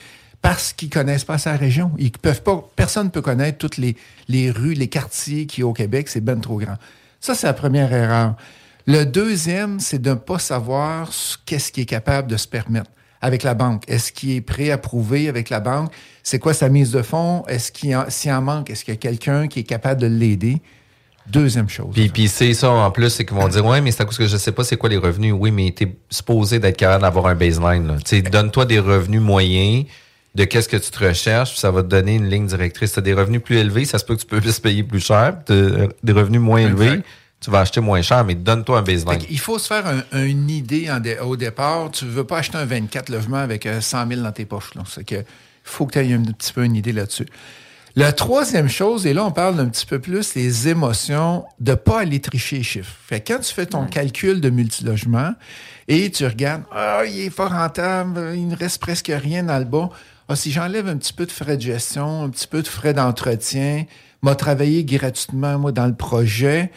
parce 0.41 0.71
qu'ils 0.71 0.89
connaissent 0.89 1.25
pas 1.25 1.37
sa 1.37 1.57
région. 1.57 1.91
Ils 1.97 2.11
peuvent 2.11 2.43
pas, 2.43 2.65
personne 2.77 3.07
ne 3.07 3.11
peut 3.11 3.21
connaître 3.21 3.57
toutes 3.57 3.75
les, 3.75 3.97
les 4.29 4.51
rues, 4.51 4.73
les 4.73 4.87
quartiers 4.87 5.45
qu'il 5.47 5.61
y 5.61 5.63
a 5.65 5.67
au 5.67 5.73
Québec. 5.73 6.07
C'est 6.07 6.21
ben 6.21 6.39
trop 6.39 6.59
grand. 6.59 6.77
Ça, 7.19 7.35
c'est 7.35 7.45
la 7.47 7.53
première 7.53 7.91
erreur. 7.91 8.35
Le 8.87 9.03
deuxième, 9.05 9.79
c'est 9.79 10.01
de 10.01 10.11
ne 10.11 10.15
pas 10.15 10.39
savoir 10.39 11.11
ce- 11.11 11.35
qu'est-ce 11.45 11.71
qu'il 11.71 11.83
est 11.83 11.87
capable 11.87 12.29
de 12.29 12.37
se 12.37 12.47
permettre 12.47 12.89
avec 13.21 13.43
la 13.43 13.53
banque. 13.53 13.83
Est-ce 13.87 14.11
qu'il 14.13 14.31
est 14.31 14.41
prêt 14.41 14.71
à 14.71 14.77
prouver 14.77 15.27
avec 15.27 15.49
la 15.49 15.59
banque? 15.59 15.91
C'est 16.23 16.39
quoi 16.39 16.53
sa 16.53 16.69
mise 16.69 16.91
de 16.91 17.01
fonds? 17.01 17.43
Est-ce 17.47 17.71
qu'il 17.71 17.95
en, 17.95 18.05
s'il 18.09 18.31
en 18.31 18.41
manque, 18.41 18.69
est-ce 18.69 18.85
qu'il 18.85 18.93
y 18.93 18.97
a 18.97 18.99
quelqu'un 18.99 19.47
qui 19.47 19.59
est 19.59 19.63
capable 19.63 19.99
de 20.01 20.07
l'aider? 20.07 20.61
Deuxième 21.29 21.67
chose. 21.67 21.89
Puis, 21.93 22.07
puis 22.07 22.29
c'est 22.29 22.53
ça 22.53 22.69
en 22.69 22.89
plus, 22.89 23.09
c'est 23.09 23.25
qu'ils 23.25 23.35
vont 23.35 23.49
dire 23.49 23.65
ouais, 23.65 23.81
mais 23.81 23.91
c'est 23.91 24.03
à 24.03 24.05
cause 24.05 24.17
que 24.17 24.27
je 24.27 24.37
sais 24.37 24.53
pas 24.53 24.63
c'est 24.63 24.77
quoi 24.77 24.87
les 24.87 24.95
revenus. 24.95 25.33
Oui, 25.37 25.51
mais 25.51 25.71
t'es 25.75 25.93
supposé 26.09 26.59
d'être 26.59 26.77
capable 26.77 27.01
d'avoir 27.01 27.25
un 27.27 27.35
baseline. 27.35 27.97
Tu 28.05 28.21
donne-toi 28.21 28.63
des 28.65 28.79
revenus 28.79 29.19
moyens 29.19 29.85
de 30.35 30.43
qu'est-ce 30.45 30.69
que 30.69 30.77
tu 30.77 30.89
te 30.89 31.03
recherches, 31.03 31.49
puis 31.51 31.59
ça 31.59 31.71
va 31.71 31.81
te 31.83 31.87
donner 31.87 32.15
une 32.15 32.29
ligne 32.29 32.45
directrice. 32.47 32.93
Tu 32.93 32.99
as 32.99 33.01
des 33.01 33.13
revenus 33.13 33.41
plus 33.41 33.57
élevés, 33.57 33.83
ça 33.83 33.97
se 33.97 34.05
peut 34.05 34.15
que 34.15 34.21
tu 34.21 34.27
peux 34.27 34.39
se 34.41 34.61
payer 34.61 34.83
plus 34.83 35.01
cher. 35.01 35.35
Des 35.49 36.11
revenus 36.13 36.39
moins 36.39 36.59
Exact. 36.59 36.81
élevés, 36.83 37.01
tu 37.39 37.51
vas 37.51 37.59
acheter 37.61 37.79
moins 37.81 38.01
cher, 38.01 38.25
mais 38.25 38.35
donne-toi 38.35 38.79
un 38.79 38.81
baseline. 38.81 39.19
qu'il 39.19 39.39
faut 39.39 39.59
se 39.59 39.67
faire 39.67 39.85
un- 40.11 40.23
une 40.25 40.49
idée 40.49 40.89
en 40.89 40.99
dé- 40.99 41.19
au 41.19 41.35
départ. 41.37 41.91
Tu 41.91 42.05
ne 42.05 42.09
veux 42.09 42.23
pas 42.23 42.39
acheter 42.39 42.57
un 42.57 42.65
24 42.65 43.09
logements 43.09 43.37
avec 43.37 43.65
euh, 43.65 43.79
100 43.81 44.07
000 44.07 44.21
dans 44.21 44.31
tes 44.31 44.45
poches. 44.45 44.73
là. 44.75 44.83
C'est 44.87 45.03
que 45.05 45.23
faut 45.63 45.85
que 45.85 45.93
tu 45.93 45.99
aies 45.99 46.13
un 46.13 46.21
petit 46.23 46.51
peu 46.53 46.63
une 46.63 46.75
idée 46.75 46.93
là-dessus. 46.93 47.25
La 47.95 48.11
troisième 48.13 48.69
chose, 48.69 49.07
et 49.07 49.13
là, 49.13 49.25
on 49.25 49.31
parle 49.31 49.55
d'un 49.55 49.67
petit 49.69 49.85
peu 49.85 49.97
plus 49.99 50.35
les 50.35 50.67
émotions, 50.67 51.45
de 51.59 51.73
pas 51.73 52.01
aller 52.01 52.19
tricher 52.19 52.57
les 52.57 52.63
chiffres. 52.63 52.93
Fait 53.07 53.21
que 53.21 53.33
quand 53.33 53.39
tu 53.39 53.51
fais 53.53 53.65
ton 53.65 53.85
calcul 53.87 54.39
de 54.39 54.49
multilogement 54.51 55.33
et 55.87 56.11
tu 56.11 56.25
regardes, 56.25 56.63
ah, 56.71 57.01
il 57.07 57.19
est 57.21 57.35
pas 57.35 57.47
rentable, 57.47 58.33
il 58.35 58.47
ne 58.47 58.55
reste 58.55 58.79
presque 58.79 59.11
rien 59.13 59.43
dans 59.43 59.57
le 59.57 59.65
bas. 59.65 59.89
Ah, 60.29 60.35
si 60.35 60.51
j'enlève 60.51 60.87
un 60.87 60.97
petit 60.97 61.13
peu 61.13 61.25
de 61.25 61.31
frais 61.31 61.57
de 61.57 61.61
gestion, 61.61 62.23
un 62.23 62.29
petit 62.29 62.47
peu 62.47 62.61
de 62.61 62.67
frais 62.67 62.93
d'entretien, 62.93 63.85
m'a 64.21 64.35
travaillé 64.35 64.83
gratuitement, 64.83 65.57
moi, 65.57 65.71
dans 65.71 65.87
le 65.87 65.95
projet, 65.95 66.71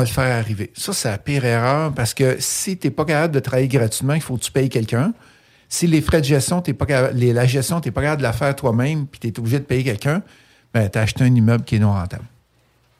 le 0.00 0.06
faire 0.06 0.38
arriver. 0.38 0.70
Ça, 0.74 0.92
c'est 0.92 1.10
la 1.10 1.18
pire 1.18 1.44
erreur 1.44 1.92
parce 1.92 2.14
que 2.14 2.36
si 2.38 2.76
tu 2.76 2.86
n'es 2.86 2.90
pas 2.90 3.04
capable 3.04 3.34
de 3.34 3.40
travailler 3.40 3.68
gratuitement, 3.68 4.14
il 4.14 4.20
faut 4.20 4.36
que 4.36 4.42
tu 4.42 4.52
payes 4.52 4.68
quelqu'un. 4.68 5.12
Si 5.68 5.86
les 5.86 6.00
frais 6.00 6.20
de 6.20 6.26
gestion, 6.26 6.60
t'es 6.62 6.74
pas 6.74 7.10
la 7.12 7.46
gestion, 7.46 7.80
tu 7.80 7.88
n'es 7.88 7.92
pas 7.92 8.02
capable 8.02 8.18
de 8.22 8.26
la 8.26 8.32
faire 8.32 8.54
toi-même, 8.54 9.06
puis 9.06 9.20
tu 9.20 9.28
es 9.28 9.38
obligé 9.38 9.58
de 9.58 9.64
payer 9.64 9.82
quelqu'un, 9.82 10.22
ben, 10.72 10.88
tu 10.88 10.98
as 10.98 11.02
acheté 11.02 11.24
un 11.24 11.34
immeuble 11.34 11.64
qui 11.64 11.76
est 11.76 11.80
non 11.80 11.92
rentable. 11.92 12.24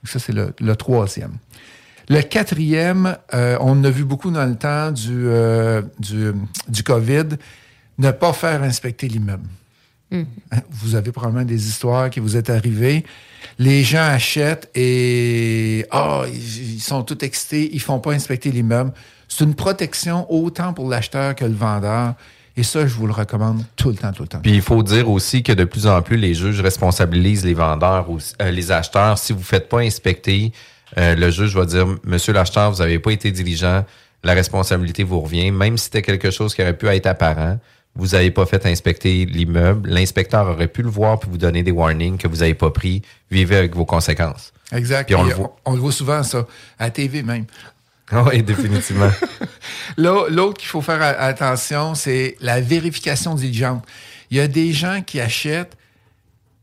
Ça, 0.04 0.18
c'est 0.18 0.32
le, 0.32 0.76
troisième. 0.76 1.34
Le 2.08 2.22
quatrième, 2.22 3.16
euh, 3.34 3.56
on 3.60 3.82
a 3.84 3.90
vu 3.90 4.04
beaucoup 4.04 4.30
dans 4.30 4.46
le 4.46 4.56
temps 4.56 4.92
du, 4.92 5.26
euh, 5.28 5.82
COVID, 6.84 7.28
ne 7.98 8.10
pas 8.10 8.32
faire 8.32 8.62
inspecter 8.62 9.08
l'immeuble. 9.08 9.48
Hein, 10.12 10.24
Vous 10.70 10.94
avez 10.94 11.10
probablement 11.10 11.44
des 11.44 11.68
histoires 11.68 12.10
qui 12.10 12.20
vous 12.20 12.36
est 12.36 12.48
arrivées. 12.50 13.04
Les 13.58 13.82
gens 13.82 14.04
achètent 14.04 14.70
et 14.74 15.84
ah, 15.90 16.24
ils, 16.32 16.80
sont 16.80 17.02
tout 17.02 17.24
excités, 17.24 17.70
ils 17.72 17.80
font 17.80 17.98
pas 17.98 18.12
inspecter 18.12 18.50
l'immeuble. 18.50 18.92
C'est 19.28 19.44
une 19.44 19.54
protection 19.54 20.30
autant 20.32 20.72
pour 20.72 20.88
l'acheteur 20.88 21.34
que 21.34 21.44
le 21.44 21.54
vendeur. 21.54 22.14
Et 22.58 22.62
ça, 22.62 22.86
je 22.86 22.94
vous 22.94 23.06
le 23.06 23.12
recommande 23.12 23.64
tout 23.76 23.90
le 23.90 23.96
temps, 23.96 24.12
tout 24.12 24.22
le 24.22 24.28
temps. 24.28 24.40
Puis 24.40 24.54
il 24.54 24.62
faut 24.62 24.82
dire 24.82 25.10
aussi 25.10 25.42
que 25.42 25.52
de 25.52 25.64
plus 25.64 25.86
en 25.86 26.00
plus, 26.00 26.16
les 26.16 26.34
juges 26.34 26.60
responsabilisent 26.60 27.44
les 27.44 27.52
vendeurs 27.52 28.08
ou 28.08 28.18
euh, 28.40 28.50
les 28.50 28.72
acheteurs. 28.72 29.18
Si 29.18 29.32
vous 29.32 29.40
ne 29.40 29.44
faites 29.44 29.68
pas 29.68 29.80
inspecter, 29.80 30.52
euh, 30.96 31.14
le 31.14 31.30
juge 31.30 31.54
va 31.54 31.66
dire 31.66 31.86
Monsieur 32.04 32.32
l'acheteur, 32.32 32.70
vous 32.70 32.78
n'avez 32.78 32.98
pas 32.98 33.10
été 33.10 33.30
diligent, 33.30 33.84
la 34.24 34.32
responsabilité 34.32 35.04
vous 35.04 35.20
revient. 35.20 35.50
Même 35.50 35.76
si 35.76 35.84
c'était 35.84 36.02
quelque 36.02 36.30
chose 36.30 36.54
qui 36.54 36.62
aurait 36.62 36.76
pu 36.76 36.86
être 36.86 37.06
apparent, 37.06 37.58
vous 37.96 38.08
n'avez 38.08 38.30
pas 38.30 38.46
fait 38.46 38.64
inspecter 38.66 39.24
l'immeuble. 39.26 39.88
L'inspecteur 39.88 40.48
aurait 40.48 40.68
pu 40.68 40.82
le 40.82 40.88
voir 40.90 41.18
puis 41.18 41.30
vous 41.30 41.38
donner 41.38 41.62
des 41.62 41.70
warnings 41.72 42.18
que 42.18 42.28
vous 42.28 42.36
n'avez 42.36 42.54
pas 42.54 42.70
pris. 42.70 43.02
Vivez 43.30 43.56
avec 43.56 43.74
vos 43.74 43.84
conséquences. 43.86 44.52
Exact. 44.72 45.06
Puis 45.06 45.14
on 45.14 45.24
le 45.24 45.34
voit. 45.34 45.56
on 45.64 45.72
le 45.74 45.80
voit 45.80 45.92
souvent, 45.92 46.22
ça, 46.22 46.46
à 46.78 46.90
TV 46.90 47.22
même. 47.22 47.46
Oui, 48.12 48.42
définitivement. 48.42 49.10
L'autre 49.96 50.58
qu'il 50.58 50.68
faut 50.68 50.80
faire 50.82 51.02
attention, 51.02 51.94
c'est 51.94 52.36
la 52.40 52.60
vérification 52.60 53.34
diligente. 53.34 53.84
Il 54.30 54.36
y 54.36 54.40
a 54.40 54.46
des 54.48 54.72
gens 54.72 55.02
qui 55.04 55.20
achètent, 55.20 55.76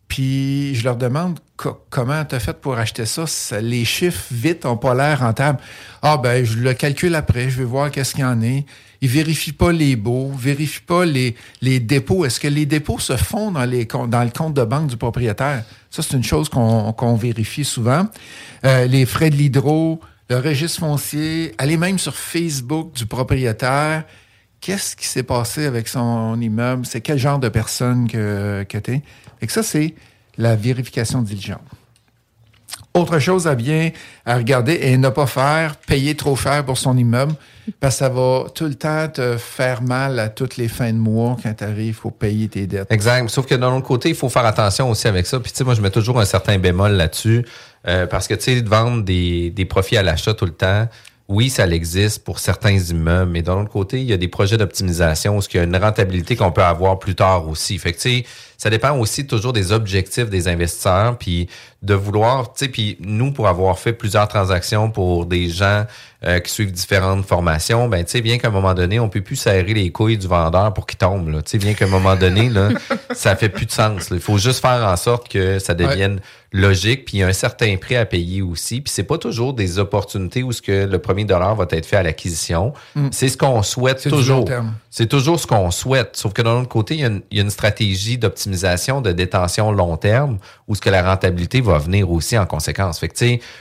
puis 0.07 0.75
je 0.75 0.83
leur 0.83 0.95
demande 0.95 1.39
co- 1.57 1.81
comment 1.89 2.23
tu 2.25 2.35
as 2.35 2.39
fait 2.39 2.53
pour 2.59 2.77
acheter 2.77 3.05
ça? 3.05 3.25
Ça- 3.27 3.61
Les 3.61 3.85
chiffres 3.85 4.23
vite 4.31 4.65
n'ont 4.65 4.77
pas 4.77 4.93
l'air 4.93 5.19
rentables. 5.19 5.59
Ah 6.01 6.17
ben, 6.17 6.45
je 6.45 6.57
le 6.59 6.73
calcule 6.73 7.15
après, 7.15 7.49
je 7.49 7.57
vais 7.57 7.63
voir 7.63 7.89
qu'est-ce 7.91 8.11
qu'il 8.13 8.21
y 8.21 8.25
en 8.27 8.41
est. 8.41 8.65
Ils 9.03 9.09
vérifient 9.09 9.51
pas 9.51 9.73
les 9.73 9.97
baux, 9.97 10.31
vérifient 10.31 10.85
pas 10.87 11.03
les, 11.03 11.35
les 11.61 11.81
dépôts. 11.81 12.23
Est-ce 12.23 12.39
que 12.39 12.47
les 12.47 12.65
dépôts 12.65 12.99
se 12.99 13.17
font 13.17 13.51
dans, 13.51 13.65
les, 13.65 13.83
dans 13.83 14.23
le 14.23 14.29
compte 14.29 14.53
de 14.53 14.63
banque 14.63 14.87
du 14.87 14.95
propriétaire? 14.95 15.65
Ça, 15.91 16.01
c'est 16.01 16.15
une 16.15 16.23
chose 16.23 16.47
qu'on 16.47 16.93
qu'on 16.93 17.15
vérifie 17.15 17.65
souvent. 17.65 18.07
Euh, 18.63 18.85
les 18.85 19.05
frais 19.05 19.29
de 19.29 19.35
l'hydro, 19.35 19.99
le 20.29 20.37
registre 20.37 20.79
foncier, 20.79 21.53
aller 21.57 21.75
même 21.75 21.99
sur 21.99 22.15
Facebook 22.15 22.93
du 22.95 23.05
propriétaire. 23.05 24.05
Qu'est-ce 24.61 24.95
qui 24.95 25.05
s'est 25.05 25.23
passé 25.23 25.65
avec 25.65 25.89
son 25.89 26.39
immeuble? 26.39 26.85
C'est 26.85 27.01
quel 27.01 27.17
genre 27.17 27.39
de 27.39 27.49
personne 27.49 28.07
que, 28.07 28.63
que 28.69 28.77
tu 28.77 28.91
es? 28.91 29.01
Fait 29.41 29.47
que 29.47 29.51
ça, 29.51 29.63
c'est 29.63 29.95
la 30.37 30.55
vérification 30.55 31.21
diligente. 31.21 31.59
Autre 32.93 33.17
chose 33.17 33.47
à 33.47 33.55
bien 33.55 33.89
à 34.25 34.37
regarder 34.37 34.79
et 34.81 34.97
ne 34.97 35.09
pas 35.09 35.25
faire, 35.25 35.77
payer 35.77 36.15
trop 36.15 36.35
cher 36.35 36.63
pour 36.63 36.77
son 36.77 36.95
immeuble, 36.95 37.33
parce 37.79 37.95
que 37.95 37.99
ça 37.99 38.09
va 38.09 38.45
tout 38.53 38.65
le 38.65 38.75
temps 38.75 39.07
te 39.07 39.37
faire 39.37 39.81
mal 39.81 40.19
à 40.19 40.29
toutes 40.29 40.57
les 40.57 40.67
fins 40.67 40.93
de 40.93 40.97
mois 40.97 41.35
quand 41.41 41.53
tu 41.53 41.63
arrives, 41.63 41.87
il 41.87 41.93
faut 41.93 42.11
payer 42.11 42.47
tes 42.47 42.67
dettes. 42.67 42.91
Exact. 42.91 43.27
Sauf 43.29 43.47
que 43.47 43.55
d'un 43.55 43.73
autre 43.75 43.87
côté, 43.87 44.09
il 44.09 44.15
faut 44.15 44.29
faire 44.29 44.45
attention 44.45 44.89
aussi 44.91 45.07
avec 45.07 45.25
ça. 45.25 45.39
Puis 45.39 45.51
tu 45.51 45.57
sais, 45.57 45.63
moi, 45.63 45.73
je 45.73 45.81
mets 45.81 45.89
toujours 45.89 46.19
un 46.19 46.25
certain 46.25 46.59
bémol 46.59 46.91
là-dessus. 46.91 47.45
euh, 47.87 48.05
parce 48.07 48.27
que 48.27 48.33
tu 48.35 48.43
sais, 48.43 48.61
de 48.61 48.69
vendre 48.69 49.03
des, 49.03 49.49
des 49.49 49.65
profits 49.65 49.97
à 49.97 50.03
l'achat 50.03 50.33
tout 50.33 50.45
le 50.45 50.53
temps, 50.53 50.87
oui, 51.29 51.49
ça 51.49 51.65
existe 51.67 52.23
pour 52.23 52.39
certains 52.39 52.77
immeubles, 52.77 53.31
mais 53.31 53.41
d'un 53.41 53.61
autre 53.61 53.71
côté, 53.71 54.01
il 54.01 54.05
y 54.07 54.13
a 54.13 54.17
des 54.17 54.27
projets 54.27 54.57
d'optimisation 54.57 55.37
où 55.37 55.41
il 55.53 55.57
y 55.57 55.59
a 55.59 55.63
une 55.63 55.75
rentabilité 55.75 56.35
qu'on 56.35 56.51
peut 56.51 56.63
avoir 56.63 56.99
plus 56.99 57.15
tard 57.15 57.47
aussi. 57.47 57.77
Fait 57.77 57.93
que 57.93 57.97
tu 57.99 58.09
sais, 58.19 58.25
ça 58.57 58.69
dépend 58.69 58.97
aussi 58.97 59.27
toujours 59.27 59.53
des 59.53 59.71
objectifs 59.71 60.29
des 60.29 60.47
investisseurs, 60.47 61.17
puis 61.17 61.47
de 61.81 61.93
vouloir, 61.93 62.53
tu 62.53 62.65
sais, 62.65 62.71
puis 62.71 62.97
nous, 63.01 63.31
pour 63.31 63.47
avoir 63.47 63.77
fait 63.77 63.91
plusieurs 63.91 64.27
transactions 64.27 64.89
pour 64.89 65.25
des 65.25 65.49
gens 65.49 65.85
euh, 66.25 66.39
qui 66.39 66.49
suivent 66.49 66.71
différentes 66.71 67.25
formations, 67.25 67.89
ben 67.89 68.05
tu 68.05 68.11
sais, 68.11 68.21
bien 68.21 68.37
qu'à 68.37 68.47
un 68.47 68.51
moment 68.51 68.73
donné, 68.73 69.01
on 69.01 69.09
peut 69.09 69.19
plus 69.19 69.35
serrer 69.35 69.73
les 69.73 69.91
couilles 69.91 70.17
du 70.17 70.27
vendeur 70.27 70.73
pour 70.73 70.87
qu'il 70.87 70.97
tombe, 70.97 71.27
là. 71.27 71.41
Tu 71.41 71.51
sais, 71.51 71.57
bien 71.57 71.73
qu'à 71.73 71.83
un 71.83 71.89
moment 71.89 72.15
donné, 72.15 72.49
là, 72.49 72.69
ça 73.11 73.35
fait 73.35 73.49
plus 73.49 73.65
de 73.65 73.71
sens. 73.71 74.07
Il 74.11 74.21
faut 74.21 74.37
juste 74.37 74.61
faire 74.61 74.87
en 74.87 74.95
sorte 74.95 75.27
que 75.27 75.59
ça 75.59 75.73
devienne 75.73 76.21
logique, 76.53 77.05
puis 77.05 77.17
il 77.17 77.19
y 77.21 77.23
a 77.23 77.27
un 77.27 77.33
certain 77.33 77.75
prix 77.75 77.97
à 77.97 78.05
payer 78.05 78.41
aussi. 78.41 78.79
Puis 78.79 78.93
c'est 78.93 79.03
pas 79.03 79.17
toujours 79.17 79.53
des 79.53 79.79
opportunités 79.79 80.43
où 80.43 80.53
ce 80.53 80.61
que 80.61 80.85
le 80.85 80.99
premier 80.99 81.25
dollar 81.25 81.55
va 81.55 81.65
être 81.71 81.85
fait 81.85 81.97
à 81.97 82.03
l'acquisition. 82.03 82.73
C'est 83.11 83.27
ce 83.27 83.37
qu'on 83.37 83.63
souhaite 83.63 84.07
toujours. 84.07 84.47
C'est 84.89 85.07
toujours 85.07 85.39
ce 85.39 85.47
qu'on 85.47 85.71
souhaite. 85.71 86.15
Sauf 86.15 86.33
que 86.33 86.43
d'un 86.43 86.61
autre 86.61 86.69
côté, 86.69 86.93
il 86.93 86.99
y, 87.01 87.03
a 87.03 87.07
une, 87.07 87.21
il 87.31 87.37
y 87.37 87.41
a 87.41 87.43
une 87.43 87.49
stratégie 87.49 88.19
d'optimisation, 88.19 88.42
de 88.47 89.11
détention 89.11 89.71
long 89.71 89.97
terme, 89.97 90.37
où 90.67 90.75
ce 90.75 90.81
que 90.81 90.89
la 90.89 91.03
rentabilité 91.03 91.61
va 91.61 91.77
venir 91.77 92.09
aussi 92.11 92.37
en 92.37 92.45
conséquence. 92.45 92.99
Fait 92.99 93.09
que, 93.09 93.15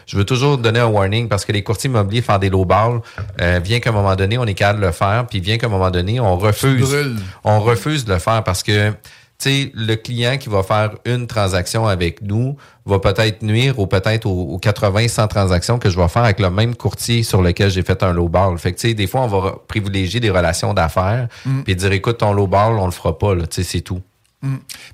je 0.07 0.16
veux 0.16 0.24
toujours 0.24 0.59
donner 0.59 0.80
un 0.80 0.87
warning 0.87 1.28
parce 1.28 1.45
que 1.45 1.53
les 1.53 1.62
courtiers 1.62 1.89
immobiliers 1.91 2.22
font 2.22 2.39
des 2.39 2.51
low 2.51 2.64
balls. 2.64 3.01
Euh, 3.41 3.61
vient 3.62 3.80
qu'à 3.80 3.91
un 3.91 3.93
moment 3.93 4.16
donné, 4.16 4.39
on 4.39 4.45
est 4.45 4.55
capable 4.55 4.80
de 4.80 4.87
le 4.87 4.93
faire, 4.93 5.26
puis 5.28 5.41
vient 5.41 5.59
qu'à 5.59 5.66
un 5.66 5.70
moment 5.70 5.91
donné, 5.91 6.20
on 6.20 6.37
refuse. 6.37 6.97
On 7.45 7.61
refuse 7.61 8.05
de 8.05 8.12
le 8.12 8.18
faire 8.18 8.43
parce 8.45 8.62
que, 8.62 8.91
tu 8.91 8.97
sais, 9.39 9.72
le 9.74 9.97
client 9.97 10.39
qui 10.39 10.49
va 10.49 10.62
faire 10.62 10.91
une 11.05 11.26
transaction 11.26 11.87
avec 11.87 12.22
nous 12.22 12.57
va 12.87 12.99
peut-être 12.99 13.43
nuire 13.43 13.78
ou 13.78 13.87
peut-être 13.87 14.26
aux, 14.26 14.55
aux 14.55 14.59
80, 14.59 15.09
100 15.09 15.28
transactions 15.28 15.78
que 15.78 15.91
je 15.91 15.99
vais 15.99 16.09
faire 16.09 16.24
avec 16.24 16.41
le 16.41 16.51
même 16.51 16.74
courtier 16.76 17.22
sur 17.22 17.43
lequel 17.43 17.70
j'ai 17.70 17.83
fait 17.83 18.03
un 18.03 18.12
low 18.12 18.28
ball. 18.28 18.59
Fait 18.59 18.72
que, 18.72 18.93
des 18.93 19.07
fois, 19.07 19.22
on 19.22 19.28
va 19.28 19.57
privilégier 19.66 20.20
des 20.20 20.30
relations 20.30 20.74
d'affaires 20.74 21.28
puis 21.64 21.76
dire, 21.76 21.93
écoute, 21.93 22.18
ton 22.18 22.33
low 22.33 22.47
ball, 22.47 22.74
on 22.78 22.87
le 22.87 22.93
fera 22.93 23.18
pas, 23.18 23.35
là. 23.35 23.47
Tu 23.47 23.62
sais, 23.62 23.68
c'est 23.68 23.80
tout. 23.80 24.01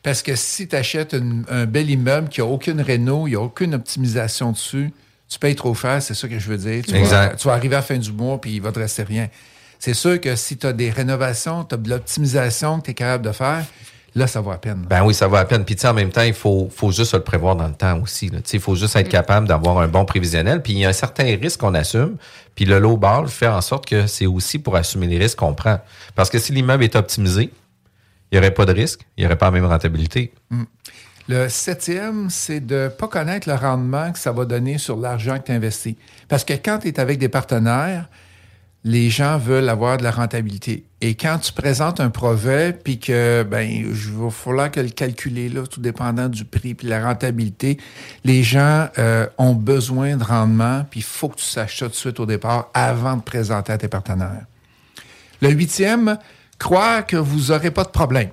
Parce 0.03 0.23
que 0.23 0.35
si 0.37 0.69
tu 0.69 0.77
achètes 0.77 1.17
un 1.49 1.67
bel 1.67 1.91
immeuble 1.91 2.29
qui 2.29 2.41
n'a 2.41 2.47
aucune 2.47 2.81
réno, 2.81 3.27
il 3.27 3.31
n'y 3.31 3.37
a 3.37 3.41
aucune 3.41 3.75
optimisation 3.75 4.53
dessus, 4.53 4.93
tu 5.29 5.39
payes 5.39 5.55
trop 5.55 5.75
cher, 5.75 6.03
c'est 6.03 6.15
ça 6.15 6.29
que 6.29 6.39
je 6.39 6.49
veux 6.49 6.57
dire. 6.57 6.85
Tu, 6.87 6.95
Exact. 6.95 7.31
Vas, 7.31 7.37
tu 7.37 7.49
vas 7.49 7.55
arriver 7.55 7.77
à 7.77 7.79
la 7.79 7.83
fin 7.83 7.97
du 7.97 8.13
mois 8.13 8.41
puis 8.41 8.53
il 8.53 8.63
va 8.63 8.73
te 8.73 8.79
rester 8.79 9.03
rien. 9.03 9.29
C'est 9.79 9.95
sûr 9.95 10.21
que 10.21 10.35
si 10.37 10.57
tu 10.57 10.67
as 10.67 10.73
des 10.73 10.91
rénovations, 10.91 11.65
tu 11.65 11.75
as 11.75 11.79
de 11.79 11.89
l'optimisation 11.89 12.81
que 12.81 12.87
tu 12.87 12.91
es 12.91 12.95
capable 12.95 13.25
de 13.25 13.33
faire, 13.33 13.65
là, 14.15 14.27
ça 14.27 14.41
vaut 14.41 14.51
la 14.51 14.59
peine. 14.59 14.87
Ben 14.89 15.05
oui, 15.05 15.15
ça 15.15 15.29
va 15.29 15.41
à 15.41 15.45
peine. 15.45 15.65
Puis 15.65 15.77
tu 15.77 15.83
sais, 15.83 15.89
en 15.89 15.95
même 15.95 16.11
temps, 16.11 16.23
il 16.23 16.35
faut, 16.35 16.69
faut 16.75 16.91
juste 16.91 17.13
se 17.13 17.17
le 17.17 17.23
prévoir 17.23 17.57
dans 17.57 17.69
le 17.69 17.75
temps 17.75 18.01
aussi. 18.01 18.31
Il 18.53 18.61
faut 18.61 18.75
juste 18.75 18.97
être 18.97 19.09
capable 19.09 19.47
d'avoir 19.47 19.79
un 19.79 19.89
bon 19.89 20.05
prévisionnel. 20.05 20.63
Puis 20.63 20.73
il 20.73 20.79
y 20.81 20.85
a 20.85 20.89
un 20.89 20.95
certain 20.95 21.25
risque 21.25 21.61
qu'on 21.61 21.75
assume. 21.75 22.17
Puis 22.55 22.65
le 22.65 22.79
low 22.79 22.97
ball 22.97 23.29
fait 23.29 23.47
en 23.47 23.61
sorte 23.61 23.87
que 23.87 24.07
c'est 24.07 24.27
aussi 24.27 24.59
pour 24.59 24.75
assumer 24.77 25.07
les 25.07 25.19
risques 25.19 25.39
qu'on 25.39 25.55
prend. 25.55 25.79
Parce 26.15 26.31
que 26.31 26.39
si 26.39 26.53
l'immeuble 26.53 26.85
est 26.85 26.97
optimisé, 26.97 27.51
il 28.31 28.35
n'y 28.35 28.39
aurait 28.39 28.55
pas 28.55 28.67
de 28.67 28.73
risque, 28.73 29.01
il 29.17 29.23
n'y 29.23 29.27
aurait 29.27 29.39
pas 29.39 29.47
la 29.47 29.53
même 29.53 29.65
rentabilité. 29.65 30.33
Le 31.29 31.49
septième, 31.49 32.31
c'est 32.31 32.61
de 32.61 32.85
ne 32.85 32.89
pas 32.89 33.09
connaître 33.09 33.49
le 33.49 33.55
rendement 33.55 34.13
que 34.13 34.19
ça 34.19 34.33
va 34.33 34.45
donner 34.45 34.79
sur 34.79 34.97
l'argent 34.97 35.39
que 35.39 35.45
tu 35.45 35.53
investis. 35.53 35.95
Parce 36.27 36.45
que 36.45 36.55
quand 36.55 36.79
tu 36.79 36.89
es 36.89 37.01
avec 37.01 37.19
des 37.19 37.29
partenaires, 37.29 38.09
les 38.85 39.11
gens 39.11 39.37
veulent 39.39 39.69
avoir 39.69 39.99
de 39.99 40.05
la 40.05 40.11
rentabilité. 40.11 40.85
Et 41.01 41.15
quand 41.15 41.39
tu 41.39 41.53
présentes 41.53 42.01
un 42.01 42.11
projet, 42.11 42.73
puis 42.73 42.99
que, 42.99 43.43
ben, 43.43 43.61
il 43.61 43.87
va 43.87 44.31
falloir 44.31 44.71
que 44.71 44.81
le 44.81 44.89
calculer, 44.89 45.49
là, 45.49 45.67
tout 45.67 45.81
dépendant 45.81 46.29
du 46.29 46.45
prix 46.45 46.75
puis 46.75 46.87
la 46.87 47.05
rentabilité, 47.05 47.79
les 48.25 48.43
gens 48.43 48.89
euh, 48.99 49.27
ont 49.37 49.55
besoin 49.55 50.17
de 50.17 50.25
rendement, 50.25 50.87
puis 50.91 51.01
il 51.01 51.05
faut 51.05 51.29
que 51.29 51.37
tu 51.37 51.45
saches 51.45 51.81
ça 51.81 51.87
tout 51.87 51.93
de 51.93 51.97
suite 51.97 52.21
au 52.21 52.27
départ 52.27 52.71
avant 52.73 53.17
de 53.17 53.23
présenter 53.23 53.73
à 53.73 53.79
tes 53.79 53.89
partenaires. 53.89 54.47
Le 55.43 55.51
huitième, 55.51 56.17
croire 56.59 57.07
que 57.07 57.17
vous 57.17 57.53
n'aurez 57.53 57.71
pas 57.71 57.85
de 57.85 57.91
problème. 57.91 58.31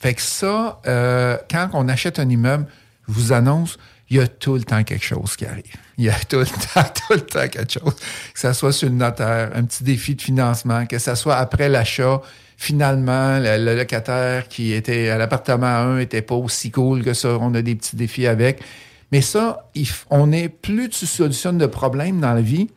Fait 0.00 0.14
que 0.14 0.22
ça, 0.22 0.80
euh, 0.86 1.36
quand 1.50 1.70
on 1.74 1.88
achète 1.88 2.18
un 2.18 2.28
immeuble, 2.28 2.66
je 3.06 3.12
vous 3.12 3.32
annonce, 3.32 3.78
il 4.08 4.16
y 4.16 4.20
a 4.20 4.26
tout 4.26 4.54
le 4.54 4.62
temps 4.62 4.82
quelque 4.82 5.04
chose 5.04 5.36
qui 5.36 5.46
arrive. 5.46 5.76
Il 5.98 6.04
y 6.04 6.10
a 6.10 6.18
tout 6.28 6.38
le 6.38 6.46
temps, 6.46 6.82
tout 7.08 7.12
le 7.12 7.20
temps 7.20 7.48
quelque 7.48 7.72
chose. 7.72 7.94
Que 8.34 8.40
ce 8.40 8.52
soit 8.52 8.72
sur 8.72 8.88
le 8.88 8.94
notaire, 8.94 9.50
un 9.54 9.64
petit 9.64 9.84
défi 9.84 10.14
de 10.14 10.22
financement, 10.22 10.86
que 10.86 10.98
ce 10.98 11.14
soit 11.14 11.36
après 11.36 11.68
l'achat, 11.68 12.20
finalement, 12.56 13.38
le, 13.38 13.76
locataire 13.76 14.48
qui 14.48 14.72
était 14.72 15.10
à 15.10 15.18
l'appartement 15.18 15.66
1 15.66 15.98
était 16.00 16.22
pas 16.22 16.34
aussi 16.34 16.70
cool 16.70 17.04
que 17.04 17.14
ça. 17.14 17.38
On 17.40 17.54
a 17.54 17.62
des 17.62 17.74
petits 17.76 17.96
défis 17.96 18.26
avec. 18.26 18.62
Mais 19.12 19.20
ça, 19.20 19.70
on 20.08 20.32
est, 20.32 20.48
plus 20.48 20.88
tu 20.88 21.06
solutionnes 21.06 21.58
de 21.58 21.66
problèmes 21.66 22.20
dans 22.20 22.34
la 22.34 22.42
vie, 22.42 22.68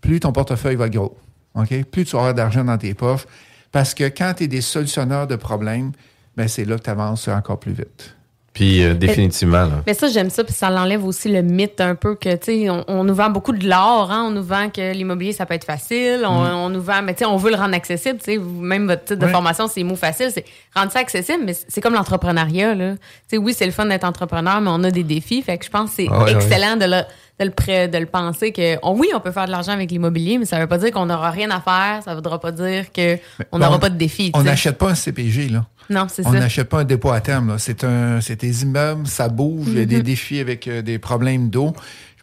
plus 0.00 0.20
ton 0.20 0.32
portefeuille 0.32 0.76
va 0.76 0.88
gros. 0.88 1.16
OK? 1.54 1.84
Plus 1.90 2.04
tu 2.04 2.16
auras 2.16 2.32
d'argent 2.32 2.64
dans 2.64 2.78
tes 2.78 2.94
poches. 2.94 3.26
Parce 3.72 3.94
que 3.94 4.04
quand 4.04 4.34
tu 4.36 4.44
es 4.44 4.48
des 4.48 4.60
solutionneurs 4.60 5.26
de 5.26 5.36
problèmes, 5.36 5.92
ben 6.36 6.46
c'est 6.46 6.64
là 6.64 6.76
que 6.76 6.84
tu 6.84 6.90
avances 6.90 7.28
encore 7.28 7.58
plus 7.58 7.72
vite. 7.72 8.14
Puis 8.52 8.84
euh, 8.84 8.92
définitivement, 8.92 9.62
là. 9.62 9.82
Mais 9.86 9.94
ça, 9.94 10.08
j'aime 10.08 10.28
ça, 10.28 10.44
puis 10.44 10.52
ça 10.52 10.68
l'enlève 10.68 11.06
aussi 11.06 11.30
le 11.30 11.40
mythe 11.40 11.80
un 11.80 11.94
peu 11.94 12.16
que, 12.16 12.34
tu 12.36 12.44
sais, 12.44 12.70
on, 12.70 12.84
on 12.86 13.02
nous 13.02 13.14
vend 13.14 13.30
beaucoup 13.30 13.52
de 13.52 13.66
l'or, 13.66 14.10
hein, 14.12 14.26
on 14.26 14.30
nous 14.30 14.42
vend 14.42 14.68
que 14.68 14.92
l'immobilier, 14.92 15.32
ça 15.32 15.46
peut 15.46 15.54
être 15.54 15.64
facile, 15.64 16.24
on, 16.26 16.44
on 16.44 16.68
nous 16.68 16.82
vend, 16.82 17.00
mais 17.02 17.14
tu 17.14 17.20
sais, 17.20 17.24
on 17.24 17.38
veut 17.38 17.50
le 17.50 17.56
rendre 17.56 17.74
accessible, 17.74 18.18
tu 18.18 18.32
sais, 18.32 18.38
même 18.38 18.86
votre 18.86 19.04
titre 19.04 19.20
de 19.20 19.26
formation, 19.26 19.68
c'est 19.68 19.82
mot 19.84 19.96
facile, 19.96 20.30
c'est 20.34 20.44
rendre 20.76 20.92
ça 20.92 20.98
accessible, 20.98 21.44
mais 21.46 21.54
c'est 21.66 21.80
comme 21.80 21.94
l'entrepreneuriat, 21.94 22.74
là. 22.74 22.92
Tu 22.92 22.98
sais, 23.28 23.38
oui, 23.38 23.54
c'est 23.56 23.64
le 23.64 23.72
fun 23.72 23.86
d'être 23.86 24.04
entrepreneur, 24.04 24.60
mais 24.60 24.70
on 24.70 24.84
a 24.84 24.90
des 24.90 25.04
défis, 25.04 25.40
fait 25.40 25.56
que 25.56 25.64
je 25.64 25.70
pense 25.70 25.88
que 25.90 25.96
c'est 25.96 26.08
Ah 26.10 26.24
ouais, 26.24 26.32
excellent 26.34 26.76
de 26.76 26.84
le 26.84 27.02
de 27.40 27.44
le, 27.46 27.50
pré- 27.50 27.88
de 27.88 27.98
le 27.98 28.06
penser 28.06 28.52
que 28.52 28.76
on- 28.82 28.92
oui, 28.98 29.08
on 29.14 29.20
peut 29.20 29.32
faire 29.32 29.46
de 29.46 29.50
l'argent 29.50 29.72
avec 29.72 29.90
l'immobilier, 29.90 30.38
mais 30.38 30.44
ça 30.44 30.58
veut 30.60 30.66
pas 30.66 30.78
dire 30.78 30.90
qu'on 30.92 31.06
n'aura 31.06 31.30
rien 31.30 31.50
à 31.50 31.60
faire, 31.60 32.02
ça 32.04 32.14
voudra 32.14 32.38
pas 32.40 32.52
dire 32.52 32.92
que 32.92 33.16
on 33.50 33.58
Ben, 33.58 33.66
n'aura 33.66 33.78
pas 33.80 33.88
de 33.90 33.96
défis. 33.96 34.30
tu 34.32 34.38
On 34.38 34.42
n'achète 34.42 34.78
pas 34.78 34.90
un 34.90 34.94
CPG, 34.94 35.48
là. 35.48 35.64
Non, 35.90 36.06
c'est 36.08 36.24
On 36.26 36.32
ça. 36.32 36.38
n'achète 36.38 36.68
pas 36.68 36.80
un 36.80 36.84
dépôt 36.84 37.10
à 37.10 37.20
terme. 37.20 37.48
là. 37.48 37.58
C'est 37.58 37.82
un, 37.84 38.20
c'est 38.20 38.40
des 38.40 38.62
immeubles, 38.62 39.06
ça 39.06 39.28
bouge, 39.28 39.66
il 39.68 39.74
y 39.74 39.80
a 39.80 39.82
Mm-hmm. 39.82 39.86
des 39.86 40.02
défis 40.02 40.38
avec 40.40 40.68
euh, 40.68 40.82
des 40.82 40.98
problèmes 40.98 41.50
d'eau. 41.50 41.74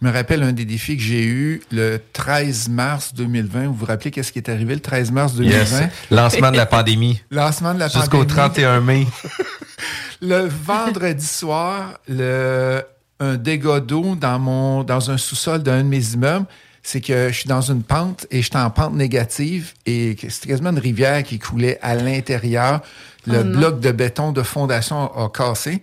Je 0.01 0.07
me 0.07 0.13
rappelle 0.13 0.43
un 0.43 0.53
des 0.53 0.63
défis 0.63 0.95
que 0.95 1.03
j'ai 1.03 1.25
eu 1.25 1.61
le 1.71 1.99
13 2.13 2.69
mars 2.69 3.13
2020. 3.13 3.65
Vous 3.67 3.73
vous 3.73 3.85
rappelez 3.85 4.11
qu'est-ce 4.11 4.31
qui 4.31 4.39
est 4.39 4.47
arrivé 4.49 4.73
le 4.75 4.79
13 4.79 5.11
mars 5.11 5.33
2020? 5.35 5.57
Yes. 5.81 5.89
Lancement 6.09 6.51
de 6.51 6.55
la 6.57 6.65
pandémie. 6.65 7.21
Lancement 7.31 7.73
de 7.73 7.79
la 7.79 7.89
Jusqu'au 7.89 8.19
pandémie. 8.23 8.27
31 8.33 8.79
mai. 8.79 9.07
Le 10.21 10.47
vendredi 10.47 11.25
soir, 11.25 11.97
le, 12.09 12.81
un 13.19 13.35
dégât 13.35 13.79
d'eau 13.79 14.15
dans, 14.15 14.39
mon, 14.39 14.83
dans 14.83 15.11
un 15.11 15.17
sous-sol 15.17 15.61
d'un 15.63 15.83
de 15.83 15.87
mes 15.87 16.13
immeubles, 16.13 16.45
c'est 16.81 17.01
que 17.01 17.29
je 17.29 17.33
suis 17.33 17.49
dans 17.49 17.61
une 17.61 17.83
pente 17.83 18.25
et 18.31 18.41
je 18.41 18.47
suis 18.49 18.57
en 18.57 18.69
pente 18.69 18.93
négative 18.93 19.73
et 19.85 20.15
c'était 20.29 20.49
quasiment 20.49 20.69
une 20.69 20.79
rivière 20.79 21.23
qui 21.23 21.37
coulait 21.37 21.77
à 21.81 21.95
l'intérieur. 21.95 22.81
Le 23.27 23.43
bloc 23.43 23.79
de 23.79 23.91
béton 23.91 24.31
de 24.31 24.41
fondation 24.41 25.11
a, 25.13 25.25
a 25.25 25.29
cassé. 25.29 25.81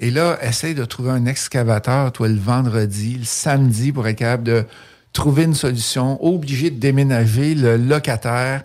Et 0.00 0.10
là, 0.10 0.38
essaye 0.42 0.74
de 0.74 0.84
trouver 0.84 1.10
un 1.10 1.26
excavateur, 1.26 2.12
toi, 2.12 2.28
le 2.28 2.38
vendredi, 2.38 3.16
le 3.18 3.24
samedi, 3.24 3.90
pour 3.90 4.06
être 4.06 4.18
capable 4.18 4.42
de 4.42 4.64
trouver 5.12 5.44
une 5.44 5.54
solution. 5.54 6.22
Obligé 6.24 6.70
de 6.70 6.78
déménager 6.78 7.54
le 7.54 7.76
locataire. 7.76 8.64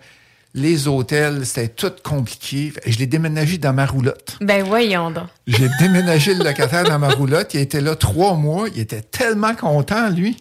Les 0.56 0.88
hôtels, 0.88 1.46
c'était 1.46 1.68
tout 1.68 1.92
compliqué. 2.04 2.74
Je 2.86 2.98
l'ai 2.98 3.06
déménagé 3.06 3.60
dans 3.60 3.74
ma 3.74 3.86
roulotte. 3.86 4.38
Ben 4.42 4.64
voyons 4.64 5.12
donc. 5.12 5.28
J'ai 5.46 5.70
déménagé 5.80 6.34
le 6.34 6.44
locataire 6.44 6.86
dans 6.86 6.98
ma 6.98 7.10
roulotte. 7.10 7.54
Il 7.54 7.60
était 7.60 7.82
là 7.82 7.96
trois 7.96 8.34
mois. 8.34 8.68
Il 8.74 8.80
était 8.82 9.02
tellement 9.02 9.54
content, 9.56 10.10
lui. 10.10 10.38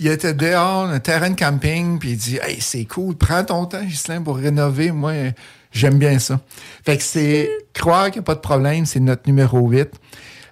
Il 0.00 0.08
était 0.08 0.34
dehors, 0.34 0.86
un 0.86 0.98
terrain 0.98 1.30
de 1.30 1.36
camping, 1.36 2.00
puis 2.00 2.10
il 2.10 2.16
dit 2.16 2.38
Hey, 2.42 2.60
c'est 2.60 2.84
cool, 2.84 3.14
prends 3.14 3.44
ton 3.44 3.66
temps, 3.66 3.86
Gislain, 3.86 4.20
pour 4.22 4.36
rénover. 4.36 4.90
Moi, 4.90 5.12
j'aime 5.70 5.98
bien 5.98 6.18
ça. 6.18 6.40
Fait 6.84 6.96
que 6.96 7.02
c'est 7.02 7.48
croire 7.72 8.06
qu'il 8.06 8.14
n'y 8.14 8.20
a 8.20 8.22
pas 8.22 8.34
de 8.34 8.40
problème, 8.40 8.86
c'est 8.86 9.00
notre 9.00 9.22
numéro 9.26 9.68
8. 9.68 9.88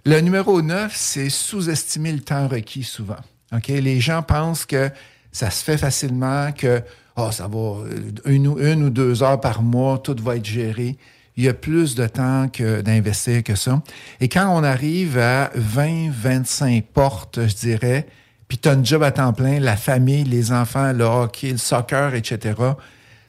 Le 0.06 0.20
numéro 0.20 0.62
9, 0.62 0.92
c'est 0.94 1.28
sous-estimer 1.28 2.12
le 2.12 2.20
temps 2.20 2.46
requis 2.46 2.84
souvent. 2.84 3.16
OK? 3.52 3.68
Les 3.68 4.00
gens 4.00 4.22
pensent 4.22 4.64
que 4.64 4.90
ça 5.32 5.50
se 5.50 5.64
fait 5.64 5.78
facilement, 5.78 6.52
que 6.52 6.82
oh, 7.16 7.30
ça 7.30 7.46
va 7.48 7.58
euh, 7.58 8.10
une, 8.26 8.48
ou- 8.48 8.58
une 8.58 8.84
ou 8.84 8.90
deux 8.90 9.22
heures 9.22 9.40
par 9.40 9.62
mois, 9.62 9.98
tout 9.98 10.16
va 10.22 10.36
être 10.36 10.44
géré. 10.44 10.96
Il 11.36 11.44
y 11.44 11.48
a 11.48 11.54
plus 11.54 11.94
de 11.96 12.06
temps 12.06 12.48
que 12.48 12.80
d'investir 12.80 13.42
que 13.42 13.54
ça. 13.56 13.82
Et 14.20 14.28
quand 14.28 14.48
on 14.56 14.62
arrive 14.62 15.18
à 15.18 15.50
20, 15.56 16.10
25 16.10 16.84
portes, 16.92 17.40
je 17.48 17.54
dirais, 17.54 18.06
puis 18.46 18.58
tu 18.58 18.68
as 18.68 18.72
un 18.72 18.84
job 18.84 19.02
à 19.02 19.10
temps 19.10 19.32
plein, 19.32 19.58
la 19.58 19.76
famille, 19.76 20.22
les 20.24 20.52
enfants, 20.52 20.92
le 20.92 21.04
hockey, 21.04 21.50
le 21.50 21.58
soccer, 21.58 22.14
etc., 22.14 22.54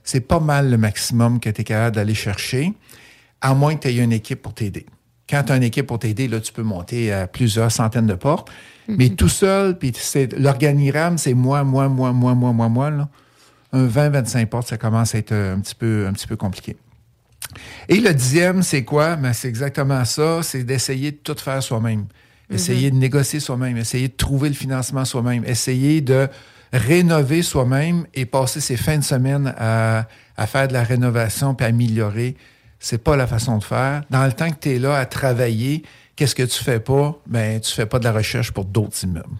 c'est 0.03 0.19
pas 0.21 0.39
mal 0.39 0.69
le 0.69 0.77
maximum 0.77 1.39
que 1.39 1.49
tu 1.49 1.61
es 1.61 1.63
capable 1.63 1.95
d'aller 1.95 2.13
chercher, 2.13 2.73
à 3.41 3.55
moins 3.55 3.75
que 3.75 3.81
tu 3.81 3.87
aies 3.87 3.97
une 4.03 4.11
équipe 4.13 4.41
pour 4.43 4.53
t'aider. 4.53 4.85
Quand 5.27 5.41
tu 5.41 5.51
as 5.53 5.55
une 5.55 5.63
équipe 5.63 5.87
pour 5.87 5.97
t'aider, 5.97 6.27
là, 6.27 6.39
tu 6.39 6.53
peux 6.53 6.61
monter 6.61 7.11
à 7.11 7.25
plusieurs 7.25 7.71
centaines 7.71 8.05
de 8.05 8.13
portes. 8.13 8.49
Mais 8.87 9.09
tout 9.09 9.29
seul, 9.29 9.75
puis 9.79 9.91
c'est 9.95 10.37
l'organigramme, 10.37 11.17
c'est 11.17 11.33
moi, 11.33 11.63
moi, 11.63 11.89
moi, 11.89 12.11
moi, 12.13 12.35
moi, 12.35 12.53
moi, 12.53 12.69
moi. 12.69 12.91
Là. 12.91 13.09
Un 13.75 13.87
20-25 13.87 14.45
portes, 14.45 14.69
ça 14.69 14.77
commence 14.77 15.15
à 15.15 15.17
être 15.17 15.33
euh, 15.33 15.55
un 15.55 15.59
petit 15.59 15.75
peu, 15.75 16.07
un 16.07 16.13
petit 16.13 16.27
peu 16.27 16.37
compliqué. 16.37 16.77
Et 17.89 17.99
le 17.99 18.13
dixième, 18.13 18.63
c'est 18.63 18.85
quoi? 18.85 19.17
Ben, 19.17 19.33
c'est 19.33 19.49
exactement 19.49 20.05
ça. 20.05 20.41
C'est 20.43 20.63
d'essayer 20.63 21.11
de 21.11 21.17
tout 21.17 21.35
faire 21.37 21.61
soi-même. 21.61 22.05
Essayer 22.49 22.89
de 22.89 22.95
négocier 22.95 23.41
soi-même. 23.41 23.75
Essayer 23.75 24.07
de 24.07 24.13
trouver 24.13 24.47
le 24.47 24.55
financement 24.55 25.03
soi-même. 25.03 25.43
Essayer 25.45 25.99
de 25.99 26.29
rénover 26.71 27.41
soi-même 27.41 28.05
et 28.13 28.25
passer 28.25 28.61
ses 28.61 28.77
fins 28.77 28.97
de 28.97 29.03
semaine 29.03 29.53
à, 29.57 30.07
à 30.37 30.47
faire 30.47 30.69
de 30.69 30.73
la 30.73 30.83
rénovation 30.83 31.53
puis 31.53 31.65
améliorer. 31.65 32.37
C'est 32.79 33.03
pas 33.03 33.17
la 33.17 33.27
façon 33.27 33.57
de 33.57 33.63
faire. 33.63 34.03
Dans 34.09 34.25
le 34.25 34.31
temps 34.31 34.49
que 34.51 34.59
tu 34.59 34.75
es 34.75 34.79
là 34.79 34.97
à 34.97 35.05
travailler, 35.05 35.83
qu'est-ce 36.15 36.35
que 36.35 36.43
tu 36.43 36.63
fais 36.63 36.79
pas? 36.79 37.19
Ben, 37.27 37.59
tu 37.59 37.73
fais 37.73 37.85
pas 37.85 37.99
de 37.99 38.05
la 38.05 38.13
recherche 38.13 38.51
pour 38.51 38.65
d'autres 38.65 39.03
immeubles. 39.03 39.37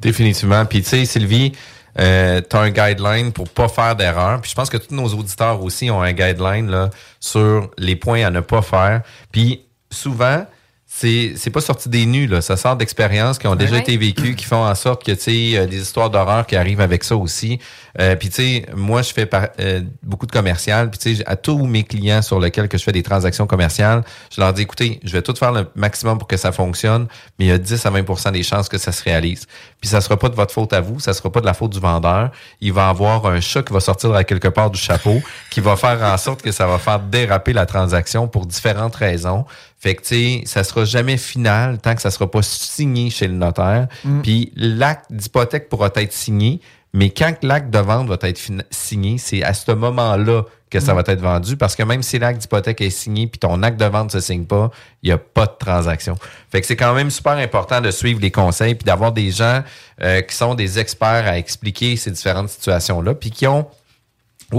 Définitivement. 0.00 0.64
Puis 0.66 0.82
tu 0.82 0.88
sais, 0.88 1.04
Sylvie, 1.04 1.52
euh, 1.98 2.40
tu 2.48 2.56
as 2.56 2.60
un 2.60 2.70
guideline 2.70 3.32
pour 3.32 3.48
pas 3.48 3.68
faire 3.68 3.96
d'erreur. 3.96 4.40
Puis 4.40 4.50
je 4.50 4.54
pense 4.54 4.70
que 4.70 4.76
tous 4.76 4.94
nos 4.94 5.08
auditeurs 5.08 5.62
aussi 5.62 5.90
ont 5.90 6.00
un 6.00 6.12
guideline 6.12 6.70
là, 6.70 6.90
sur 7.20 7.70
les 7.78 7.96
points 7.96 8.24
à 8.24 8.30
ne 8.30 8.40
pas 8.40 8.62
faire. 8.62 9.02
Puis 9.30 9.64
souvent, 9.90 10.46
c'est 10.94 11.32
c'est 11.36 11.48
pas 11.50 11.62
sorti 11.62 11.88
des 11.88 12.04
nus, 12.04 12.26
là. 12.26 12.42
Ça 12.42 12.56
sort 12.58 12.76
d'expériences 12.76 13.38
qui 13.38 13.46
ont 13.46 13.56
déjà 13.56 13.72
Ouais. 13.76 13.80
été 13.80 13.96
vécues, 13.96 14.34
qui 14.36 14.44
font 14.44 14.62
en 14.64 14.74
sorte 14.74 15.02
que, 15.04 15.12
tu 15.12 15.20
sais, 15.52 15.56
euh, 15.58 15.66
des 15.66 15.80
histoires 15.80 16.10
d'horreur 16.10 16.46
qui 16.46 16.54
arrivent 16.54 16.82
avec 16.82 17.02
ça 17.02 17.16
aussi. 17.16 17.58
Euh, 17.98 18.14
puis, 18.14 18.28
tu 18.28 18.36
sais, 18.36 18.66
moi, 18.76 19.00
je 19.02 19.12
fais 19.12 19.24
par- 19.26 19.48
euh, 19.58 19.80
beaucoup 20.02 20.26
de 20.26 20.32
commercial. 20.32 20.90
Puis, 20.90 20.98
tu 20.98 21.16
sais, 21.16 21.24
à 21.26 21.36
tous 21.36 21.64
mes 21.66 21.82
clients 21.84 22.20
sur 22.20 22.38
lesquels 22.38 22.68
que 22.68 22.76
je 22.76 22.84
fais 22.84 22.92
des 22.92 23.02
transactions 23.02 23.46
commerciales, 23.46 24.02
je 24.34 24.40
leur 24.40 24.52
dis, 24.52 24.62
écoutez, 24.62 25.00
je 25.02 25.12
vais 25.12 25.22
tout 25.22 25.34
faire 25.34 25.52
le 25.52 25.66
maximum 25.74 26.18
pour 26.18 26.28
que 26.28 26.36
ça 26.36 26.52
fonctionne, 26.52 27.06
mais 27.38 27.46
il 27.46 27.48
y 27.48 27.52
a 27.52 27.58
10 27.58 27.84
à 27.86 27.90
20% 27.90 28.30
des 28.30 28.42
chances 28.42 28.68
que 28.68 28.78
ça 28.78 28.92
se 28.92 29.02
réalise. 29.02 29.46
Puis, 29.80 29.88
ça 29.88 30.00
sera 30.02 30.18
pas 30.18 30.28
de 30.28 30.34
votre 30.34 30.52
faute 30.52 30.72
à 30.74 30.80
vous, 30.82 31.00
ça 31.00 31.14
sera 31.14 31.32
pas 31.32 31.40
de 31.40 31.46
la 31.46 31.54
faute 31.54 31.72
du 31.72 31.80
vendeur. 31.80 32.30
Il 32.60 32.72
va 32.74 32.88
avoir 32.90 33.24
un 33.26 33.40
chat 33.40 33.62
qui 33.62 33.72
va 33.72 33.80
sortir 33.80 34.12
à 34.14 34.24
quelque 34.24 34.48
part 34.48 34.70
du 34.70 34.78
chapeau, 34.78 35.22
qui 35.50 35.60
va 35.60 35.76
faire 35.76 36.02
en 36.02 36.16
sorte 36.18 36.42
que 36.42 36.52
ça 36.52 36.66
va 36.66 36.78
faire 36.78 37.00
déraper 37.00 37.54
la 37.54 37.64
transaction 37.66 38.28
pour 38.28 38.44
différentes 38.46 38.94
raisons. 38.96 39.46
Fait 39.82 39.96
que, 39.96 40.02
tu 40.02 40.14
sais, 40.14 40.42
ça 40.46 40.62
sera 40.62 40.84
jamais 40.84 41.16
final 41.16 41.78
tant 41.78 41.96
que 41.96 42.00
ça 42.00 42.12
sera 42.12 42.30
pas 42.30 42.42
signé 42.42 43.10
chez 43.10 43.26
le 43.26 43.34
notaire. 43.34 43.88
Puis 44.22 44.52
l'acte 44.54 45.12
d'hypothèque 45.12 45.68
pourra 45.68 45.90
être 45.96 46.12
signé, 46.12 46.60
mais 46.94 47.10
quand 47.10 47.34
l'acte 47.42 47.70
de 47.70 47.80
vente 47.80 48.06
va 48.06 48.16
être 48.22 48.40
signé, 48.70 49.18
c'est 49.18 49.42
à 49.42 49.54
ce 49.54 49.72
moment-là 49.72 50.44
que 50.70 50.78
ça 50.78 50.94
va 50.94 51.02
être 51.04 51.20
vendu 51.20 51.56
parce 51.56 51.74
que 51.74 51.82
même 51.82 52.02
si 52.02 52.20
l'acte 52.20 52.40
d'hypothèque 52.40 52.80
est 52.80 52.90
signé 52.90 53.26
puis 53.26 53.40
ton 53.40 53.62
acte 53.64 53.78
de 53.78 53.84
vente 53.84 54.12
se 54.12 54.20
signe 54.20 54.44
pas, 54.44 54.70
il 55.02 55.08
n'y 55.08 55.12
a 55.12 55.18
pas 55.18 55.46
de 55.46 55.54
transaction. 55.58 56.16
Fait 56.50 56.60
que 56.60 56.66
c'est 56.66 56.76
quand 56.76 56.94
même 56.94 57.10
super 57.10 57.32
important 57.32 57.80
de 57.80 57.90
suivre 57.90 58.20
les 58.20 58.30
conseils 58.30 58.76
puis 58.76 58.84
d'avoir 58.84 59.10
des 59.10 59.32
gens 59.32 59.62
euh, 60.00 60.22
qui 60.22 60.34
sont 60.34 60.54
des 60.54 60.78
experts 60.78 61.26
à 61.26 61.36
expliquer 61.38 61.96
ces 61.96 62.12
différentes 62.12 62.50
situations-là 62.50 63.14
puis 63.14 63.30
qui 63.30 63.48
ont 63.48 63.66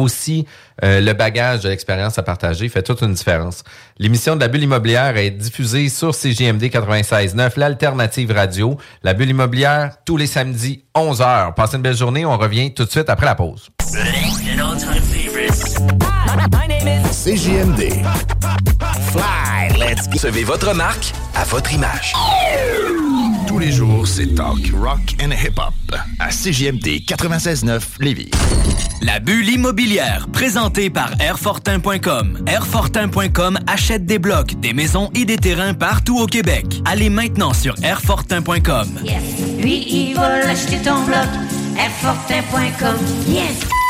aussi, 0.01 0.45
euh, 0.83 0.99
le 0.99 1.13
bagage 1.13 1.61
de 1.61 1.69
l'expérience 1.69 2.17
à 2.17 2.23
partager 2.23 2.69
fait 2.69 2.81
toute 2.81 3.01
une 3.01 3.13
différence. 3.13 3.63
L'émission 3.97 4.35
de 4.35 4.41
la 4.41 4.47
bulle 4.47 4.63
immobilière 4.63 5.17
est 5.17 5.31
diffusée 5.31 5.89
sur 5.89 6.15
CGMD 6.15 6.63
96.9, 6.63 7.57
l'alternative 7.57 8.31
radio. 8.31 8.77
La 9.03 9.13
bulle 9.13 9.29
immobilière, 9.29 9.97
tous 10.05 10.17
les 10.17 10.27
samedis, 10.27 10.83
11h. 10.95 11.53
Passez 11.53 11.77
une 11.77 11.83
belle 11.83 11.97
journée. 11.97 12.25
On 12.25 12.37
revient 12.37 12.73
tout 12.73 12.85
de 12.85 12.89
suite 12.89 13.09
après 13.09 13.25
la 13.25 13.35
pause. 13.35 13.69
CJMD. 17.23 18.03
Fly, 19.11 19.77
let's 19.79 20.07
go. 20.07 20.13
Recevez 20.13 20.43
votre 20.43 20.73
marque 20.73 21.13
à 21.35 21.45
votre 21.45 21.71
image. 21.73 22.13
Tous 23.53 23.59
les 23.59 23.71
jours, 23.71 24.07
c'est 24.07 24.33
talk, 24.33 24.71
rock 24.73 25.15
and 25.21 25.29
hip-hop. 25.29 25.75
À 26.17 26.29
CJMD 26.29 27.03
96.9 27.05 27.81
Lévis. 27.99 28.31
La 29.03 29.19
bulle 29.19 29.47
immobilière, 29.47 30.27
présentée 30.33 30.89
par 30.89 31.11
Airfortin.com. 31.21 32.45
Airfortin.com 32.47 33.59
achète 33.67 34.07
des 34.07 34.17
blocs, 34.17 34.59
des 34.59 34.73
maisons 34.73 35.11
et 35.13 35.25
des 35.25 35.37
terrains 35.37 35.75
partout 35.75 36.17
au 36.19 36.25
Québec. 36.25 36.65
Allez 36.85 37.11
maintenant 37.11 37.53
sur 37.53 37.75
Airfortin.com. 37.83 38.87
Yes. 39.03 39.21
Lui, 39.59 39.85
il 39.87 40.15
va 40.15 40.39
l'acheter 40.39 40.77
ton 40.77 41.03
bloc. 41.03 41.27
Airfortin.com. 41.77 42.97
Yes. 43.27 43.82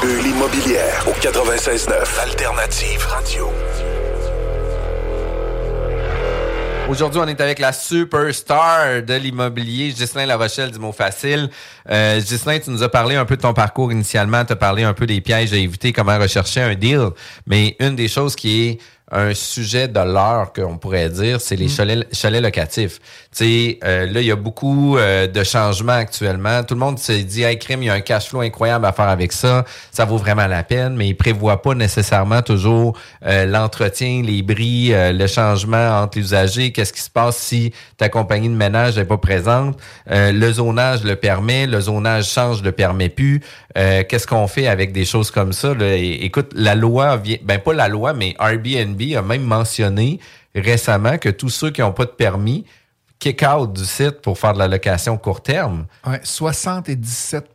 Bulle 0.00 0.26
immobilière 0.26 1.04
au 1.08 1.12
96.9 1.12 2.20
Alternative 2.20 3.04
Radio. 3.06 3.50
Aujourd'hui, 6.88 7.20
on 7.22 7.26
est 7.26 7.40
avec 7.40 7.58
la 7.58 7.72
superstar 7.72 9.02
de 9.02 9.14
l'immobilier, 9.14 9.92
Ghislain 9.92 10.26
Larochelle 10.26 10.70
du 10.70 10.78
mot 10.78 10.92
facile. 10.92 11.50
Euh, 11.90 12.20
tu 12.20 12.70
nous 12.70 12.82
as 12.82 12.88
parlé 12.88 13.16
un 13.16 13.24
peu 13.24 13.36
de 13.36 13.42
ton 13.42 13.52
parcours 13.52 13.90
initialement, 13.90 14.44
tu 14.44 14.52
as 14.52 14.56
parlé 14.56 14.84
un 14.84 14.94
peu 14.94 15.06
des 15.06 15.20
pièges 15.20 15.52
à 15.52 15.56
éviter, 15.56 15.92
comment 15.92 16.16
rechercher 16.18 16.60
un 16.60 16.74
deal. 16.74 17.08
Mais 17.46 17.76
une 17.80 17.96
des 17.96 18.08
choses 18.08 18.36
qui 18.36 18.68
est 18.68 18.78
un 19.10 19.32
sujet 19.32 19.88
de 19.88 20.00
l'heure, 20.00 20.52
qu'on 20.52 20.76
pourrait 20.76 21.08
dire, 21.08 21.40
c'est 21.40 21.56
les 21.56 21.68
chalets, 21.68 22.06
chalets 22.12 22.42
locatifs. 22.42 22.98
Tu 22.98 23.44
sais, 23.44 23.78
euh, 23.84 24.06
là, 24.06 24.20
il 24.20 24.26
y 24.26 24.30
a 24.30 24.36
beaucoup 24.36 24.98
euh, 24.98 25.26
de 25.26 25.42
changements 25.44 25.92
actuellement. 25.92 26.62
Tout 26.62 26.74
le 26.74 26.80
monde 26.80 26.98
se 26.98 27.12
dit, 27.12 27.42
hey, 27.42 27.58
crime, 27.58 27.82
il 27.82 27.86
y 27.86 27.90
a 27.90 27.94
un 27.94 28.00
cash 28.00 28.28
flow 28.28 28.40
incroyable 28.40 28.84
à 28.84 28.92
faire 28.92 29.08
avec 29.08 29.32
ça. 29.32 29.64
Ça 29.90 30.04
vaut 30.04 30.18
vraiment 30.18 30.46
la 30.46 30.62
peine, 30.62 30.94
mais 30.96 31.08
il 31.08 31.14
prévoit 31.14 31.62
pas 31.62 31.74
nécessairement 31.74 32.42
toujours 32.42 32.98
euh, 33.24 33.46
l'entretien, 33.46 34.22
les 34.22 34.42
bris, 34.42 34.92
euh, 34.92 35.12
le 35.12 35.26
changement 35.26 36.02
entre 36.02 36.18
les 36.18 36.24
usagers. 36.24 36.72
Qu'est-ce 36.72 36.92
qui 36.92 37.00
se 37.00 37.10
passe 37.10 37.38
si 37.38 37.72
ta 37.96 38.08
compagnie 38.10 38.48
de 38.48 38.54
ménage 38.54 38.98
n'est 38.98 39.04
pas 39.06 39.18
présente? 39.18 39.78
Euh, 40.10 40.32
le 40.32 40.52
zonage 40.52 41.02
le 41.04 41.16
permet, 41.16 41.66
le 41.66 41.80
zonage 41.80 42.28
change, 42.28 42.62
le 42.62 42.72
permet 42.72 43.08
plus. 43.08 43.40
Euh, 43.76 44.02
Qu'est-ce 44.06 44.26
qu'on 44.26 44.48
fait 44.48 44.66
avec 44.66 44.92
des 44.92 45.04
choses 45.04 45.30
comme 45.30 45.52
ça? 45.52 45.72
là? 45.72 45.96
Écoute, 45.96 46.50
la 46.54 46.74
loi 46.74 47.16
vient, 47.16 47.38
ben 47.42 47.58
pas 47.58 47.72
la 47.72 47.88
loi, 47.88 48.12
mais 48.12 48.34
Airbnb 48.38 48.97
a 49.16 49.22
même 49.22 49.42
mentionné 49.42 50.20
récemment 50.54 51.18
que 51.18 51.28
tous 51.28 51.48
ceux 51.50 51.70
qui 51.70 51.80
n'ont 51.80 51.92
pas 51.92 52.04
de 52.04 52.10
permis 52.10 52.64
kick 53.18 53.42
out 53.42 53.72
du 53.72 53.84
site 53.84 54.20
pour 54.22 54.38
faire 54.38 54.52
de 54.54 54.58
la 54.58 54.68
location 54.68 55.16
court 55.18 55.42
terme. 55.42 55.86
Ouais, 56.06 56.20
77 56.22 57.48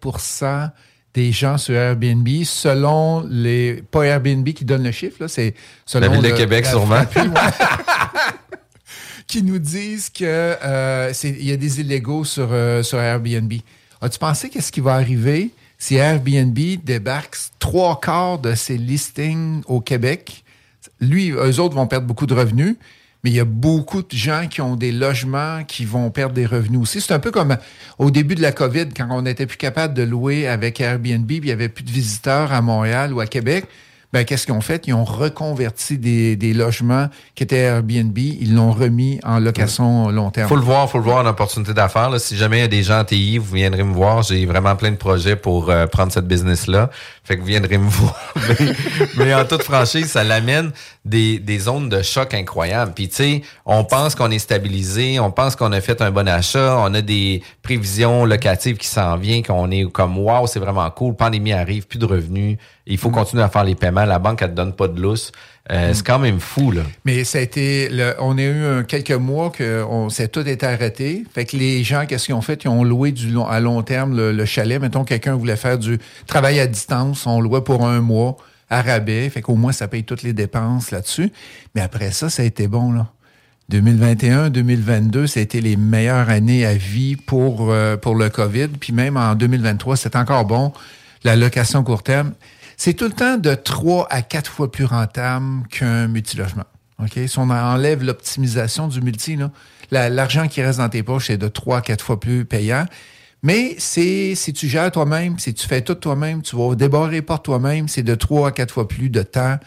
des 1.13 1.31
gens 1.31 1.57
sur 1.57 1.75
Airbnb 1.75 2.27
selon 2.43 3.23
les 3.29 3.83
pas 3.91 4.03
Airbnb 4.03 4.47
qui 4.49 4.65
donne 4.65 4.83
le 4.83 4.91
chiffre 4.91 5.17
là, 5.21 5.27
c'est 5.27 5.53
selon 5.85 6.07
La 6.07 6.13
ville 6.13 6.23
de 6.23 6.29
le- 6.29 6.35
Québec, 6.35 6.65
sûrement. 6.65 7.03
frappée, 7.05 7.21
ouais. 7.21 7.27
qui 9.27 9.43
nous 9.43 9.59
disent 9.59 10.09
que 10.09 10.23
euh, 10.23 11.13
y 11.23 11.51
a 11.51 11.57
des 11.57 11.79
illégaux 11.81 12.23
sur 12.25 12.49
euh, 12.51 12.83
sur 12.83 12.99
Airbnb. 12.99 13.53
As-tu 14.01 14.19
pensé 14.19 14.49
qu'est-ce 14.49 14.71
qui 14.71 14.81
va 14.81 14.95
arriver 14.95 15.51
si 15.77 15.95
Airbnb 15.95 16.57
débarque 16.83 17.37
trois 17.59 17.99
quarts 17.99 18.39
de 18.39 18.53
ses 18.55 18.77
listings 18.77 19.61
au 19.67 19.79
Québec? 19.81 20.42
Lui, 20.99 21.31
eux 21.31 21.59
autres 21.59 21.75
vont 21.75 21.87
perdre 21.87 22.07
beaucoup 22.07 22.25
de 22.25 22.33
revenus, 22.33 22.77
mais 23.23 23.29
il 23.29 23.35
y 23.35 23.39
a 23.39 23.45
beaucoup 23.45 24.01
de 24.01 24.15
gens 24.15 24.47
qui 24.49 24.61
ont 24.61 24.75
des 24.75 24.91
logements 24.91 25.63
qui 25.65 25.85
vont 25.85 26.09
perdre 26.09 26.35
des 26.35 26.45
revenus 26.45 26.81
aussi. 26.81 26.99
C'est 26.99 27.13
un 27.13 27.19
peu 27.19 27.31
comme 27.31 27.57
au 27.97 28.11
début 28.11 28.35
de 28.35 28.41
la 28.41 28.51
COVID, 28.51 28.89
quand 28.95 29.07
on 29.11 29.21
n'était 29.21 29.45
plus 29.45 29.57
capable 29.57 29.93
de 29.93 30.03
louer 30.03 30.47
avec 30.47 30.81
Airbnb, 30.81 31.25
puis 31.25 31.37
il 31.37 31.45
n'y 31.45 31.51
avait 31.51 31.69
plus 31.69 31.83
de 31.83 31.91
visiteurs 31.91 32.51
à 32.51 32.61
Montréal 32.61 33.13
ou 33.13 33.21
à 33.21 33.27
Québec. 33.27 33.65
Ben, 34.13 34.25
qu'est-ce 34.25 34.45
qu'ils 34.45 34.53
ont 34.53 34.61
fait? 34.61 34.85
Ils 34.85 34.93
ont 34.93 35.05
reconverti 35.05 35.97
des, 35.97 36.53
logements 36.53 37.07
qui 37.33 37.41
étaient 37.41 37.57
Airbnb, 37.57 38.15
ils 38.15 38.53
l'ont 38.53 38.71
remis 38.71 39.19
en 39.23 39.39
location 39.39 40.09
long 40.09 40.29
terme. 40.29 40.47
Faut 40.47 40.55
le 40.55 40.61
voir, 40.61 40.87
faut 40.87 40.99
le 40.99 41.03
voir 41.03 41.25
en 41.25 41.27
opportunité 41.27 41.73
d'affaires. 41.73 42.11
Si 42.19 42.37
jamais 42.37 42.57
il 42.57 42.61
y 42.61 42.65
a 42.65 42.67
des 42.67 42.83
gens 42.83 42.99
en 42.99 43.05
TI, 43.05 43.39
vous 43.39 43.55
viendrez 43.55 43.83
me 43.83 43.91
voir. 43.91 44.21
J'ai 44.21 44.45
vraiment 44.45 44.75
plein 44.75 44.91
de 44.91 44.97
projets 44.97 45.35
pour 45.35 45.71
euh, 45.71 45.87
prendre 45.87 46.11
cette 46.11 46.27
business-là. 46.27 46.91
Fait 47.23 47.35
que 47.35 47.41
vous 47.41 47.47
viendrez 47.47 47.77
me 47.77 47.89
voir. 47.89 48.33
mais, 48.35 48.73
mais 49.17 49.33
en 49.33 49.45
toute 49.45 49.63
franchise, 49.63 50.07
ça 50.07 50.23
l'amène 50.23 50.71
des, 51.05 51.39
des 51.39 51.59
zones 51.59 51.87
de 51.87 52.01
choc 52.01 52.33
incroyables. 52.33 52.93
Puis 52.93 53.07
tu 53.07 53.15
sais, 53.15 53.41
on 53.65 53.85
pense 53.85 54.13
qu'on 54.13 54.29
est 54.29 54.39
stabilisé, 54.39 55.19
on 55.19 55.31
pense 55.31 55.55
qu'on 55.55 55.71
a 55.71 55.79
fait 55.79 56.01
un 56.01 56.11
bon 56.11 56.27
achat, 56.27 56.77
on 56.79 56.93
a 56.93 57.01
des 57.01 57.41
prévisions 57.61 58.25
locatives 58.25 58.77
qui 58.77 58.87
s'en 58.87 59.15
viennent, 59.15 59.43
qu'on 59.43 59.71
est 59.71 59.89
comme 59.89 60.17
wow, 60.17 60.47
c'est 60.47 60.59
vraiment 60.59 60.89
cool. 60.91 61.15
Pandémie 61.15 61.53
arrive, 61.53 61.87
plus 61.87 61.99
de 61.99 62.05
revenus. 62.05 62.57
Il 62.85 62.97
faut 62.97 63.09
continuer 63.09 63.43
à 63.43 63.49
faire 63.49 63.63
les 63.63 63.75
paiements. 63.75 64.05
La 64.05 64.19
banque, 64.19 64.41
elle 64.41 64.49
te 64.49 64.55
donne 64.55 64.73
pas 64.73 64.89
de 64.89 64.99
lousse. 64.99 65.31
Euh, 65.71 65.93
C'est 65.93 66.05
quand 66.05 66.19
même 66.19 66.39
fou, 66.41 66.71
là. 66.71 66.81
Mais 67.05 67.23
ça 67.23 67.37
a 67.37 67.41
été, 67.41 67.87
le- 67.89 68.15
on 68.19 68.37
a 68.37 68.41
eu 68.41 68.65
un- 68.65 68.83
quelques 68.83 69.11
mois 69.11 69.49
que 69.49 69.83
on 69.89 70.09
tout 70.09 70.47
été 70.47 70.65
arrêté. 70.65 71.23
Fait 71.33 71.45
que 71.45 71.55
les 71.55 71.83
gens, 71.85 72.05
qu'est-ce 72.05 72.25
qu'ils 72.25 72.35
ont 72.35 72.41
fait? 72.41 72.65
Ils 72.65 72.67
ont 72.67 72.83
loué 72.83 73.11
du 73.13 73.29
long, 73.29 73.47
à 73.47 73.59
long 73.61 73.81
terme 73.81 74.15
le, 74.15 74.33
le 74.33 74.45
chalet. 74.45 74.81
Mettons, 74.81 75.05
quelqu'un 75.05 75.35
voulait 75.35 75.55
faire 75.55 75.77
du 75.77 75.99
travail 76.27 76.59
à 76.59 76.67
distance. 76.67 77.25
On 77.25 77.39
louait 77.39 77.61
pour 77.61 77.85
un 77.87 78.01
mois 78.01 78.35
à 78.69 78.81
rabais. 78.81 79.29
Fait 79.29 79.41
qu'au 79.41 79.55
moins, 79.55 79.71
ça 79.71 79.87
paye 79.87 80.03
toutes 80.03 80.23
les 80.23 80.33
dépenses 80.33 80.91
là-dessus. 80.91 81.31
Mais 81.75 81.81
après 81.81 82.11
ça, 82.11 82.29
ça 82.29 82.43
a 82.43 82.45
été 82.45 82.67
bon, 82.67 82.91
là. 82.91 83.07
2021, 83.69 84.49
2022, 84.49 85.25
ça 85.27 85.39
a 85.39 85.43
été 85.43 85.61
les 85.61 85.77
meilleures 85.77 86.29
années 86.29 86.65
à 86.65 86.73
vie 86.73 87.15
pour, 87.15 87.71
euh, 87.71 87.95
pour 87.95 88.15
le 88.15 88.29
COVID. 88.29 88.67
Puis 88.79 88.91
même 88.91 89.15
en 89.15 89.35
2023, 89.35 89.95
c'est 89.95 90.17
encore 90.17 90.43
bon. 90.45 90.73
La 91.23 91.37
location 91.37 91.83
court 91.83 92.03
terme, 92.03 92.33
c'est 92.83 92.93
tout 92.95 93.05
le 93.05 93.11
temps 93.13 93.37
de 93.37 93.55
trois 93.55 94.07
à 94.09 94.21
quatre 94.21 94.51
fois 94.51 94.69
plus 94.69 94.83
rentable 94.83 95.65
qu'un 95.69 96.09
multilogement. 96.09 96.65
OK? 97.01 97.17
Si 97.27 97.39
on 97.39 97.49
enlève 97.49 98.03
l'optimisation 98.03 98.89
du 98.89 98.99
multi, 98.99 99.37
la- 99.89 100.09
l'argent 100.09 100.49
qui 100.49 100.61
reste 100.61 100.79
dans 100.79 100.89
tes 100.89 101.01
poches, 101.01 101.27
c'est 101.27 101.37
de 101.37 101.47
trois 101.47 101.77
à 101.77 101.81
quatre 101.81 102.03
fois 102.03 102.19
plus 102.19 102.43
payant. 102.43 102.85
Mais 103.41 103.75
c'est 103.77 104.35
si 104.35 104.51
tu 104.51 104.67
gères 104.67 104.91
toi-même, 104.91 105.39
si 105.39 105.53
tu 105.53 105.65
fais 105.65 105.81
tout 105.81 105.95
toi-même, 105.95 106.41
tu 106.41 106.57
vas 106.57 106.75
débarrer 106.75 107.21
par 107.21 107.41
toi-même, 107.41 107.87
c'est 107.87 108.03
de 108.03 108.15
trois 108.15 108.49
à 108.49 108.51
quatre 108.51 108.73
fois 108.73 108.85
plus 108.85 109.09
de 109.09 109.21
temps 109.21 109.57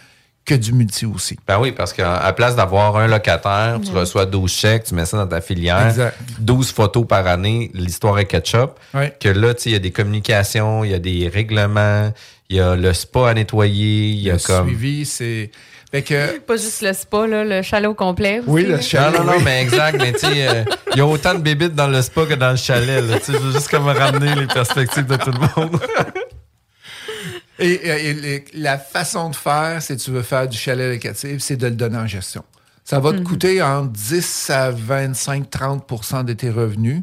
que 0.44 0.54
du 0.54 0.74
multi 0.74 1.06
aussi. 1.06 1.38
Ben 1.48 1.58
oui, 1.58 1.72
parce 1.72 1.92
qu'à 1.94 2.32
place 2.34 2.54
d'avoir 2.54 2.96
un 2.98 3.06
locataire, 3.08 3.80
tu 3.84 3.90
reçois 3.92 4.26
12 4.26 4.50
chèques, 4.52 4.84
tu 4.84 4.94
mets 4.94 5.06
ça 5.06 5.16
dans 5.16 5.26
ta 5.26 5.40
filière, 5.40 5.88
Exact. 5.88 6.16
12 6.38 6.70
photos 6.70 7.06
par 7.06 7.26
année, 7.26 7.70
l'histoire 7.74 8.18
est 8.18 8.26
ketchup. 8.26 8.78
Ouais. 8.94 9.16
Que 9.18 9.28
là, 9.30 9.54
tu 9.54 9.62
sais, 9.62 9.70
il 9.70 9.72
y 9.72 9.76
a 9.76 9.80
des 9.80 9.90
communications, 9.90 10.84
il 10.84 10.90
y 10.92 10.94
a 10.94 10.98
des 11.00 11.28
règlements, 11.28 12.12
il 12.49 12.57
y 12.57 12.61
a 12.61 12.76
le 12.76 12.92
spa 12.92 13.30
à 13.30 13.34
nettoyer, 13.34 14.09
il 14.11 14.20
y 14.20 14.30
a 14.30 14.34
Le 14.34 14.38
comme... 14.38 14.66
suivi, 14.68 15.05
c'est. 15.05 15.51
Fait 15.90 16.03
que. 16.03 16.38
Pas 16.40 16.57
juste 16.57 16.82
le 16.82 16.92
spa, 16.92 17.26
là, 17.26 17.44
le 17.44 17.62
chalet 17.62 17.88
au 17.88 17.94
complet. 17.94 18.40
Oui, 18.47 18.62
aussi, 18.62 18.70
le 18.70 18.76
là. 18.76 18.80
chalet. 18.82 19.18
Non, 19.20 19.24
non, 19.32 19.40
mais 19.40 19.62
exact, 19.62 19.97
mais 20.01 20.12
tu 20.12 20.26
euh, 20.26 20.64
il 20.92 20.99
y 20.99 21.01
a 21.01 21.07
autant 21.07 21.34
de 21.34 21.40
bébites 21.40 21.74
dans 21.74 21.86
le 21.86 22.03
spa 22.03 22.26
que 22.26 22.34
dans 22.34 22.51
le 22.51 22.57
chalet, 22.57 23.03
là, 23.05 23.18
je 23.24 23.32
veux 23.32 23.53
juste 23.53 23.68
comme 23.70 23.86
ramener 23.86 24.34
les 24.34 24.47
perspectives 24.47 25.07
de 25.07 25.16
tout 25.16 25.30
le 25.30 25.38
monde. 25.57 25.80
Et, 27.59 27.70
et- 27.72 28.09
et 28.11 28.12
les- 28.14 28.44
la 28.53 28.76
façon 28.76 29.30
de 29.30 29.36
faire, 29.36 29.80
si 29.80 29.97
tu 29.97 30.11
veux 30.11 30.20
faire 30.22 30.47
du 30.47 30.59
chalet 30.59 30.92
locatif, 30.92 31.38
c'est 31.38 31.57
de 31.57 31.66
le 31.68 31.74
donner 31.74 31.97
en 31.97 32.07
gestion. 32.07 32.44
Ça 32.84 33.01
va 33.01 33.12
te 33.14 33.20
coûter 33.22 33.62
entre 33.62 33.90
10 33.92 34.51
à 34.51 34.70
25, 34.70 35.49
30% 35.51 36.24
de 36.24 36.34
tes 36.34 36.51
revenus. 36.51 37.01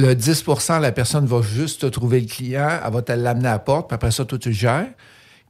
Le 0.00 0.14
10% 0.14 0.80
la 0.80 0.92
personne 0.92 1.26
va 1.26 1.42
juste 1.42 1.82
te 1.82 1.86
trouver 1.86 2.20
le 2.20 2.26
client, 2.26 2.70
elle 2.82 2.90
va 2.90 3.02
te 3.02 3.12
l'amener 3.12 3.48
à 3.48 3.52
la 3.52 3.58
porte, 3.58 3.88
puis 3.88 3.94
après 3.94 4.10
ça, 4.10 4.24
toi, 4.24 4.38
tu 4.38 4.48
le 4.48 4.54
gères. 4.54 4.88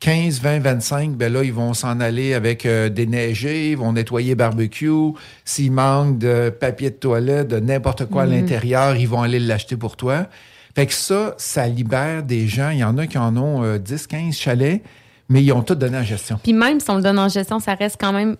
15, 0.00 0.40
20, 0.40 0.58
25, 0.58 1.12
ben 1.12 1.32
là, 1.32 1.44
ils 1.44 1.52
vont 1.52 1.72
s'en 1.72 2.00
aller 2.00 2.34
avec 2.34 2.66
euh, 2.66 2.88
des 2.88 3.06
neigés, 3.06 3.70
ils 3.70 3.76
vont 3.76 3.92
nettoyer 3.92 4.34
barbecue. 4.34 5.12
S'il 5.44 5.70
manque 5.70 6.18
de 6.18 6.50
papier 6.50 6.90
de 6.90 6.96
toilette, 6.96 7.46
de 7.46 7.60
n'importe 7.60 8.06
quoi 8.06 8.22
à 8.22 8.26
l'intérieur, 8.26 8.96
ils 8.96 9.06
vont 9.06 9.22
aller 9.22 9.38
l'acheter 9.38 9.76
pour 9.76 9.96
toi. 9.96 10.26
Fait 10.74 10.86
que 10.86 10.94
ça, 10.94 11.34
ça 11.38 11.68
libère 11.68 12.24
des 12.24 12.48
gens. 12.48 12.70
Il 12.70 12.78
y 12.78 12.84
en 12.84 12.98
a 12.98 13.06
qui 13.06 13.18
en 13.18 13.36
ont 13.36 13.62
euh, 13.62 13.78
10, 13.78 14.08
15 14.08 14.34
chalets, 14.34 14.82
mais 15.28 15.44
ils 15.44 15.52
ont 15.52 15.62
tout 15.62 15.76
donné 15.76 15.98
en 15.98 16.02
gestion. 16.02 16.40
Puis 16.42 16.54
même 16.54 16.80
si 16.80 16.90
on 16.90 16.96
le 16.96 17.02
donne 17.02 17.20
en 17.20 17.28
gestion, 17.28 17.60
ça 17.60 17.74
reste 17.74 17.98
quand 18.00 18.12
même 18.12 18.36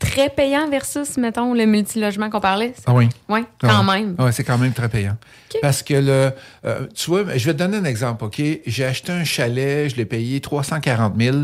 très 0.00 0.30
payant 0.30 0.68
versus, 0.68 1.16
mettons, 1.18 1.54
le 1.54 1.66
multilogement 1.66 2.30
qu'on 2.30 2.40
parlait. 2.40 2.74
Ah 2.86 2.94
oui. 2.94 3.08
Oui, 3.28 3.44
quand 3.60 3.84
même. 3.84 4.16
Ouais, 4.18 4.32
c'est 4.32 4.42
quand 4.42 4.58
même 4.58 4.72
très 4.72 4.88
payant. 4.88 5.16
Parce 5.62 5.82
que 5.82 5.94
le, 5.94 6.32
euh, 6.64 6.86
tu 6.94 7.10
vois, 7.10 7.36
je 7.36 7.46
vais 7.46 7.52
te 7.52 7.58
donner 7.58 7.76
un 7.76 7.84
exemple, 7.84 8.24
OK? 8.24 8.42
J'ai 8.66 8.84
acheté 8.84 9.12
un 9.12 9.24
chalet, 9.24 9.88
je 9.88 9.96
l'ai 9.96 10.06
payé 10.06 10.40
340 10.40 11.14
000. 11.20 11.36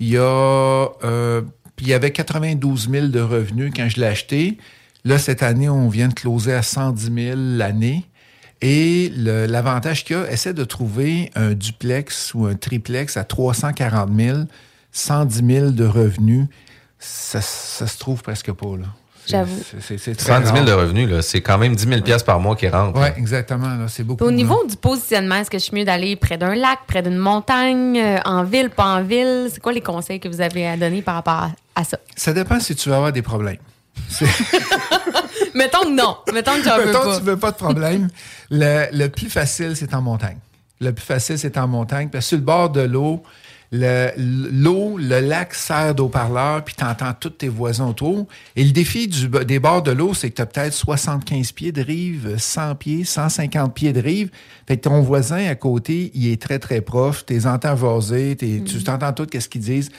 Il 0.00 0.08
y 0.08 0.18
a, 0.18 0.20
euh, 1.04 1.42
il 1.78 1.88
y 1.88 1.94
avait 1.94 2.10
92 2.10 2.90
000 2.90 3.06
de 3.06 3.20
revenus 3.20 3.72
quand 3.74 3.88
je 3.88 4.00
l'ai 4.00 4.06
acheté. 4.06 4.58
Là, 5.04 5.18
cette 5.18 5.42
année, 5.42 5.68
on 5.68 5.88
vient 5.88 6.08
de 6.08 6.14
closer 6.14 6.52
à 6.52 6.62
110 6.62 7.12
000 7.14 7.36
l'année. 7.36 8.04
Et 8.62 9.12
l'avantage 9.14 10.04
qu'il 10.04 10.16
y 10.16 10.18
a, 10.18 10.30
essaie 10.30 10.54
de 10.54 10.64
trouver 10.64 11.30
un 11.36 11.52
duplex 11.52 12.34
ou 12.34 12.46
un 12.46 12.54
triplex 12.54 13.16
à 13.16 13.24
340 13.24 14.10
000, 14.18 14.38
110 14.92 15.46
000 15.46 15.70
de 15.70 15.84
revenus. 15.84 16.46
Ça, 16.98 17.40
ça 17.40 17.86
se 17.86 17.98
trouve 17.98 18.22
presque 18.22 18.52
pas, 18.52 18.76
là. 18.78 18.86
J'avoue. 19.28 19.60
c'est- 19.68 19.80
c'est- 19.80 19.98
c'est 19.98 20.14
très 20.14 20.26
110 20.28 20.52
000 20.52 20.64
de 20.64 20.70
revenus, 20.72 21.10
là, 21.10 21.20
c'est 21.20 21.40
quand 21.40 21.58
même 21.58 21.74
10 21.74 21.88
000 21.88 22.00
piastres 22.00 22.24
par 22.26 22.38
mois 22.38 22.54
qui 22.54 22.68
rentrent. 22.68 23.00
Oui, 23.00 23.08
exactement. 23.16 23.66
là, 23.66 23.86
C'est 23.88 24.04
beaucoup. 24.04 24.22
Au 24.24 24.30
niveau 24.30 24.64
du 24.68 24.76
positionnement, 24.76 25.34
est-ce 25.34 25.50
que 25.50 25.58
je 25.58 25.64
suis 25.64 25.74
mieux 25.76 25.84
d'aller 25.84 26.14
près 26.14 26.38
d'un 26.38 26.54
lac, 26.54 26.78
près 26.86 27.02
d'une 27.02 27.16
montagne, 27.18 27.98
euh, 27.98 28.18
en 28.24 28.44
ville, 28.44 28.70
pas 28.70 28.84
en 28.84 29.02
ville? 29.02 29.48
C'est 29.52 29.60
quoi 29.60 29.72
les 29.72 29.80
conseils 29.80 30.20
que 30.20 30.28
vous 30.28 30.40
avez 30.40 30.68
à 30.68 30.76
donner 30.76 31.02
par 31.02 31.16
rapport 31.16 31.32
à, 31.34 31.50
à 31.74 31.82
ça? 31.82 31.98
Ça 32.14 32.32
dépend 32.32 32.60
si 32.60 32.76
tu 32.76 32.88
vas 32.88 32.96
avoir 32.98 33.12
des 33.12 33.22
problèmes. 33.22 33.56
Mettons 35.54 35.80
que 35.82 35.94
non. 35.96 36.16
Mettons 36.32 36.52
que 36.56 36.62
j'en 36.64 36.76
veux 36.78 36.86
Mettons, 36.86 37.02
pas. 37.04 37.18
tu 37.18 37.24
veux 37.24 37.36
pas 37.38 37.50
de 37.50 37.56
problème. 37.56 38.08
Le, 38.50 38.86
le 38.92 39.08
plus 39.08 39.28
facile, 39.30 39.74
c'est 39.74 39.92
en 39.94 40.02
montagne. 40.02 40.38
Le 40.80 40.92
plus 40.92 41.04
facile, 41.04 41.38
c'est 41.38 41.56
en 41.58 41.66
montagne. 41.66 42.08
Parce 42.10 42.26
que 42.26 42.28
sur 42.30 42.38
le 42.38 42.44
bord 42.44 42.70
de 42.70 42.82
l'eau, 42.82 43.22
le- 43.22 43.22
l'eau, 43.72 44.96
le, 44.98 45.20
lac 45.20 45.54
sert 45.54 45.94
d'eau-parleur, 45.94 46.64
puis 46.64 46.74
tu 46.76 46.84
entends 46.84 47.12
tous 47.18 47.30
tes 47.30 47.48
voisins 47.48 47.88
autour. 47.88 48.26
Et 48.54 48.64
le 48.64 48.70
défi 48.72 49.08
du, 49.08 49.28
des 49.28 49.58
bords 49.58 49.82
de 49.82 49.90
l'eau, 49.92 50.14
c'est 50.14 50.30
que 50.30 50.36
tu 50.36 50.42
as 50.42 50.46
peut-être 50.46 50.72
75 50.72 51.52
pieds 51.52 51.72
de 51.72 51.82
rive, 51.82 52.36
100 52.38 52.74
pieds, 52.76 53.04
150 53.04 53.74
pieds 53.74 53.92
de 53.92 54.00
rive. 54.00 54.30
Fait 54.66 54.76
que 54.76 54.82
ton 54.82 55.00
voisin 55.00 55.46
à 55.46 55.54
côté, 55.54 56.10
il 56.14 56.28
est 56.28 56.40
très, 56.40 56.58
très 56.58 56.80
proche. 56.80 57.24
Tu 57.26 57.34
les 57.34 57.46
entends 57.46 57.76
jaser, 57.76 58.36
t'es- 58.36 58.62
tu 58.64 58.82
t'entends 58.82 59.12
tout 59.12 59.26
qu'est-ce 59.26 59.48
qu'ils 59.48 59.60
disent. 59.62 59.90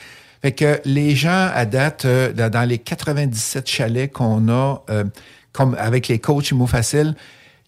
Fait 0.41 0.51
que 0.51 0.79
les 0.85 1.15
gens, 1.15 1.49
à 1.53 1.65
date, 1.65 2.05
euh, 2.05 2.31
dans 2.31 2.49
dans 2.51 2.67
les 2.67 2.77
97 2.77 3.67
chalets 3.67 4.11
qu'on 4.11 4.47
a, 4.49 4.83
euh, 4.89 5.03
comme 5.51 5.75
avec 5.79 6.07
les 6.07 6.19
coachs 6.19 6.51
Imo 6.51 6.67
Facile, 6.67 7.15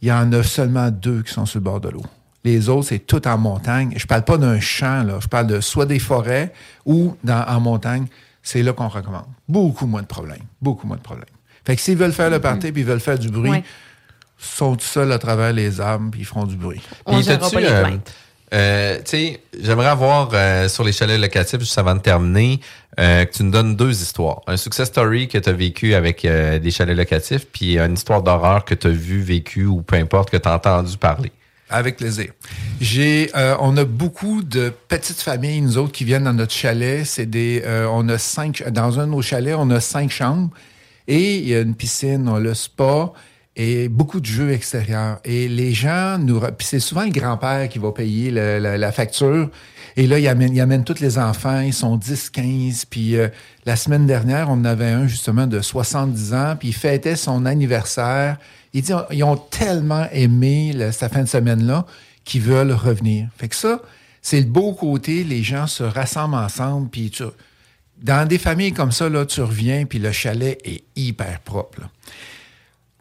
il 0.02 0.08
y 0.08 0.12
en 0.12 0.32
a 0.32 0.44
seulement 0.44 0.90
deux 0.92 1.24
qui 1.24 1.34
sont 1.34 1.46
sur 1.46 1.60
le 1.60 1.64
bord 1.64 1.82
de 1.82 1.90
l'eau. 1.90 2.04
Les 2.44 2.70
autres, 2.70 2.88
c'est 2.90 3.00
tout 3.00 3.28
en 3.28 3.38
montagne. 3.38 3.94
Je 3.98 4.06
parle 4.06 4.24
pas 4.24 4.38
d'un 4.38 4.60
champ, 4.60 5.04
là. 5.04 5.20
Je 5.22 5.28
parle 5.28 5.48
de 5.48 5.60
soit 5.60 5.86
des 5.86 6.00
forêts 6.00 6.54
ou 6.86 7.16
dans, 7.24 7.44
en 7.48 7.60
montagne. 7.60 8.06
C'est 8.42 8.64
là 8.64 8.72
qu'on 8.74 8.88
recommande. 8.88 9.26
Beaucoup 9.48 9.86
moins 9.88 10.02
de 10.02 10.08
problèmes. 10.08 10.44
Beaucoup 10.62 10.88
moins 10.88 10.96
de 10.98 11.02
problèmes. 11.02 11.26
Fait 11.66 11.76
que 11.76 11.82
s'ils 11.82 11.98
veulent 11.98 12.14
faire 12.14 12.30
le 12.30 12.40
party 12.40 12.72
puis 12.72 12.82
ils 12.82 12.88
veulent 12.88 13.02
faire 13.02 13.20
du 13.20 13.30
bruit, 13.30 13.50
Ouais. 13.52 13.64
ils 14.40 14.46
sont 14.46 14.76
tout 14.78 14.86
seuls 14.86 15.12
à 15.12 15.20
travers 15.20 15.52
les 15.52 15.82
arbres 15.82 16.10
puis 16.12 16.22
ils 16.22 16.26
feront 16.26 16.46
du 16.46 16.56
bruit. 16.56 16.82
On 17.06 17.16
Puis 17.16 17.24
gérera 17.24 17.40
t'as-tu, 17.42 17.56
pas 17.56 17.62
les 17.62 17.68
euh, 17.68 17.84
plaintes. 17.84 18.14
euh, 18.54 18.96
tu 19.00 19.04
sais, 19.06 19.42
j'aimerais 19.62 19.88
avoir 19.90 20.30
euh, 20.34 20.70
sur 20.70 20.86
les 20.86 20.94
chalets 20.94 21.20
locatifs, 21.20 21.60
juste 21.60 21.78
avant 21.78 21.94
de 21.96 22.00
terminer, 22.00 22.62
euh, 23.00 23.26
que 23.26 23.34
tu 23.34 23.44
nous 23.44 23.52
donnes 23.52 23.76
deux 23.76 24.02
histoires. 24.02 24.42
Un 24.48 24.56
success 24.58 24.88
story 24.88 25.28
que 25.28 25.38
tu 25.38 25.50
as 25.50 25.54
vécu 25.54 25.94
avec 25.94 26.24
euh, 26.24 26.58
des 26.58 26.72
chalets 26.72 26.96
locatifs, 26.98 27.46
puis 27.52 27.78
une 27.78 27.94
histoire 27.96 28.24
d'horreur 28.24 28.64
que 28.64 28.74
tu 28.74 28.88
as 28.88 28.92
vu, 28.92 29.22
vécu 29.22 29.66
ou 29.66 29.82
peu 29.82 29.98
importe, 29.98 30.30
que 30.32 30.38
tu 30.38 30.48
as 30.48 30.56
entendu 30.56 30.98
parler. 30.98 31.32
Avec 31.70 31.98
plaisir. 31.98 32.32
J'ai, 32.82 33.30
euh, 33.36 33.56
on 33.60 33.78
a 33.78 33.86
beaucoup 33.86 34.42
de 34.42 34.74
petites 34.88 35.22
familles, 35.22 35.62
nous 35.62 35.78
autres, 35.78 35.92
qui 35.92 36.04
viennent 36.04 36.24
dans 36.24 36.34
notre 36.34 36.54
chalet. 36.54 37.06
C'est 37.06 37.28
des, 37.28 37.62
euh, 37.66 37.88
on 37.92 38.10
a 38.10 38.18
cinq, 38.18 38.64
dans 38.70 39.00
un 39.00 39.06
de 39.06 39.12
nos 39.12 39.22
chalets, 39.22 39.56
on 39.58 39.70
a 39.70 39.80
cinq 39.80 40.10
chambres 40.10 40.50
et 41.10 41.38
il 41.38 41.48
y 41.48 41.56
a 41.56 41.62
une 41.62 41.76
piscine, 41.76 42.30
on 42.30 42.36
a 42.36 42.40
le 42.40 42.54
spa 42.54 43.12
et 43.56 43.90
beaucoup 43.90 44.20
de 44.20 44.26
jeux 44.26 44.52
extérieurs. 44.52 45.20
Et 45.26 45.50
les 45.50 45.74
gens 45.74 46.18
nous... 46.20 46.40
Puis 46.40 46.68
c'est 46.68 46.80
souvent 46.80 47.04
le 47.04 47.10
grand-père 47.10 47.68
qui 47.68 47.80
va 47.80 47.92
payer 47.92 48.32
la, 48.32 48.92
facture. 48.92 49.50
Et 49.98 50.08
là, 50.08 50.20
il 50.20 50.28
amène, 50.28 50.84
tous 50.84 51.00
les 51.02 51.18
enfants, 51.18 51.60
ils 51.62 51.74
sont 51.74 51.98
10, 51.98 52.30
15. 52.30 52.86
Puis 52.86 53.18
euh, 53.18 53.28
la 53.66 53.76
semaine 53.76 54.06
dernière, 54.06 54.50
on 54.50 54.64
avait 54.64 54.92
un 54.92 55.08
justement 55.08 55.48
de 55.48 55.62
70 55.62 56.34
ans, 56.34 56.56
puis 56.58 56.70
il 56.70 56.76
fêtait 56.76 57.16
son 57.16 57.46
anniversaire. 57.46 58.38
Ils 58.74 59.24
ont 59.24 59.38
tellement 59.38 60.08
aimé 60.12 60.76
cette 60.92 61.12
fin 61.12 61.24
de 61.24 61.28
semaine-là 61.28 61.86
qu'ils 62.24 62.42
veulent 62.42 62.72
revenir. 62.72 63.28
Fait 63.38 63.48
que 63.48 63.56
ça, 63.56 63.82
c'est 64.22 64.40
le 64.40 64.48
beau 64.48 64.74
côté, 64.74 65.24
les 65.24 65.44
gens 65.44 65.66
se 65.66 65.84
rassemblent 65.84 66.36
ensemble, 66.36 66.90
puis 66.90 67.12
dans 68.02 68.28
des 68.28 68.38
familles 68.38 68.74
comme 68.74 68.92
ça, 68.92 69.10
là, 69.10 69.26
tu 69.26 69.42
reviens, 69.42 69.86
puis 69.86 70.00
le 70.00 70.12
chalet 70.12 70.60
est 70.64 70.84
hyper 70.96 71.40
propre. 71.42 71.82